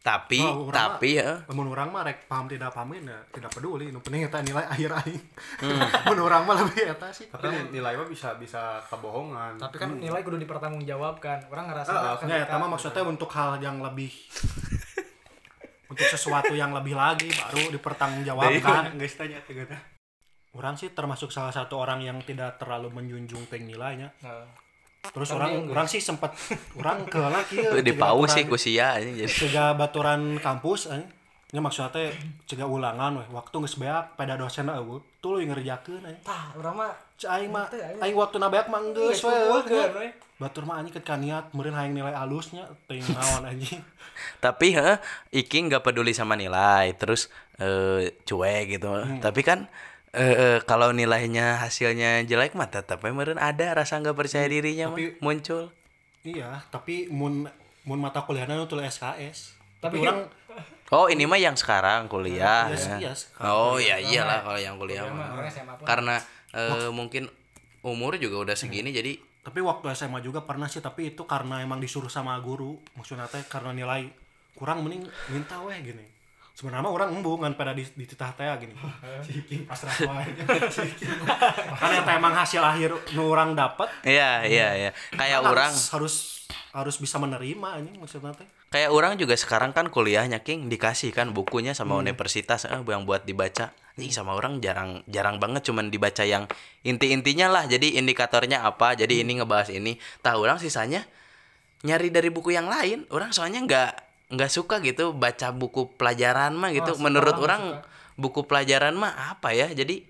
tapi 0.00 0.40
Oh, 0.40 0.64
orang 0.64 0.96
tapi 0.96 1.20
ya. 1.20 1.44
Namun 1.44 1.76
orang 1.76 1.92
mah 1.92 2.00
rek 2.00 2.24
paham 2.24 2.48
tidak 2.48 2.72
paham 2.72 2.96
ya 2.96 3.20
tidak 3.36 3.52
peduli 3.52 3.92
nu 3.92 4.00
penting 4.00 4.24
eta 4.24 4.40
nilai 4.40 4.64
akhir 4.64 4.96
aing. 4.96 5.22
Mun 6.08 6.18
orang 6.24 6.48
mah 6.48 6.56
lebih 6.56 6.96
eta 6.96 7.12
sih. 7.12 7.28
Tapi 7.28 7.68
nilai 7.68 8.00
mah 8.00 8.08
bisa 8.08 8.32
bisa 8.40 8.80
kebohongan. 8.88 9.60
Tapi 9.60 9.76
kan 9.76 10.00
nilai 10.00 10.24
kudu 10.24 10.40
dipertanggungjawabkan. 10.40 11.52
Orang 11.52 11.68
ngerasa 11.68 11.90
Ah, 11.92 12.16
Nggak, 12.16 12.48
eta 12.48 12.56
mah 12.56 12.68
maksudnya 12.72 13.02
untuk 13.04 13.28
hal 13.28 13.60
yang 13.60 13.84
lebih 13.84 14.08
untuk 15.90 16.06
sesuatu 16.06 16.54
yang 16.54 16.70
lebih 16.70 16.94
lagi 16.94 17.28
baru 17.34 17.74
dipertanggungjawabkan. 17.74 18.94
Guys 18.94 19.18
tanya 19.18 19.42
tegana 19.42 20.00
orang 20.54 20.74
sih 20.74 20.90
termasuk 20.90 21.30
salah 21.30 21.54
satu 21.54 21.78
orang 21.78 22.02
yang 22.02 22.18
tidak 22.26 22.58
terlalu 22.58 22.90
menjunjung 22.90 23.46
teng 23.46 23.70
nilainya. 23.70 24.10
Nah, 24.22 24.50
terus 25.14 25.30
Tapi 25.30 25.38
orang 25.38 25.52
orang 25.70 25.86
sih 25.86 26.02
sempat 26.02 26.34
orang 26.74 27.06
ke 27.06 27.20
lagi 27.36 27.56
di 27.86 27.94
paus 27.94 28.34
sih 28.34 28.44
kusia 28.44 28.98
ini 28.98 29.24
jadi. 29.24 29.30
cegah 29.30 29.70
baturan 29.78 30.42
kampus 30.42 30.90
eh. 30.90 31.06
nya 31.50 31.58
maksudnya 31.58 31.90
teh 31.90 32.14
cegah 32.46 32.66
ulangan 32.66 33.22
weh. 33.22 33.28
Waktu 33.30 33.54
geus 33.66 33.78
beak 33.78 34.14
pada 34.18 34.34
dosen 34.38 34.70
eueuh 34.70 35.02
tuluy 35.22 35.46
ngerjakeun 35.46 36.06
eh. 36.10 36.18
tah 36.22 36.54
urang 36.58 36.82
mah 36.82 36.94
aing 37.22 37.48
mah 37.48 37.68
aing. 38.00 38.14
waktu 38.14 38.36
nabeak 38.36 38.66
mah 38.66 38.80
geus 38.90 39.20
we 39.20 39.28
kumpulkeun, 39.28 39.90
we. 39.96 40.08
batur 40.36 40.64
mah 40.64 40.78
anjing 40.78 40.94
ketika 40.94 41.14
niat 41.14 41.52
meureun 41.52 41.74
hayang 41.74 41.92
nilai 41.92 42.12
alusnya 42.12 42.64
teuing 42.86 43.04
naon 43.06 43.44
anjing. 43.44 43.80
Tapi 44.44 44.72
heh 44.72 44.96
Iki 45.30 45.68
nggak 45.68 45.82
peduli 45.82 46.12
sama 46.12 46.34
nilai 46.34 46.92
terus 46.94 47.28
eh 47.56 48.16
cuek 48.24 48.76
gitu. 48.76 48.88
Tapi 49.18 49.40
kan 49.40 49.68
eh 50.10 50.24
eh, 50.34 50.58
kalau 50.64 50.90
nilainya 50.90 51.60
hasilnya 51.60 52.24
jelek 52.24 52.52
mah 52.52 52.66
tetap 52.66 53.04
meren 53.04 53.38
ada 53.38 53.76
rasa 53.76 53.96
nggak 53.96 54.16
percaya 54.16 54.44
dirinya 54.44 54.88
Tapi- 54.88 55.14
mah 55.14 55.22
muncul. 55.22 55.70
Iya 56.20 56.60
tapi 56.68 57.08
mun 57.08 57.48
mun 57.84 57.98
mata 57.98 58.20
kuliahnya 58.20 58.54
nutul 58.54 58.84
SKS 58.84 59.56
tapi 59.80 59.96
Tapi- 59.96 60.04
orang 60.04 60.28
oh 60.96 61.08
ini 61.08 61.24
mah 61.24 61.40
yang 61.40 61.56
sekarang 61.56 62.10
kuliah 62.10 62.68
Iya, 62.68 62.76
ya. 62.76 62.96
iya, 63.00 63.12
sekarang 63.16 63.48
oh 63.48 63.76
ya 63.80 63.96
iyalah 63.96 64.44
kalau 64.44 64.60
yang 64.60 64.76
kuliah 64.76 65.08
Kuliah 65.08 65.16
mah. 65.16 65.96
mah 66.04 66.20
eh, 66.54 66.90
mungkin 66.90 67.28
umur 67.80 68.20
juga 68.20 68.50
udah 68.50 68.56
segini 68.56 68.92
jadi 68.92 69.16
tapi 69.40 69.64
waktu 69.64 69.88
SMA 69.96 70.20
juga 70.20 70.44
pernah 70.44 70.68
sih 70.68 70.84
tapi 70.84 71.16
itu 71.16 71.24
karena 71.24 71.64
emang 71.64 71.80
disuruh 71.80 72.12
sama 72.12 72.36
guru 72.44 72.76
maksudnya 72.92 73.24
teh 73.24 73.40
karena 73.48 73.72
nilai 73.72 74.12
kurang 74.52 74.84
mending 74.84 75.08
minta 75.32 75.56
weh 75.64 75.80
gini. 75.80 76.04
Sebenarnya 76.52 76.84
mah 76.84 76.92
orang 76.92 77.08
embung 77.16 77.40
kan 77.40 77.56
pada 77.56 77.72
di, 77.72 77.88
di 77.96 78.04
titah 78.04 78.36
teh 78.36 78.44
gini. 78.60 78.76
Ciking 79.24 79.64
pasrah 79.64 79.96
wae. 79.96 80.28
Makanya 81.72 82.00
teh 82.04 82.14
emang 82.20 82.36
hasil 82.36 82.60
akhir 82.60 82.92
nu 83.16 83.32
orang 83.32 83.56
dapat 83.56 83.88
iya 84.04 84.44
iya 84.44 84.68
iya. 84.76 84.90
Kayak 85.16 85.40
orang 85.48 85.72
harus 85.72 85.88
harus 85.96 86.14
harus 86.76 86.96
bisa 87.00 87.16
menerima 87.16 87.80
ini 87.80 87.96
maksudnya 87.96 88.36
teh. 88.36 88.44
Kayak 88.68 88.92
orang 88.92 89.16
juga 89.16 89.40
sekarang 89.40 89.72
kan 89.72 89.88
kuliahnya 89.88 90.44
king 90.44 90.68
dikasih 90.68 91.16
kan 91.16 91.32
bukunya 91.32 91.72
sama 91.72 91.96
universitas 91.96 92.68
eh, 92.68 92.76
yang 92.76 93.08
buat 93.08 93.24
dibaca 93.24 93.72
Ih, 94.00 94.12
sama 94.12 94.32
orang 94.32 94.64
jarang 94.64 95.04
jarang 95.04 95.36
banget 95.36 95.68
cuman 95.68 95.92
dibaca 95.92 96.24
yang 96.24 96.48
inti-intinya 96.82 97.52
lah. 97.52 97.64
Jadi 97.68 98.00
indikatornya 98.00 98.64
apa? 98.64 98.96
Jadi 98.96 99.20
ini 99.20 99.38
ngebahas 99.38 99.68
ini. 99.70 100.00
Tahu 100.24 100.38
orang 100.48 100.56
sisanya 100.56 101.04
nyari 101.84 102.08
dari 102.08 102.32
buku 102.32 102.56
yang 102.56 102.66
lain. 102.66 103.04
Orang 103.12 103.36
soalnya 103.36 103.60
nggak 103.60 103.92
nggak 104.30 104.50
suka 104.50 104.80
gitu 104.80 105.12
baca 105.12 105.52
buku 105.52 105.92
pelajaran 106.00 106.56
mah 106.56 106.72
gitu. 106.72 106.96
Oh, 106.96 107.02
menurut 107.02 107.36
orang 107.36 107.82
suka. 107.84 108.16
buku 108.16 108.40
pelajaran 108.48 108.96
mah 108.96 109.36
apa 109.36 109.52
ya? 109.52 109.68
Jadi 109.68 110.08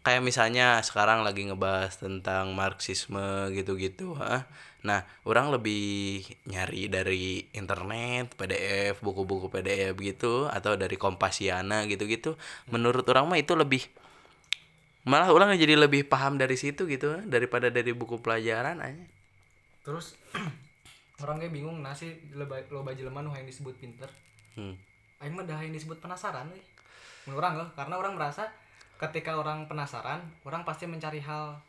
kayak 0.00 0.24
misalnya 0.24 0.80
sekarang 0.80 1.20
lagi 1.20 1.44
ngebahas 1.44 2.00
tentang 2.00 2.56
marxisme 2.56 3.52
gitu-gitu 3.52 4.16
ah. 4.16 4.48
Nah 4.80 5.04
orang 5.28 5.52
lebih 5.52 6.24
nyari 6.48 6.88
dari 6.88 7.44
internet 7.52 8.32
PDF 8.32 9.04
buku-buku 9.04 9.52
PDF 9.52 9.92
gitu 10.00 10.48
atau 10.48 10.76
dari 10.80 10.96
Kompasiana 10.96 11.84
gitu-gitu 11.84 12.40
menurut 12.72 13.04
orang 13.12 13.28
mah 13.28 13.36
itu 13.36 13.52
lebih 13.52 13.84
malah 15.08 15.32
orang 15.32 15.56
jadi 15.56 15.80
lebih 15.80 16.04
paham 16.04 16.36
dari 16.36 16.60
situ 16.60 16.84
gitu 16.84 17.24
daripada 17.24 17.72
dari 17.72 17.96
buku 17.96 18.20
pelajaran 18.20 18.84
aja. 18.84 19.06
Terus 19.80 20.12
orang 21.24 21.40
kayak 21.40 21.52
bingung 21.56 21.80
nasi 21.80 22.20
loba 22.36 22.92
jelema 22.92 23.24
nu 23.24 23.32
hayang 23.32 23.48
disebut 23.48 23.76
pinter. 23.80 24.08
Hmm. 24.58 24.74
aing 25.20 25.36
mah 25.36 25.44
dah 25.44 25.60
hayang 25.60 25.76
disebut 25.76 26.00
penasaran 26.00 26.48
we 26.50 26.58
menurut 27.28 27.44
orang 27.44 27.54
loh 27.60 27.68
karena 27.76 27.94
orang 28.00 28.16
merasa 28.16 28.48
ketika 28.98 29.36
orang 29.36 29.68
penasaran 29.68 30.20
orang 30.48 30.64
pasti 30.64 30.88
mencari 30.88 31.20
hal 31.22 31.60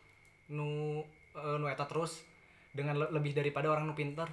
nu 0.50 1.04
eh, 1.36 1.56
nu 1.60 1.68
eta 1.68 1.86
terus 1.86 2.24
dengan 2.72 2.96
le- 2.98 3.12
lebih 3.12 3.36
daripada 3.36 3.68
orang 3.68 3.88
nu 3.88 3.94
pinter 3.94 4.28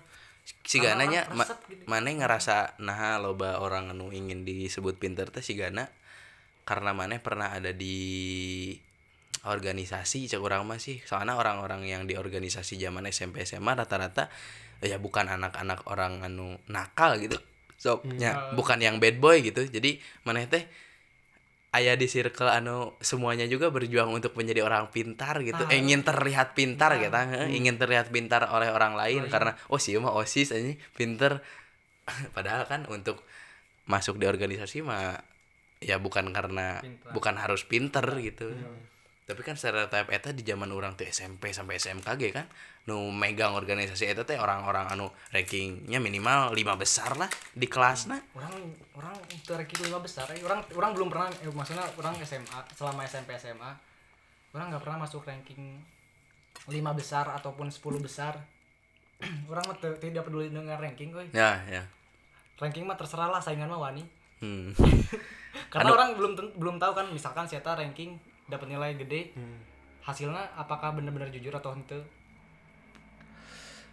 si 0.65 0.81
orang 0.81 1.37
ma 1.37 1.45
gitu. 1.45 1.85
mana 1.85 2.09
ngerasa 2.09 2.81
nah 2.81 3.21
loba 3.21 3.61
orang 3.61 3.93
anu 3.93 4.09
ingin 4.15 4.49
disebut 4.49 4.97
pinter 4.97 5.29
teh 5.29 5.45
si 5.45 5.53
gana 5.53 5.85
karena 6.65 6.97
mana 6.97 7.21
pernah 7.21 7.53
ada 7.53 7.73
di 7.73 8.73
organisasi 9.49 10.29
cek 10.29 10.43
orang 10.43 10.69
mah 10.69 10.77
sih. 10.77 11.01
Soalnya 11.01 11.39
orang-orang 11.39 11.87
yang 11.89 12.05
di 12.05 12.19
organisasi 12.19 12.77
zaman 12.77 13.07
SMP 13.09 13.47
SMA 13.49 13.73
rata-rata 13.73 14.29
ya 14.85 15.01
bukan 15.01 15.27
anak-anak 15.27 15.89
orang 15.91 16.23
anu 16.23 16.55
nakal 16.71 17.19
gitu 17.19 17.35
sok 17.79 18.07
nya 18.07 18.55
bukan 18.59 18.79
yang 18.83 18.99
bad 18.99 19.23
boy 19.23 19.41
gitu. 19.41 19.65
Jadi 19.65 20.03
mana 20.27 20.45
teh 20.45 20.67
ayah 21.79 21.95
di 21.95 22.11
circle 22.11 22.51
anu 22.51 22.99
semuanya 22.99 23.47
juga 23.47 23.71
berjuang 23.71 24.11
untuk 24.11 24.35
menjadi 24.35 24.67
orang 24.67 24.91
pintar 24.91 25.39
gitu. 25.47 25.63
Eh, 25.71 25.79
ingin 25.79 26.03
terlihat 26.03 26.59
pintar 26.59 26.99
gitu 26.99 27.15
eh, 27.15 27.49
ingin 27.55 27.79
terlihat 27.79 28.11
pintar 28.11 28.51
oleh 28.51 28.69
orang 28.75 28.99
lain 28.99 29.31
karena 29.31 29.55
oh 29.71 29.79
sih 29.79 29.95
mah 29.97 30.13
osis 30.13 30.51
aja 30.51 30.75
pinter 30.99 31.41
padahal 32.37 32.67
kan 32.67 32.85
untuk 32.91 33.23
masuk 33.89 34.21
di 34.21 34.29
organisasi 34.29 34.85
mah 34.85 35.17
ya 35.79 35.97
bukan 36.03 36.35
karena 36.35 36.83
Pintar. 36.83 37.11
bukan 37.15 37.35
harus 37.39 37.63
pinter 37.65 38.05
gitu 38.19 38.51
tapi 39.29 39.45
kan 39.45 39.61
stereotip 39.61 40.09
eta 40.09 40.33
di 40.33 40.41
zaman 40.41 40.73
orang 40.73 40.97
tuh 40.97 41.05
SMP 41.05 41.53
sampai 41.53 41.77
SMKG 41.77 42.33
kan 42.33 42.49
nu 42.89 43.13
megang 43.13 43.53
organisasi 43.53 44.09
eta 44.09 44.25
teh 44.25 44.41
orang-orang 44.41 44.89
anu 44.89 45.13
rankingnya 45.29 46.01
minimal 46.01 46.57
lima 46.57 46.81
besar 46.81 47.13
lah 47.21 47.29
di 47.53 47.69
kelas 47.69 48.09
nah 48.09 48.17
orang 48.33 48.57
orang 48.97 49.13
itu 49.29 49.53
ranking 49.53 49.85
lima 49.85 50.01
besar 50.01 50.25
eh. 50.33 50.41
orang 50.41 50.65
orang 50.73 50.97
belum 50.97 51.13
pernah 51.13 51.29
eh, 51.45 51.53
maksudnya 51.53 51.85
orang 52.01 52.17
SMA 52.25 52.59
selama 52.73 53.05
SMP 53.05 53.37
SMA 53.37 53.69
orang 54.57 54.73
nggak 54.73 54.81
pernah 54.81 55.05
masuk 55.05 55.29
ranking 55.29 55.77
lima 56.73 56.97
besar 56.97 57.29
ataupun 57.29 57.69
10 57.69 57.85
besar 58.01 58.33
orang 59.53 59.65
mah 59.69 59.77
tidak 60.01 60.25
peduli 60.25 60.49
dengan 60.49 60.81
ranking 60.81 61.13
gue 61.13 61.29
ya 61.37 61.61
ya 61.69 61.85
ranking 62.57 62.89
mah 62.89 62.97
terserah 62.97 63.29
lah 63.29 63.45
saingan 63.45 63.69
mah 63.69 63.93
wani 63.93 64.09
hmm. 64.41 64.73
karena 65.73 65.93
Anu- 65.93 65.97
orang 66.01 66.09
belum 66.17 66.33
belum 66.57 66.77
tahu 66.81 66.93
kan 66.97 67.07
misalkan 67.13 67.45
siapa 67.45 67.77
ranking 67.77 68.17
dapat 68.49 68.67
nilai 68.67 68.97
gede 68.97 69.33
hasilnya 70.03 70.57
apakah 70.57 70.97
benar-benar 70.97 71.29
jujur 71.29 71.53
atau 71.53 71.77
ente 71.77 72.01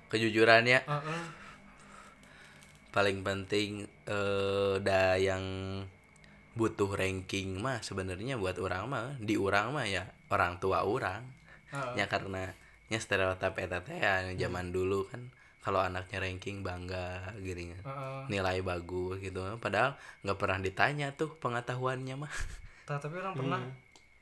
kejujurannya 0.08 0.80
Heeh. 0.86 1.24
paling 2.96 3.20
penting 3.22 3.84
eh 4.08 4.76
da 4.80 5.20
yang 5.20 5.44
butuh 6.56 6.88
ranking 6.88 7.60
mah 7.60 7.84
sebenarnya 7.84 8.40
buat 8.40 8.56
orang 8.64 8.88
mah 8.88 9.08
di 9.20 9.36
orang 9.36 9.76
mah 9.76 9.84
ya 9.84 10.08
orang 10.32 10.56
tua 10.64 10.88
orang 10.88 11.28
Heeh. 11.76 12.00
ya 12.00 12.06
karena 12.08 12.48
nya 12.88 13.02
stereotip 13.02 13.58
eta 13.58 13.82
teh 13.82 13.98
ya, 13.98 14.24
zaman 14.38 14.70
dulu 14.72 15.10
kan 15.10 15.28
kalau 15.66 15.82
anaknya 15.82 16.22
ranking 16.22 16.62
bangga 16.62 17.34
gitu 17.42 17.74
kan. 17.76 17.82
Heeh. 17.84 18.22
nilai 18.32 18.64
bagus 18.64 19.20
gitu 19.20 19.42
padahal 19.60 19.98
nggak 20.24 20.38
pernah 20.40 20.60
ditanya 20.64 21.08
tuh 21.12 21.34
pengetahuannya 21.44 22.16
mah 22.16 22.32
Ta- 22.88 23.02
tapi 23.02 23.18
orang 23.20 23.34
pernah 23.36 23.60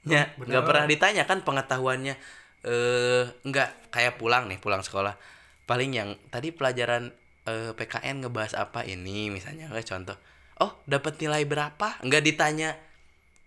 ya 0.03 0.31
nggak 0.35 0.63
pernah 0.63 0.85
ditanya 0.85 1.23
kan 1.23 1.43
pengetahuannya. 1.43 2.15
Eh 2.63 3.23
nggak 3.43 3.91
kayak 3.91 4.19
pulang 4.19 4.47
nih 4.47 4.59
pulang 4.59 4.83
sekolah. 4.83 5.15
Paling 5.63 5.91
yang 5.95 6.09
tadi 6.31 6.51
pelajaran 6.51 7.11
eh, 7.47 7.71
PKN 7.75 8.27
ngebahas 8.27 8.55
apa 8.55 8.83
ini 8.87 9.31
misalnya 9.31 9.71
kayak 9.71 9.87
contoh. 9.87 10.17
Oh 10.59 10.71
dapat 10.87 11.19
nilai 11.19 11.43
berapa? 11.47 11.99
Nggak 12.03 12.23
ditanya 12.23 12.75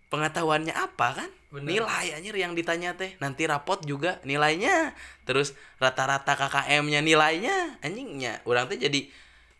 pengetahuannya 0.09 0.75
apa 0.75 1.09
kan? 1.25 1.31
Bener. 1.47 1.79
nilai 1.79 2.19
anjir 2.19 2.35
yang 2.37 2.53
ditanya 2.53 2.99
teh. 2.99 3.15
Nanti 3.23 3.47
rapot 3.47 3.81
juga 3.87 4.19
nilainya. 4.27 4.93
Terus 5.25 5.55
rata-rata 5.79 6.35
KKM-nya 6.35 7.01
nilainya. 7.01 7.81
Anjingnya 7.81 8.43
orang 8.45 8.67
teh 8.69 8.77
jadi 8.77 9.09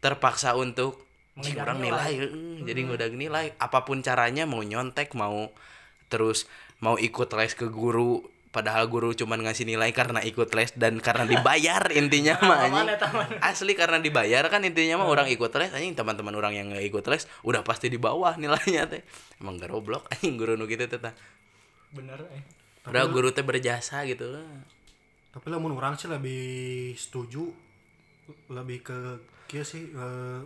terpaksa 0.03 0.59
untuk 0.59 1.07
"Anjing, 1.39 1.57
Mengejar 1.57 1.65
orang 1.65 1.79
nilai." 1.81 2.13
nilai 2.13 2.27
eh, 2.27 2.61
jadi 2.67 2.81
ngudag 2.85 3.13
nilai. 3.15 3.47
Apa 3.57 3.87
pun 3.87 4.03
caranya 4.03 4.45
mau 4.45 4.61
nyontek 4.61 5.15
mau 5.15 5.49
terus 6.11 6.47
mau 6.81 7.01
ikut 7.01 7.29
les 7.33 7.53
ke 7.57 7.67
guru 7.73 8.21
padahal 8.53 8.89
guru 8.89 9.13
cuman 9.13 9.45
ngasih 9.45 9.69
nilai 9.69 9.93
karena 9.93 10.25
ikut 10.25 10.49
les 10.57 10.73
dan 10.73 10.97
karena 10.97 11.29
dibayar 11.29 11.93
intinya 12.01 12.41
mah 12.41 12.59
anjing. 12.65 12.89
Ya, 12.89 12.97
asli 13.45 13.73
karena 13.77 14.01
dibayar 14.01 14.49
kan 14.49 14.65
intinya 14.65 15.05
mah 15.05 15.09
orang 15.13 15.29
ikut 15.29 15.53
les 15.61 15.73
anjing. 15.73 15.93
Teman-teman 15.93 16.33
orang 16.33 16.57
yang 16.57 16.73
nggak 16.73 16.85
ikut 16.89 17.05
les 17.13 17.29
udah 17.45 17.61
pasti 17.61 17.93
di 17.93 18.01
bawah 18.01 18.37
nilainya 18.41 18.89
teh. 18.89 19.05
Emang 19.41 19.61
gak 19.61 19.69
goblok 19.73 20.09
anjing 20.17 20.41
guru 20.41 20.57
nu 20.57 20.65
gitu 20.65 20.89
teh 20.89 21.01
bener 21.93 22.19
eh. 22.33 22.43
Udah 22.89 23.05
guru 23.09 23.29
teh 23.33 23.45
berjasa 23.45 24.05
gitu 24.09 24.29
lah. 24.33 24.45
Tapi 25.37 25.47
lamun 25.53 25.77
orang 25.77 26.01
sih 26.01 26.09
lebih 26.09 26.97
setuju 26.97 27.45
lebih 28.51 28.83
ke 28.83 28.99
kia 29.47 29.63
sih 29.63 29.93
eh, 29.93 30.41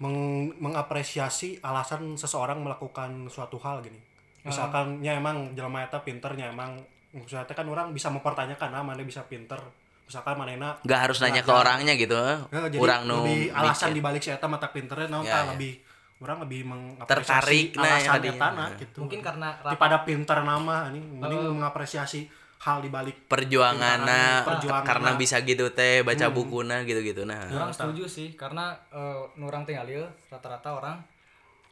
meng- 0.00 0.56
mengapresiasi 0.58 1.60
alasan 1.62 2.16
seseorang 2.16 2.64
melakukan 2.64 3.28
suatu 3.30 3.60
hal 3.62 3.84
gini 3.84 4.09
misalkan 4.42 4.98
nya 4.98 5.12
emang 5.14 5.52
jelema 5.52 5.82
eta 5.82 6.00
pinternya 6.00 6.48
emang 6.48 6.78
maksudnya 7.10 7.42
teh 7.42 7.52
kan 7.52 7.66
orang 7.66 7.90
bisa 7.90 8.08
mempertanyakan 8.08 8.70
ah 8.70 8.82
mana 8.82 9.02
bisa 9.02 9.24
pinter? 9.24 9.58
Misalkan 10.04 10.34
manena 10.34 10.74
nggak 10.80 11.00
harus 11.00 11.18
nanya 11.20 11.40
ke 11.40 11.52
orangnya 11.52 11.94
gitu 11.94 12.18
Ya, 12.18 12.38
jadi 12.66 12.76
orang 12.76 13.00
nu 13.04 13.22
lebih 13.22 13.52
alasan 13.52 13.88
mikir. 13.88 13.96
dibalik 13.96 14.20
si 14.20 14.30
eta 14.30 14.46
mata 14.46 14.66
pinternya 14.68 15.06
naon 15.06 15.22
Ya, 15.22 15.30
tah, 15.32 15.40
ya. 15.40 15.50
lebih 15.54 15.72
orang 16.18 16.38
lebih 16.42 16.60
mengapresiasi 16.66 17.30
Tertarik, 17.30 17.68
nah, 17.72 17.86
yang 17.96 18.12
alasan 18.12 18.52
Nah. 18.52 18.70
gitu. 18.76 18.98
Mungkin 19.00 19.20
karena 19.20 19.48
daripada 19.62 19.96
pinter 20.02 20.38
nama 20.42 20.76
ini 20.88 20.98
mending 20.98 21.54
mengapresiasi 21.54 22.20
hal 22.60 22.82
dibalik 22.82 23.24
perjuangan 23.24 24.04
Perjuangan. 24.44 24.84
karena 24.84 25.10
bisa 25.16 25.40
gitu 25.40 25.70
teh 25.70 26.02
baca 26.02 26.26
bukuna 26.28 26.82
gitu-gitu 26.82 27.24
nah. 27.24 27.46
Orang 27.48 27.70
setuju 27.70 28.04
sih 28.04 28.34
karena 28.34 28.74
eh, 28.90 29.16
nurang 29.34 29.62
tinggal 29.62 29.86
rata-rata 30.26 30.74
orang 30.74 31.00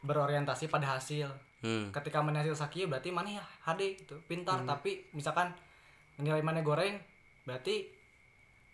berorientasi 0.00 0.66
pada 0.66 0.94
hasil 0.94 1.28
hmm. 1.62 1.94
ketika 1.94 2.22
mana 2.22 2.42
hasil 2.42 2.54
sakit 2.54 2.86
berarti 2.86 3.10
mana 3.10 3.40
ya 3.40 3.44
HD 3.66 3.98
gitu. 3.98 4.16
Pintar 4.26 4.62
tapi 4.64 5.06
misalkan 5.14 5.54
nilai 6.18 6.42
mana 6.42 6.62
goreng 6.62 6.98
berarti 7.46 7.86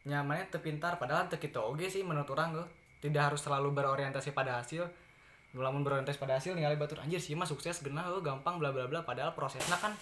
nyamannya 0.04 0.52
terpintar 0.52 1.00
padahal 1.00 1.28
teu 1.32 1.40
kitu 1.40 1.60
oge 1.60 1.88
sih 1.88 2.04
menurut 2.04 2.28
orang 2.32 2.56
tuh 2.56 2.66
tidak 3.00 3.32
harus 3.32 3.40
selalu 3.40 3.72
berorientasi 3.72 4.32
pada 4.32 4.60
hasil. 4.60 4.84
Lamun 5.54 5.86
berorientasi 5.86 6.18
pada 6.18 6.34
hasil 6.34 6.58
nilai 6.58 6.74
batur 6.74 6.98
anjir 6.98 7.22
sih 7.22 7.38
mah 7.38 7.46
sukses 7.46 7.78
genah 7.78 8.10
oh, 8.10 8.18
gampang 8.18 8.58
bla 8.58 8.74
bla 8.74 8.90
bla 8.90 9.06
padahal 9.06 9.38
prosesnya 9.38 9.78
kan 9.78 9.94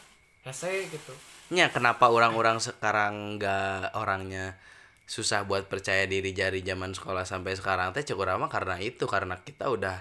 hese 0.43 0.89
gitu. 0.89 1.13
Nya 1.53 1.69
kenapa 1.69 2.09
orang-orang 2.09 2.59
sekarang 2.59 3.37
nggak 3.37 3.95
orangnya 3.95 4.57
susah 5.05 5.45
buat 5.45 5.69
percaya 5.69 6.09
diri 6.09 6.33
dari 6.33 6.65
zaman 6.65 6.97
sekolah 6.97 7.29
sampai 7.29 7.53
sekarang 7.53 7.93
teh? 7.93 8.01
Cek 8.01 8.17
urang 8.17 8.41
mah 8.41 8.49
karena 8.49 8.81
itu 8.81 9.05
karena 9.05 9.37
kita 9.45 9.69
udah 9.69 10.01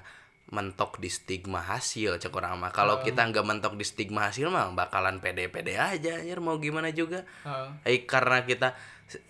mentok 0.51 0.99
di 0.99 1.07
stigma 1.07 1.63
hasil 1.63 2.19
cek 2.19 2.35
urang 2.35 2.59
mah. 2.59 2.75
Kalau 2.75 2.99
kita 2.99 3.23
nggak 3.23 3.45
mentok 3.47 3.79
di 3.79 3.87
stigma 3.87 4.27
hasil 4.27 4.51
mah 4.51 4.75
bakalan 4.75 5.23
pede-pede 5.23 5.79
aja 5.79 6.19
anjir 6.19 6.43
mau 6.43 6.59
gimana 6.59 6.91
juga. 6.91 7.23
Heeh. 7.47 7.87
Eh 7.87 7.99
karena 8.03 8.43
kita 8.43 8.75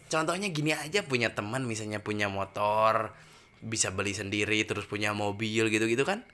contohnya 0.09 0.49
gini 0.49 0.73
aja 0.73 1.05
punya 1.05 1.29
teman 1.29 1.61
misalnya 1.69 2.01
punya 2.01 2.25
motor 2.25 3.13
bisa 3.61 3.93
beli 3.93 4.17
sendiri 4.17 4.65
terus 4.65 4.89
punya 4.89 5.13
mobil 5.13 5.69
gitu-gitu 5.69 6.01
kan? 6.01 6.25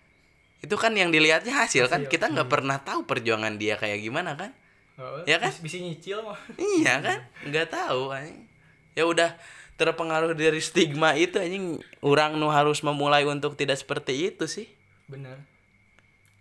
Itu 0.63 0.79
kan 0.79 0.95
yang 0.95 1.11
dilihatnya 1.11 1.51
hasil, 1.51 1.91
kan? 1.91 2.07
Hasil. 2.07 2.11
kita 2.15 2.31
nggak 2.31 2.47
pernah 2.47 2.79
tahu 2.79 3.03
perjuangan 3.03 3.59
dia 3.59 3.75
kayak 3.75 3.99
gimana 3.99 4.39
kan? 4.39 4.55
Heeh. 4.95 5.35
Ya 5.35 5.43
kan? 5.43 5.51
Bis- 5.51 5.67
bisa 5.67 5.77
nyicil 5.83 6.23
mah. 6.23 6.39
Iya 6.55 6.95
kan? 7.11 7.19
Nggak 7.43 7.75
tahu 7.75 8.15
anjing. 8.15 8.47
Ya 8.95 9.03
udah 9.03 9.35
terpengaruh 9.75 10.31
dari 10.31 10.63
stigma 10.63 11.11
itu 11.19 11.35
anjing. 11.43 11.83
Orang 11.99 12.39
nu 12.39 12.47
harus 12.47 12.79
memulai 12.87 13.27
untuk 13.27 13.59
tidak 13.59 13.83
seperti 13.83 14.31
itu 14.31 14.47
sih 14.47 14.76
bener 15.07 15.39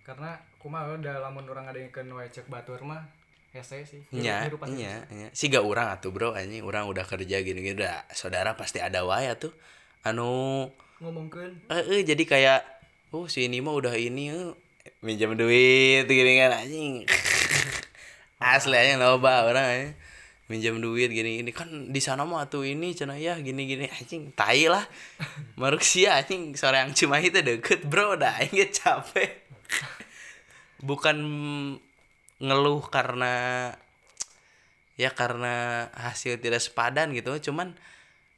karena 0.03 0.39
kumaha 0.63 0.95
udah 0.95 1.19
lamun 1.19 1.47
orang 1.51 1.67
ada 1.67 1.79
yang 1.83 1.91
ke 1.91 2.03
cek 2.03 2.47
batur 2.47 2.83
mah 2.87 3.03
hese 3.57 3.83
sih 3.89 4.03
Nya, 4.13 4.47
Hirup 4.47 4.61
pasti 4.61 4.85
nya, 4.85 5.03
nya. 5.09 5.29
Si 5.33 5.49
gak 5.49 5.65
orang 5.65 5.97
atuh 5.97 6.13
bro, 6.13 6.37
anjing 6.37 6.61
orang 6.63 6.85
udah 6.87 7.09
kerja 7.09 7.41
gini-gini 7.41 7.79
udah 7.81 8.05
saudara 8.13 8.53
pasti 8.53 8.85
ada 8.85 9.03
wae 9.09 9.33
tuh. 9.41 9.57
Anu 10.05 10.69
ngomongkeun 11.01 11.73
eh, 11.73 11.85
eh, 11.93 12.03
jadi 12.05 12.23
kayak 12.25 12.61
oh 13.17 13.27
si 13.27 13.49
ini 13.49 13.61
mah 13.65 13.75
udah 13.75 13.97
ini 13.97 14.33
eh, 14.33 14.53
minjam 15.01 15.35
duit 15.35 16.05
gini 16.05 16.33
kan 16.39 16.53
anjing. 16.63 17.09
Asli 18.53 18.77
aja 18.77 19.01
loba 19.01 19.49
orang 19.49 19.65
anjing. 19.65 19.93
Minjam 20.47 20.79
duit 20.79 21.11
gini 21.11 21.43
gini. 21.43 21.51
Kan 21.51 21.91
di 21.91 21.99
sana 21.99 22.23
mah 22.23 22.47
tuh 22.47 22.63
ini 22.63 22.95
cenah 22.95 23.19
ya 23.19 23.35
gini 23.43 23.67
gini. 23.67 23.91
Anjing 23.91 24.31
tai 24.31 24.71
lah. 24.71 24.87
Maruk 25.59 25.83
sia 25.83 26.23
anjing 26.23 26.55
sore 26.55 26.79
yang 26.79 26.95
cuma 26.95 27.19
itu 27.19 27.43
deket 27.43 27.83
bro. 27.87 28.15
Dah 28.15 28.39
aing 28.43 28.71
capek. 28.71 29.43
Bukan 30.83 31.17
ngeluh 32.39 32.85
karena 32.87 33.73
ya 34.95 35.11
karena 35.11 35.87
hasil 35.99 36.39
tidak 36.39 36.63
sepadan 36.63 37.11
gitu. 37.11 37.51
Cuman 37.51 37.75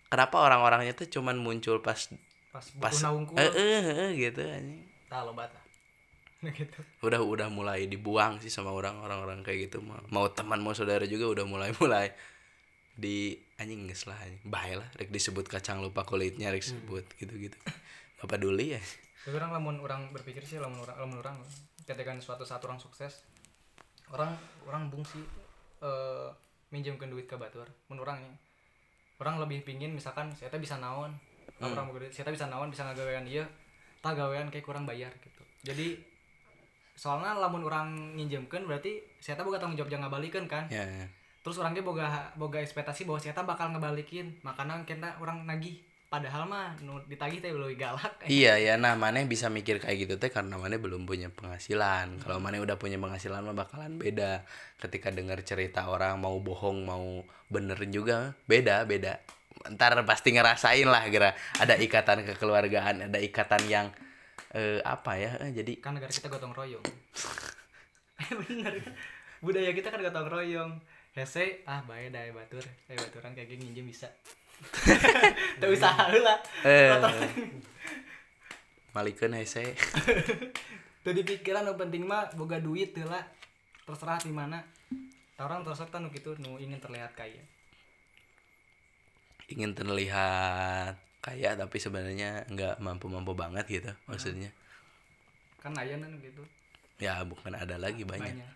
kenapa 0.09 0.41
orang-orangnya 0.41 0.97
tuh 0.97 1.21
cuman 1.21 1.37
muncul 1.37 1.85
pas 1.85 2.09
pas 2.49 2.65
pas 2.81 2.97
eh 3.37 3.53
eh 3.53 3.85
eh, 3.85 4.11
gitu 4.17 4.41
anjing. 4.41 4.81
Tah 5.13 5.25
gitu. 6.59 6.79
Udah 7.03 7.21
udah 7.23 7.49
mulai 7.51 7.91
dibuang 7.91 8.39
sih 8.39 8.51
sama 8.51 8.71
orang 8.71 9.03
orang-orang 9.03 9.43
kayak 9.43 9.71
gitu. 9.71 9.83
Mau, 9.83 9.99
mau 10.15 10.27
teman 10.31 10.63
mau 10.63 10.75
saudara 10.75 11.03
juga 11.05 11.27
udah 11.27 11.45
mulai 11.47 11.71
mulai 11.83 12.15
di 12.99 13.35
anjing 13.59 13.91
geus 13.91 14.07
lah 14.07 14.19
anjing. 14.23 14.43
Bae 14.47 14.79
lah 14.79 14.89
rek 14.95 15.11
disebut 15.11 15.47
kacang 15.51 15.83
lupa 15.83 16.07
kulitnya 16.07 16.55
rek 16.55 16.63
disebut 16.63 17.05
gitu 17.19 17.35
gitu 17.35 17.59
gak 18.19 18.29
peduli 18.31 18.79
ya. 18.79 18.83
Tapi 19.27 19.35
orang 19.35 19.51
lamun 19.55 19.77
orang 19.83 20.11
berpikir 20.15 20.43
sih 20.47 20.63
lamun 20.63 20.83
orang 20.83 20.97
lamun 20.99 21.19
orang 21.23 21.37
ketika 21.83 22.15
suatu 22.23 22.47
saat 22.47 22.63
orang 22.67 22.79
sukses 22.79 23.23
orang 24.15 24.35
orang 24.67 24.91
bungsi 24.91 25.23
eh 25.83 26.31
minjemkeun 26.69 27.11
duit 27.11 27.27
ke 27.27 27.35
batur. 27.35 27.67
Mun 27.91 27.99
orangnya 27.99 28.35
orang 29.19 29.43
lebih 29.43 29.67
pingin 29.67 29.91
misalkan 29.95 30.31
saya 30.39 30.55
bisa 30.59 30.79
naon? 30.79 31.19
Hmm. 31.59 31.75
orang 31.75 31.91
saya 32.15 32.31
bisa 32.31 32.47
naon 32.47 32.71
bisa 32.71 32.87
ngagawean 32.87 33.27
dia 33.27 33.43
tak 33.99 34.15
gawean 34.15 34.47
kayak 34.47 34.63
kurang 34.63 34.87
bayar 34.87 35.11
gitu. 35.19 35.43
Jadi 35.67 35.99
soalnya 36.99 37.39
lamun 37.39 37.63
orang 37.63 38.19
nginjemkan 38.19 38.67
berarti 38.67 38.99
saya 39.23 39.39
boga 39.39 39.63
tanggung 39.63 39.79
jawab 39.79 39.95
jangan 39.95 40.11
balikan 40.11 40.51
kan 40.51 40.67
ya 40.67 40.83
ya. 40.83 41.07
terus 41.47 41.63
orangnya 41.63 41.87
boga 41.87 42.35
boga 42.35 42.59
ekspektasi 42.59 43.07
bahwa 43.07 43.23
saya 43.23 43.39
bakal 43.47 43.71
ngebalikin 43.71 44.35
makanya 44.43 44.83
kita 44.83 45.15
orang 45.23 45.47
nagih 45.47 45.79
padahal 46.09 46.49
mah 46.49 46.73
nu 46.81 46.99
ditagih 47.05 47.39
teh 47.45 47.53
lebih 47.53 47.85
galak 47.85 48.17
Iya 48.27 48.57
ya, 48.57 48.75
nah 48.81 48.97
mana 48.97 49.21
bisa 49.29 49.53
mikir 49.53 49.77
kayak 49.77 50.09
gitu 50.09 50.15
teh 50.17 50.33
karena 50.33 50.57
mana 50.57 50.81
belum 50.81 51.05
punya 51.05 51.29
penghasilan. 51.29 52.25
Kalau 52.25 52.41
mana 52.41 52.57
udah 52.65 52.81
punya 52.81 52.97
penghasilan 52.97 53.45
mah 53.45 53.53
bakalan 53.53 54.01
beda. 54.01 54.49
Ketika 54.81 55.13
dengar 55.13 55.37
cerita 55.45 55.85
orang 55.93 56.17
mau 56.17 56.41
bohong 56.41 56.89
mau 56.89 57.23
bener 57.53 57.77
juga 57.93 58.33
beda 58.49 58.89
beda. 58.89 59.21
Ntar 59.69 60.01
pasti 60.09 60.33
ngerasain 60.33 60.89
lah 60.89 61.05
kira 61.13 61.37
ada 61.61 61.77
ikatan 61.77 62.25
kekeluargaan, 62.25 63.13
ada 63.13 63.19
ikatan 63.21 63.69
yang 63.69 63.93
eh, 64.55 64.81
apa 64.85 65.13
ya? 65.19 65.37
eh, 65.45 65.53
jadi 65.53 65.73
kan 65.83 65.97
negara 65.97 66.13
kita 66.13 66.31
gotong 66.31 66.55
royong. 66.55 66.85
Bener 68.45 68.75
kan? 68.81 68.95
Budaya 69.45 69.71
kita 69.75 69.89
kan 69.93 70.01
gotong 70.01 70.29
royong. 70.29 70.73
Hese 71.17 71.67
ah 71.67 71.83
bae 71.83 72.13
dae 72.15 72.31
batur. 72.31 72.63
Eh 72.87 72.95
baturan 72.95 73.35
kayak 73.35 73.51
gini 73.51 73.69
nginjem 73.69 73.91
bisa. 73.91 74.09
Tak 75.61 75.71
usaha 75.71 76.11
lah. 76.15 76.39
Eh 76.67 76.95
malikeun 78.95 79.35
hese. 79.39 79.75
Tadi 81.07 81.21
pikiran 81.23 81.65
nu 81.65 81.79
penting 81.79 82.03
mah 82.03 82.35
boga 82.35 82.59
duit 82.59 82.95
lah. 83.07 83.23
Terserah 83.87 84.19
di 84.21 84.35
mana. 84.35 84.61
Orang 85.39 85.63
terserah 85.63 86.03
nu 86.03 86.11
gitu 86.11 86.35
nu 86.43 86.59
ingin 86.59 86.83
terlihat 86.83 87.15
kaya. 87.15 87.43
Ingin 89.49 89.73
terlihat 89.73 91.08
kaya 91.19 91.59
tapi 91.59 91.77
sebenarnya 91.83 92.47
nggak 92.47 92.79
mampu-mampu 92.79 93.35
banget 93.35 93.67
gitu 93.67 93.93
maksudnya. 94.07 94.55
kan 95.59 95.75
aya 95.75 95.99
nu 95.99 96.07
gitu. 96.23 96.47
Ya 97.03 97.19
bukan 97.27 97.59
ada 97.59 97.75
lagi 97.79 98.07
banyak. 98.07 98.39
banyak. 98.39 98.53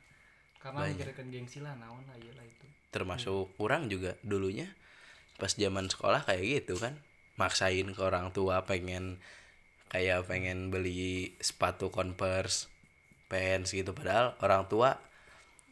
Karena 0.62 0.86
mikirkan 0.94 1.26
gengsi 1.34 1.58
lah 1.58 1.74
naon 1.74 2.06
lah 2.06 2.14
iyalah 2.14 2.46
itu. 2.46 2.66
Termasuk 2.94 3.50
kurang 3.58 3.90
juga 3.90 4.14
dulunya 4.22 4.70
pas 5.42 5.50
zaman 5.50 5.90
sekolah 5.90 6.22
kayak 6.22 6.62
gitu 6.62 6.78
kan. 6.78 6.94
Maksain 7.34 7.90
ke 7.90 8.02
orang 8.02 8.30
tua 8.30 8.62
pengen 8.62 9.18
kayak 9.90 10.30
pengen 10.30 10.70
beli 10.70 11.34
sepatu 11.42 11.90
converse 11.90 12.70
pants 13.26 13.74
gitu. 13.74 13.90
Padahal 13.90 14.38
orang 14.38 14.70
tua 14.70 15.02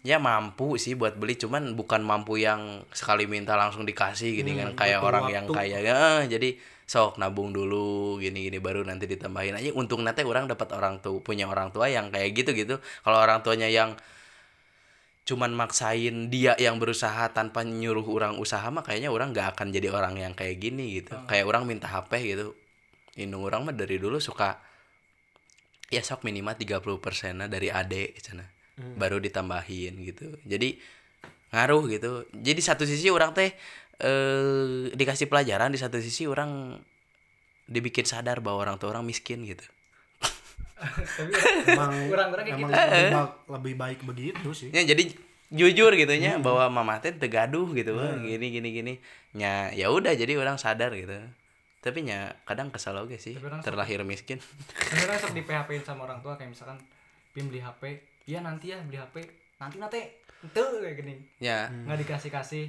ya 0.00 0.16
mampu 0.16 0.80
sih 0.80 0.96
buat 0.96 1.14
beli 1.14 1.36
cuman 1.36 1.76
bukan 1.76 2.00
mampu 2.00 2.40
yang 2.40 2.82
sekali 2.90 3.28
minta 3.28 3.54
langsung 3.54 3.84
dikasih 3.84 4.32
gini 4.32 4.56
kan. 4.58 4.74
kayak 4.74 4.98
orang 5.04 5.30
yang 5.30 5.46
waktu. 5.46 5.70
kaya. 5.70 5.78
Ya 5.78 6.00
jadi 6.26 6.58
sok 6.90 7.22
nabung 7.22 7.54
dulu 7.54 8.18
gini 8.18 8.50
gini 8.50 8.58
baru 8.58 8.82
nanti 8.82 9.06
ditambahin 9.06 9.54
aja. 9.54 9.70
Untung 9.78 10.02
nanti 10.02 10.26
orang 10.26 10.50
dapat 10.50 10.74
orang 10.74 10.98
tua 10.98 11.22
punya 11.22 11.46
orang 11.46 11.70
tua 11.70 11.86
yang 11.86 12.10
kayak 12.10 12.34
gitu 12.34 12.50
gitu 12.50 12.82
kalau 13.06 13.22
orang 13.22 13.46
tuanya 13.46 13.70
yang 13.70 13.94
cuman 15.22 15.54
maksain 15.54 16.26
dia 16.26 16.58
yang 16.58 16.82
berusaha 16.82 17.30
tanpa 17.30 17.62
nyuruh 17.62 18.02
orang 18.10 18.34
usaha 18.42 18.66
mah 18.74 18.82
kayaknya 18.82 19.14
orang 19.14 19.30
nggak 19.30 19.54
akan 19.54 19.70
jadi 19.70 19.94
orang 19.94 20.18
yang 20.18 20.34
kayak 20.34 20.58
gini 20.58 20.98
gitu. 20.98 21.14
Kayak 21.30 21.46
orang 21.46 21.62
minta 21.70 21.86
HP 21.86 22.34
gitu. 22.34 22.58
Indung 23.14 23.46
orang 23.46 23.62
mah 23.62 23.74
dari 23.76 23.94
dulu 24.02 24.18
suka 24.18 24.58
ya 25.94 26.02
sok 26.02 26.26
minimal 26.26 26.58
30 26.58 26.82
persen 26.98 27.38
dari 27.46 27.70
ade 27.70 28.18
cina 28.18 28.42
baru 28.98 29.22
ditambahin 29.22 29.94
gitu. 30.10 30.42
Jadi 30.42 30.74
ngaruh 31.54 31.86
gitu. 31.86 32.26
Jadi 32.34 32.58
satu 32.58 32.82
sisi 32.82 33.06
orang 33.14 33.30
teh 33.30 33.54
eh 34.00 34.90
dikasih 34.90 35.28
pelajaran 35.28 35.70
di 35.70 35.78
satu 35.78 36.00
sisi 36.00 36.24
orang 36.24 36.80
dibikin 37.64 38.02
sadar 38.02 38.40
bahwa 38.40 38.58
orang 38.60 38.76
tua 38.76 38.90
orang 38.90 39.04
miskin 39.04 39.44
gitu. 39.44 39.62
Tapi 40.80 41.30
emang 41.68 41.92
Kurang-kurang 42.12 42.44
kayak 42.48 42.56
emang 42.58 42.70
gitu. 42.72 42.80
lebih, 42.80 43.12
ba- 43.12 43.36
lebih 43.60 43.74
baik 43.76 44.00
begitu 44.02 44.48
sih. 44.50 44.68
Ya 44.72 44.82
jadi 44.82 45.12
jujur 45.50 45.92
gitu 45.92 46.14
nya 46.16 46.38
bahwa 46.38 46.70
mama 46.70 47.02
teh 47.02 47.10
tegaduh 47.10 47.66
gitu 47.74 47.92
Wah, 47.92 48.16
gini 48.16 48.48
gini 48.48 48.68
gini. 48.72 48.94
Nya 49.36 49.70
ya 49.70 49.92
udah 49.92 50.16
jadi 50.16 50.40
orang 50.40 50.56
sadar 50.56 50.90
gitu. 50.96 51.14
Tapi 51.80 52.04
nya 52.04 52.36
kadang 52.44 52.68
kesal 52.68 52.96
oke 52.96 53.16
sih 53.16 53.36
Tapi 53.36 53.46
orang 53.46 53.60
terlahir 53.60 54.00
miskin. 54.02 54.40
Sebenarnya 54.88 55.20
sok 55.20 55.32
di 55.32 55.42
PHP 55.44 55.70
sama 55.84 56.08
orang 56.08 56.20
tua 56.20 56.34
kayak 56.34 56.50
misalkan 56.52 56.80
pim 57.30 57.46
beli 57.46 57.62
HP 57.62 57.82
iya 58.26 58.42
nanti 58.42 58.72
ya 58.72 58.80
beli 58.82 58.98
HP 58.98 59.22
nanti 59.60 59.76
nanti 59.78 60.00
itu 60.40 60.62
kayak 60.80 60.96
gini. 60.96 61.14
Ya. 61.38 61.68
Nggak 61.68 62.08
dikasih 62.08 62.30
kasih 62.32 62.64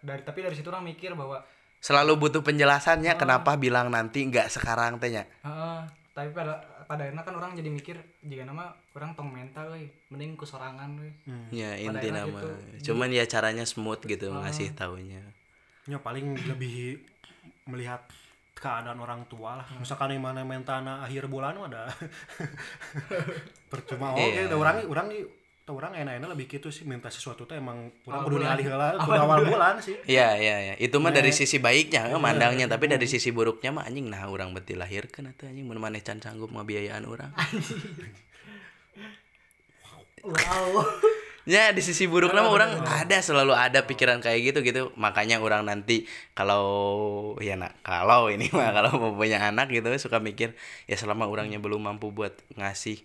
dari 0.00 0.22
tapi 0.22 0.38
dari 0.40 0.54
situ 0.54 0.68
orang 0.68 0.86
mikir 0.86 1.12
bahwa 1.12 1.42
selalu 1.78 2.18
butuh 2.18 2.42
penjelasannya 2.42 3.14
kenapa 3.14 3.54
bilang 3.54 3.90
nanti 3.90 4.22
nggak 4.24 4.48
sekarang 4.48 4.96
tehnya 4.96 5.26
Heeh, 5.42 5.80
tapi 6.10 6.30
pada 6.30 6.58
pada 6.86 7.02
akhirnya 7.02 7.26
kan 7.26 7.34
orang 7.34 7.52
jadi 7.52 7.66
mikir 7.66 7.98
jika 8.22 8.46
nama 8.46 8.70
orang 8.94 9.10
tong 9.12 9.28
mental 9.28 9.74
we 9.74 9.90
mending 10.08 10.38
ku 10.38 10.46
sorangan 10.46 10.94
we 10.96 11.10
ya 11.50 11.74
inti 11.74 12.14
nama. 12.14 12.30
gitu. 12.30 12.48
cuman 12.90 13.10
ya 13.10 13.26
caranya 13.26 13.66
smooth 13.66 14.06
gitu 14.06 14.30
ngasih 14.30 14.70
taunya. 14.72 15.18
Ya 15.86 15.98
paling 15.98 16.34
lebih 16.46 17.02
melihat 17.66 18.06
keadaan 18.54 18.96
orang 18.96 19.26
tua 19.26 19.60
lah. 19.60 19.66
Misalkan 19.76 20.14
yang 20.14 20.24
mana 20.24 20.46
mentana 20.46 21.02
akhir 21.04 21.26
bulan 21.28 21.58
mah 21.58 21.66
ada 21.68 21.84
percuma 23.70 24.14
oke 24.14 24.22
Iya. 24.22 24.46
okay, 24.48 24.54
orang 24.56 24.76
orang 24.86 25.06
tuh 25.66 25.82
orang 25.82 25.98
enak-enak 25.98 26.30
lebih 26.30 26.46
gitu 26.46 26.70
sih 26.70 26.86
minta 26.86 27.10
sesuatu 27.10 27.42
tuh 27.42 27.58
emang 27.58 27.90
kurang 28.06 28.22
kudu 28.22 28.38
dialih 28.38 28.70
lah 28.70 28.94
kudu 29.02 29.18
awal 29.18 29.42
bulan. 29.50 29.74
sih. 29.82 29.98
Iya 30.06 30.38
iya 30.38 30.56
iya. 30.62 30.74
Itu 30.78 31.02
mah 31.02 31.10
dari 31.10 31.34
sisi 31.34 31.58
baiknya 31.58 32.06
eh, 32.06 32.22
mandangnya, 32.22 32.70
tapi 32.70 32.86
dari 32.86 33.02
sisi 33.10 33.34
buruknya 33.34 33.74
mah 33.74 33.82
anjing 33.82 34.06
nah 34.06 34.30
orang 34.30 34.54
beti 34.54 34.78
lahirkeun 34.78 35.34
atuh 35.34 35.50
anjing 35.50 35.66
mun 35.66 35.82
maneh 35.82 36.06
can 36.06 36.22
sanggup 36.22 36.54
ngabiayaan 36.54 37.02
orang. 37.02 37.34
wow. 40.22 40.86
Ya 41.46 41.70
di 41.70 41.78
sisi 41.78 42.10
buruknya 42.10 42.42
mah 42.42 42.50
orang 42.50 42.70
ada 42.82 43.22
selalu 43.22 43.54
ada 43.54 43.86
pikiran 43.86 44.18
kayak 44.18 44.50
gitu 44.50 44.58
gitu. 44.66 44.82
Makanya 44.98 45.38
orang 45.38 45.62
nanti 45.62 46.06
kalau 46.34 46.66
ya 47.42 47.54
nak 47.54 47.74
kalau 47.86 48.30
ini 48.30 48.50
mah 48.50 48.74
kalau 48.74 48.90
mau 48.98 49.10
punya 49.14 49.38
anak 49.38 49.70
gitu 49.70 49.86
suka 49.98 50.18
mikir 50.18 50.58
ya 50.90 50.98
selama 50.98 51.30
orangnya 51.30 51.62
belum 51.62 51.86
mampu 51.86 52.10
buat 52.10 52.34
ngasih 52.58 52.98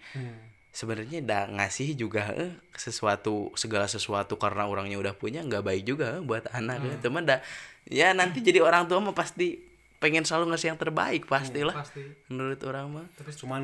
sebenarnya 0.72 1.20
dah 1.20 1.44
ngasih 1.52 2.00
juga 2.00 2.32
eh, 2.32 2.56
sesuatu 2.80 3.52
segala 3.60 3.92
sesuatu 3.92 4.40
karena 4.40 4.66
orangnya 4.66 4.96
udah 4.96 5.14
punya 5.14 5.44
nggak 5.44 5.64
baik 5.68 5.84
juga 5.84 6.18
eh, 6.20 6.24
buat 6.24 6.48
anak 6.56 6.80
eh. 6.88 6.98
teman 7.04 7.28
dah 7.28 7.44
ya 7.92 8.16
nanti 8.16 8.40
jadi 8.40 8.64
orang 8.64 8.88
tua 8.88 9.04
mah 9.04 9.12
pasti 9.12 9.60
pengen 10.00 10.24
selalu 10.24 10.56
ngasih 10.56 10.74
yang 10.74 10.80
terbaik 10.80 11.28
pastilah 11.28 11.76
pasti 11.76 12.02
menurut 12.32 12.60
orang 12.64 12.86
mah 12.88 13.06
cuman 13.38 13.62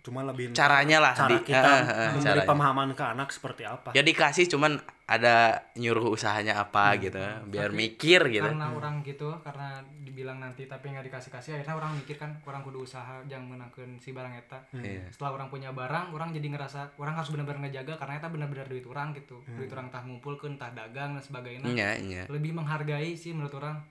cuman 0.00 0.22
lebih 0.32 0.56
caranya 0.56 0.98
lah 1.00 1.12
cara 1.12 1.28
di- 1.36 1.44
kita 1.44 1.70
eh, 1.80 1.88
eh, 1.88 2.10
memberi 2.16 2.24
caranya. 2.24 2.48
pemahaman 2.48 2.88
ke 2.96 3.04
anak 3.04 3.28
seperti 3.32 3.62
apa 3.64 3.88
ya 3.92 4.00
dikasih 4.04 4.48
cuman 4.48 4.80
ada 5.10 5.58
nyuruh 5.74 6.14
usahanya 6.14 6.62
apa 6.62 6.94
gitu 7.02 7.18
biar 7.50 7.74
mikir 7.74 8.30
gitu. 8.30 8.46
Karena 8.46 8.70
orang 8.70 9.02
gitu 9.02 9.26
karena 9.42 9.82
dibilang 10.06 10.38
nanti 10.38 10.70
tapi 10.70 10.94
nggak 10.94 11.10
dikasih 11.10 11.34
kasih 11.34 11.50
akhirnya 11.58 11.74
orang 11.74 11.98
mikir 11.98 12.14
kan 12.14 12.30
orang 12.46 12.62
kudu 12.62 12.86
usaha 12.86 13.18
jangan 13.26 13.58
menangkan 13.58 13.98
si 13.98 14.14
barang 14.14 14.30
eta. 14.38 14.62
Iya. 14.70 15.10
setelah 15.10 15.34
orang 15.34 15.50
punya 15.50 15.74
barang 15.74 16.14
orang 16.14 16.30
jadi 16.30 16.54
ngerasa 16.54 16.94
orang 17.02 17.18
harus 17.18 17.26
benar-benar 17.34 17.66
ngejaga 17.66 17.98
karena 17.98 18.22
eta 18.22 18.28
benar-benar 18.30 18.70
duit 18.70 18.86
orang 18.86 19.10
gitu. 19.18 19.42
Duit 19.50 19.66
orang 19.74 19.90
entah 19.90 20.06
ngumpul 20.06 20.38
entah 20.46 20.70
dagang 20.70 21.18
dan 21.18 21.24
sebagainya. 21.26 21.66
Iya 21.66 21.90
iya. 21.98 22.22
Lebih 22.30 22.54
menghargai 22.54 23.18
sih 23.18 23.34
menurut 23.34 23.58
orang 23.58 23.82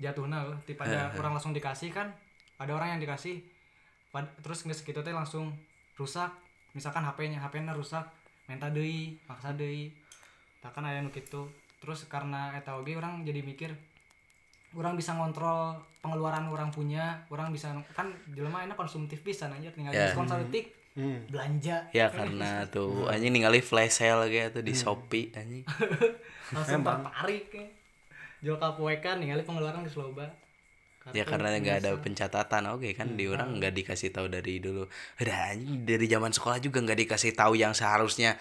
jatuhnya 0.00 0.40
loh 0.40 0.56
daripada 0.64 1.12
orang 1.20 1.36
langsung 1.36 1.52
dikasih 1.52 1.92
kan 1.92 2.08
ada 2.56 2.72
orang 2.72 2.96
yang 2.96 3.00
dikasih 3.04 3.44
pad- 4.08 4.32
terus 4.40 4.64
nggak 4.64 4.78
segitu 4.80 5.04
teh 5.04 5.12
langsung 5.12 5.52
rusak. 6.00 6.32
Misalkan 6.72 7.04
HP-nya 7.04 7.44
HP-nya 7.44 7.76
rusak 7.76 8.08
minta 8.48 8.72
deui 8.72 9.20
maksa 9.28 9.52
deui 9.52 9.92
takkan 10.62 10.86
aya 10.86 11.02
nu 11.02 11.10
kitu 11.10 11.50
terus 11.76 12.06
karena 12.06 12.54
eta 12.54 12.72
oge 12.72 12.94
orang 12.94 13.20
jadi 13.20 13.42
mikir 13.42 13.74
orang 14.72 14.94
bisa 14.94 15.12
ngontrol 15.12 15.74
pengeluaran 15.98 16.46
orang 16.46 16.70
punya 16.70 17.20
orang 17.28 17.50
bisa 17.50 17.68
kan 17.92 18.08
jelema 18.30 18.62
enak 18.62 18.74
konsumtif 18.74 19.20
bisa 19.20 19.44
aja 19.46 19.68
tinggal 19.68 19.90
Ya. 19.90 20.08
diskon 20.08 20.24
detik 20.28 20.78
Hmm. 20.92 21.24
belanja. 21.24 21.88
Ya 21.96 22.12
karena 22.12 22.68
tuh 22.68 22.92
anjing 23.08 23.32
ningali 23.32 23.64
flash 23.64 23.96
sale 23.96 24.28
gitu 24.28 24.60
di 24.60 24.76
Shopee 24.76 25.32
anjing. 25.32 25.64
Langsung 26.52 26.84
tertarik 26.84 27.48
ya. 27.48 27.64
jual 28.44 28.60
kapoekan 28.60 29.16
ningali 29.16 29.40
pengeluaran 29.40 29.80
geus 29.82 29.96
loba. 29.96 30.28
Ya 31.16 31.24
karena 31.24 31.56
nggak 31.56 31.80
ada 31.80 31.90
pencatatan 31.96 32.68
oke 32.68 32.92
kan 32.92 33.16
di 33.16 33.24
orang 33.24 33.56
nggak 33.56 33.72
dikasih 33.72 34.12
tahu 34.12 34.28
dari 34.28 34.60
dulu. 34.60 34.84
Udah 35.16 35.56
anjing 35.56 35.80
dari 35.80 36.04
zaman 36.04 36.28
sekolah 36.28 36.60
juga 36.60 36.78
nggak 36.78 37.00
dikasih 37.00 37.32
tahu 37.32 37.56
yang 37.56 37.72
seharusnya 37.72 38.36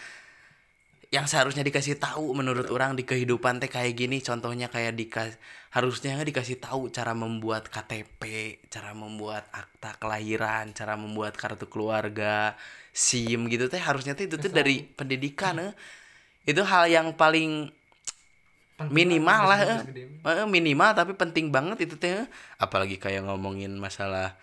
yang 1.12 1.28
seharusnya 1.28 1.68
dikasih 1.68 1.99
tahu 1.99 2.32
menurut 2.32 2.72
orang 2.72 2.95
di 2.95 3.03
kehidupan 3.03 3.59
teh 3.59 3.68
kayak 3.68 3.99
gini. 3.99 4.24
Contohnya 4.24 4.72
kayak 4.72 4.95
dikas 4.95 5.36
harusnya 5.76 6.16
nggak 6.16 6.30
dikasih 6.32 6.57
tahu 6.64 6.88
cara 6.88 7.12
membuat 7.12 7.68
KTP 7.68 8.24
cara 8.72 8.95
membuat 8.95 9.47
akta 9.51 9.99
kelahiran 9.99 10.72
cara 10.72 10.95
membuat 10.95 11.36
kartu 11.36 11.68
keluarga 11.68 12.55
SIM 12.95 13.51
gitu 13.51 13.68
teh. 13.68 13.84
Harusnya 13.84 14.16
teh 14.16 14.32
itu 14.32 14.39
tuh 14.39 14.47
dari 14.47 14.88
pendidikan 14.88 15.59
eh. 15.59 15.74
itu 16.47 16.64
hal 16.64 16.88
yang 16.88 17.12
paling 17.20 17.68
minimal 18.88 19.41
lah 19.51 19.59
eh. 19.68 19.80
Eh, 20.24 20.47
minimal 20.47 20.95
tapi 20.95 21.12
penting 21.20 21.51
banget 21.51 21.91
itu 21.91 21.99
teh 21.99 22.24
eh. 22.24 22.28
apalagi 22.55 22.95
kayak 22.95 23.28
ngomongin 23.28 23.76
masalah 23.76 24.39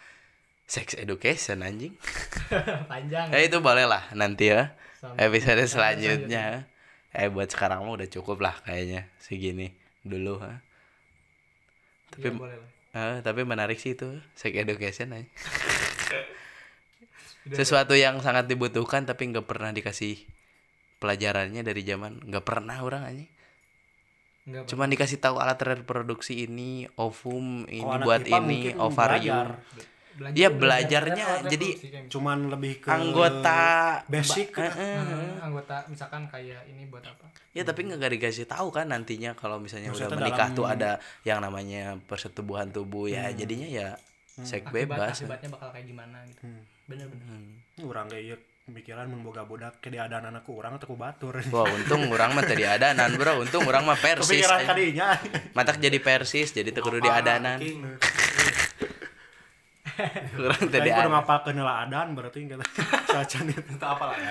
sex 0.68 0.92
education 1.00 1.64
anjing. 1.64 1.96
Panjang. 2.92 3.32
Ya 3.32 3.40
itu 3.40 3.56
boleh 3.64 3.88
lah 3.88 4.04
nanti 4.12 4.52
ya 4.52 4.76
episode 5.16 5.64
selanjutnya. 5.66 6.66
eh 7.08 7.32
buat 7.32 7.48
sekarang 7.48 7.88
mah 7.88 7.96
udah 7.96 8.08
cukup 8.10 8.44
lah 8.44 8.56
kayaknya. 8.62 9.08
Segini 9.18 9.72
dulu 10.04 10.40
ha. 10.40 10.60
tapi 12.08 12.32
boleh 12.32 12.56
lah. 12.56 12.70
eh, 12.96 13.16
tapi 13.24 13.40
menarik 13.44 13.80
sih 13.80 13.96
itu. 13.96 14.20
Sex 14.32 14.52
education 14.54 15.12
aja 15.12 15.28
sesuatu 17.48 17.96
yang 17.96 18.20
sangat 18.20 18.44
dibutuhkan 18.44 19.08
tapi 19.08 19.32
nggak 19.32 19.48
pernah 19.48 19.72
dikasih 19.72 20.20
pelajarannya 21.00 21.64
dari 21.64 21.80
zaman. 21.80 22.20
Nggak 22.28 22.44
pernah 22.44 22.76
orang 22.84 23.02
aja 23.08 23.24
Enggak 24.48 24.64
cuman 24.64 24.88
dikasih 24.88 25.20
tahu 25.20 25.36
alat 25.44 25.60
reproduksi 25.60 26.48
ini 26.48 26.88
ovum 26.96 27.68
ini 27.68 27.84
anak 27.84 28.04
buat 28.08 28.24
ini 28.24 28.72
ovarium 28.80 29.60
belajar. 30.18 30.34
belajar- 30.34 30.34
Iya, 30.34 30.48
belajar 30.50 31.02
belajarnya 31.06 31.24
alat 31.24 31.42
jadi 31.48 31.68
cuman 32.08 32.38
lebih 32.48 32.72
ke 32.78 32.88
anggota 32.90 33.60
basic 34.04 34.48
ba- 34.52 34.66
eh. 34.68 34.98
Hmm, 34.98 35.44
anggota 35.44 35.76
misalkan 35.86 36.22
kayak 36.26 36.66
ini 36.66 36.84
buat 36.84 37.02
apa 37.02 37.30
Ya 37.50 37.62
tapi 37.62 37.80
nggak 37.84 38.12
dikasih 38.12 38.46
tahu 38.46 38.70
kan 38.70 38.86
nantinya 38.86 39.32
kalau 39.32 39.58
misalnya 39.58 39.88
udah 39.88 40.06
Maksudnya 40.06 40.20
menikah 40.20 40.46
dalam- 40.46 40.54
tuh 40.54 40.66
ada 40.68 40.90
yang 41.22 41.38
namanya 41.38 41.82
persetubuhan 42.00 42.68
tubuh 42.68 43.06
ya 43.06 43.30
jadinya 43.30 43.66
ya 43.66 43.88
seks 44.36 44.62
Akibat- 44.64 44.86
bebas. 44.86 45.14
akibatnya 45.16 45.48
bakal 45.50 45.68
kayak 45.70 45.86
gimana 45.86 46.18
gitu 46.24 46.42
bener-bener 46.84 47.40
Urang 47.80 48.06
kayak 48.06 48.24
ieu 48.24 48.36
pikiran 48.68 49.06
mun 49.06 49.22
boga 49.22 49.42
budak 49.42 49.80
ke 49.80 49.88
diadaan 49.88 50.28
anakku 50.28 50.52
urang 50.52 50.76
atau 50.76 50.84
ku 50.84 50.94
batur. 50.94 51.32
Wah 51.48 51.64
untung 51.66 52.04
orang 52.06 52.36
mah 52.36 52.44
tadi 52.44 52.62
adanan 52.62 53.16
bro, 53.16 53.40
untung 53.40 53.64
orang 53.64 53.80
mah 53.82 53.96
persis. 54.04 54.28
Kepikiran 54.28 54.60
aja. 54.60 54.68
kadinya. 54.68 55.08
Matak 55.56 55.76
jadi 55.78 55.98
persis, 55.98 56.52
jadi 56.52 56.68
teu 56.68 56.84
kudu 56.84 57.00
di 57.00 57.08
Orang 60.38 60.62
tadi 60.68 60.88
ada. 60.88 61.08
ngapalkeun 61.08 61.56
heula 61.56 61.74
adan 61.82 62.12
berarti 62.12 62.46
kata 62.46 62.64
sacan 63.12 63.48
itu. 63.48 63.60
Itu 63.68 63.82
apa 63.82 64.04
lah 64.04 64.16
ya? 64.16 64.30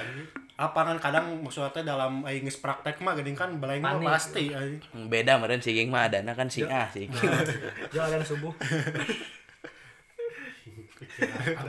Apa 0.58 0.80
kan 0.84 0.98
kadang 0.98 1.26
maksudnya 1.40 1.70
teh 1.70 1.84
dalam 1.84 2.24
aing 2.24 2.42
geus 2.42 2.58
praktek 2.58 2.98
mah 3.00 3.14
geuning 3.14 3.34
kan 3.34 3.52
belaing 3.54 3.80
mah 3.80 4.00
pasti 4.00 4.50
anjing. 4.50 4.82
Beda 5.06 5.38
meren 5.38 5.60
si 5.60 5.72
Ging 5.72 5.88
mah 5.88 6.08
adana 6.08 6.32
kan 6.32 6.48
sing 6.48 6.66
ah 6.66 6.88
sing. 6.88 7.12
jual 7.88 8.08
dan 8.08 8.22
subuh 8.22 8.56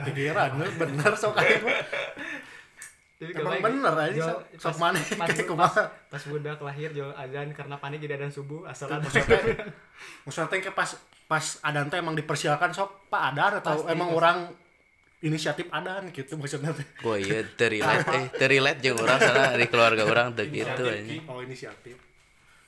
Pikiran 0.05 0.49
lu 0.55 0.65
bener 0.75 1.13
sok 1.13 1.35
aing 1.35 1.61
mah. 1.61 1.77
Jadi 3.19 3.35
Emang 3.35 3.59
bener 3.59 3.93
aja, 3.99 4.21
sok- 4.31 4.43
sok 4.55 4.79
pas- 4.79 4.95
pas, 4.95 5.27
kayak 5.27 5.43
pas, 5.43 5.43
kumaha. 5.43 5.83
pas 6.07 6.23
budak 6.23 6.55
lahir 6.57 6.87
jual 6.89 7.11
azan 7.11 7.51
karena 7.51 7.75
panik 7.75 7.99
jadi 7.99 8.15
adan 8.15 8.31
subuh 8.31 8.63
asal 8.63 8.87
ada 8.87 9.03
Maksudnya 9.03 9.59
maksudnya 10.23 10.57
ke 10.57 10.71
pas 10.71 10.87
pas 11.29 11.45
adan 11.61 11.93
teh 11.93 12.01
emang 12.01 12.17
dipersilakan 12.17 12.73
sok 12.73 13.05
Pak 13.13 13.21
Adan 13.29 13.61
atau 13.61 13.85
Pasti, 13.85 13.93
emang 13.93 14.09
pasti. 14.09 14.17
orang 14.17 14.37
inisiatif 15.19 15.67
adan 15.69 16.09
gitu 16.09 16.33
maksudnya 16.41 16.73
teh. 16.73 16.87
Ieu 17.21 17.45
teu 17.53 17.69
relate 17.69 18.09
eh 18.17 18.25
teu 18.33 18.47
relate 18.49 18.79
jeung 18.81 18.97
urang 18.97 19.19
sana 19.21 19.53
di 19.53 19.69
keluarga 19.69 20.09
urang 20.09 20.33
teu 20.33 20.49
gitu 20.49 20.89
anjing. 20.89 21.21
Oh 21.29 21.37
inisiatif. 21.45 22.01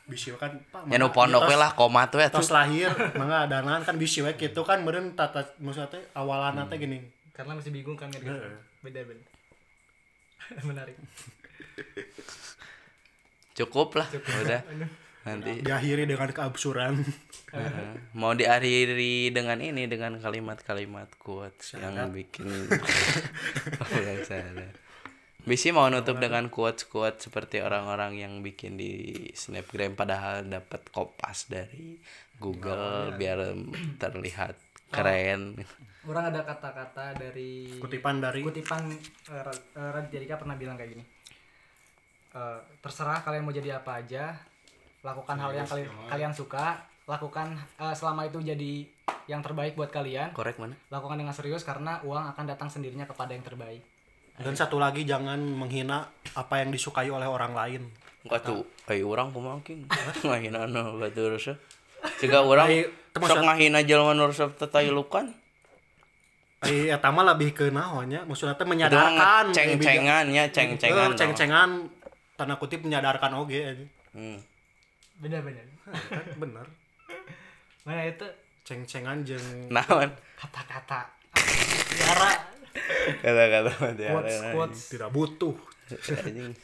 Bisi 0.06 0.30
kan 0.38 0.62
Pak. 0.70 0.86
Nya 0.86 1.02
nu 1.02 1.10
pondok 1.10 1.50
we 1.50 1.58
lah 1.58 1.74
komat 1.74 2.14
we 2.14 2.22
tos 2.30 2.54
tuh. 2.54 2.62
lahir 2.62 2.94
mangga 3.18 3.50
adanan 3.50 3.82
kan 3.82 3.98
bisi 3.98 4.22
we 4.22 4.38
kitu 4.38 4.62
kan 4.62 4.86
meureun 4.86 5.18
tata 5.18 5.58
maksudnya 5.58 5.98
teh 5.98 6.02
awalana 6.14 6.70
teh 6.70 6.78
gini. 6.78 7.02
karena 7.34 7.58
masih 7.58 7.74
bingung 7.74 7.98
kan 7.98 8.14
gitu. 8.14 8.30
Heeh. 8.30 8.60
beda 8.86 9.02
beda 9.08 9.24
menarik 10.70 10.94
Cukup 13.52 14.00
lah, 14.00 14.08
udah. 14.12 14.62
Nanti 15.22 15.62
Diakhiri 15.62 16.10
dengan 16.10 16.30
keabsurdan. 16.34 16.98
Heeh. 17.54 17.90
mau 18.20 18.34
diakhiri 18.34 19.30
dengan 19.30 19.62
ini 19.62 19.86
dengan 19.86 20.18
kalimat-kalimat 20.18 21.14
quotes 21.22 21.78
yang 21.78 21.94
bikin 22.10 22.48
orang 23.84 24.22
sadar. 24.26 24.74
Bisi 25.42 25.74
mau 25.74 25.90
nutup 25.90 26.22
dengan 26.22 26.54
quotes-quotes 26.54 27.26
seperti 27.30 27.66
orang-orang 27.66 28.22
yang 28.22 28.34
bikin 28.46 28.78
di 28.78 29.26
Snapgram 29.34 29.98
padahal 29.98 30.46
dapat 30.46 30.86
kopas 30.94 31.50
dari 31.50 31.98
Google 32.38 33.18
biar 33.18 33.58
terlihat 33.98 34.54
keren. 34.94 35.58
orang 36.02 36.34
ada 36.34 36.42
kata-kata 36.46 37.14
dari 37.14 37.78
Kutipan 37.78 38.18
dari 38.18 38.42
kutipan 38.42 38.90
uh, 39.30 39.42
Rad- 39.46 39.70
uh, 39.78 39.90
Raditya 39.94 40.18
Dika 40.26 40.42
pernah 40.42 40.58
bilang 40.58 40.74
kayak 40.74 40.98
gini 40.98 41.06
Eh, 42.32 42.60
terserah 42.80 43.20
kalian 43.28 43.44
mau 43.44 43.52
jadi 43.52 43.76
apa 43.76 44.00
aja 44.00 44.32
lakukan 45.02 45.38
hal 45.38 45.52
yang 45.52 45.68
kalian 45.68 45.90
kalian 46.08 46.34
suka 46.34 46.78
lakukan 47.06 47.54
eh, 47.78 47.96
selama 47.98 48.26
itu 48.26 48.38
jadi 48.40 48.86
yang 49.26 49.42
terbaik 49.42 49.74
buat 49.74 49.90
kalian 49.90 50.34
Korek 50.34 50.58
mana? 50.58 50.78
lakukan 50.90 51.18
dengan 51.18 51.34
serius 51.34 51.62
karena 51.62 52.02
uang 52.02 52.34
akan 52.34 52.46
datang 52.46 52.70
sendirinya 52.70 53.06
kepada 53.06 53.34
yang 53.34 53.42
terbaik 53.42 53.82
dan 54.42 54.58
satu 54.58 54.82
lagi 54.82 55.06
jangan 55.06 55.38
menghina 55.38 56.08
apa 56.34 56.64
yang 56.64 56.74
disukai 56.74 57.12
oleh 57.12 57.30
orang 57.30 57.54
lain. 57.54 57.82
Enggak 58.26 58.42
tuh, 58.42 58.66
ai 58.90 59.06
urang 59.06 59.30
kumaha 59.30 59.62
king. 59.62 59.86
Ngahina 60.26 60.66
nu 60.66 60.98
batur 60.98 61.38
resep. 61.38 61.58
Jika 62.18 62.42
urang 62.50 62.66
Ai, 62.66 62.86
sok 62.86 63.14
termasuk- 63.14 63.44
ngahina 63.44 63.80
jelema 63.86 64.18
nu 64.18 64.26
resep 64.26 64.50
tetailukan. 64.58 65.30
Eh 66.62 66.90
eta 66.90 67.10
mah 67.10 67.26
lebih 67.34 67.54
ke 67.54 67.66
naonnya 67.74 68.22
maksudnya 68.26 68.54
teh 68.54 68.66
menyadarkan 68.66 69.50
ceng-cengan 69.50 70.26
ya, 70.30 70.46
ceng-cengan. 70.50 71.10
Eh, 71.14 71.18
ceng-cengan 71.18 71.70
tanda 72.38 72.58
kutip 72.58 72.82
menyadarkan 72.82 73.34
oge 73.38 73.62
aja. 73.62 73.86
Hmm. 74.14 74.38
Beda 75.22 75.38
beda 75.40 75.62
Kan 75.86 76.26
bener. 76.42 76.66
mana 77.86 78.02
itu 78.06 78.26
Ceng-cengan 78.62 79.22
jeung 79.22 79.70
Naon? 79.70 80.10
kata-kata 80.38 81.10
tiara 81.94 82.32
Kata-kata 83.22 83.72
mati 83.82 84.04
quotes 84.06 84.36
quotes 84.54 84.82
tidak 84.96 85.10
butuh. 85.12 85.56
anjing. 86.24 86.56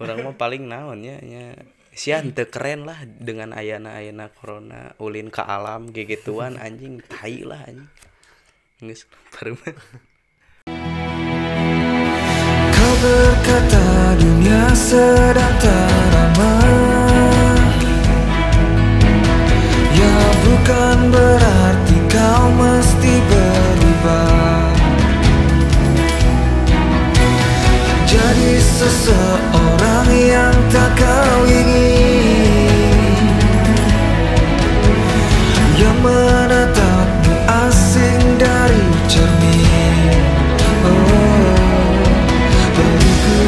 Orang 0.00 0.24
mah 0.24 0.34
paling 0.34 0.64
naon 0.64 1.04
ya 1.04 1.18
nya 1.20 1.52
Sian 1.92 2.30
teu 2.30 2.46
keren 2.46 2.86
lah 2.86 3.02
dengan 3.04 3.50
ayana-ayana 3.50 4.30
corona 4.30 4.94
ulin 5.02 5.28
ke 5.28 5.42
alam 5.42 5.90
gituan 5.90 6.54
anjing 6.56 7.02
tai 7.04 7.42
lah 7.42 7.58
anjing. 7.66 7.90
Geus 8.80 9.04
baru 9.34 9.58
mah. 9.58 9.74
Kau 12.70 12.92
berkata 13.02 13.84
dunia 14.16 14.70
sedang 14.72 15.54
teramah 15.58 16.87
bukan 20.68 21.00
berarti 21.08 21.96
kau 22.12 22.44
mesti 22.60 23.14
berubah. 23.24 24.68
Jadi 28.04 28.52
seseorang 28.60 30.08
yang 30.12 30.52
tak 30.68 30.92
kau 30.92 31.40
ingin. 31.48 33.16
Yang 35.80 35.96
menatapmu 36.04 37.32
asing 37.48 38.20
dari 38.36 38.84
cermin. 39.08 40.20
Oh, 40.84 41.56
bagiku 42.76 43.40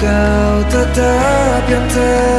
kau 0.00 0.64
tetap 0.72 1.60
yang 1.68 1.84
terbaik 1.92 2.37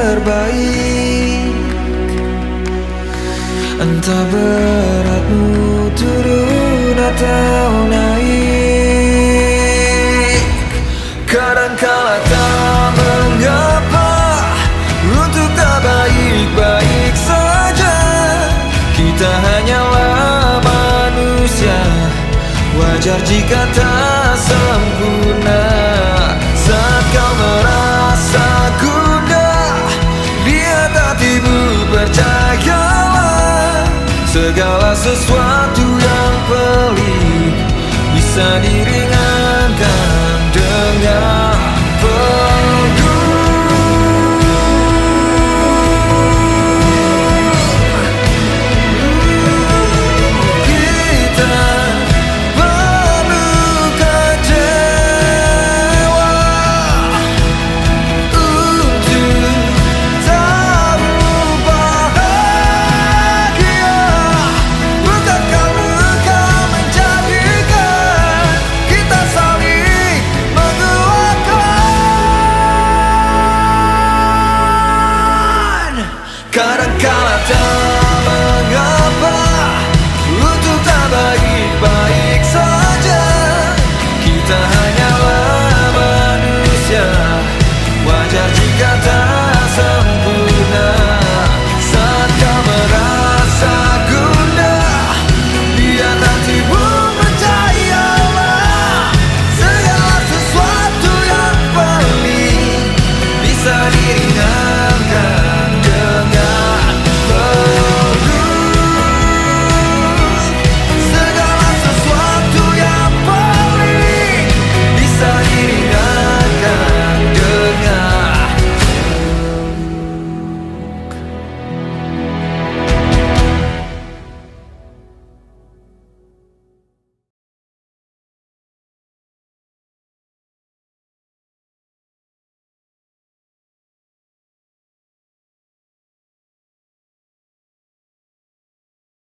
Entah 4.10 4.26
beratmu 4.26 5.86
turun 5.94 6.98
atau 6.98 7.94
naik? 7.94 8.42
Kadangkala 11.30 12.18
tak 12.18 12.90
mengapa 12.98 14.10
Untuk 15.14 15.46
tak 15.54 15.78
baik-baik 15.86 17.14
saja. 17.22 17.94
Kita 18.98 19.30
hanyalah 19.30 20.58
manusia 20.58 21.78
Wajar 22.82 23.22
jika 23.30 23.62
tak 23.78 24.42
sempurna 24.42 25.19
Segala 34.50 34.98
sesuatu 34.98 35.86
yang 35.86 36.36
pelik 36.50 37.54
Bisa 38.18 38.58
di 38.66 38.89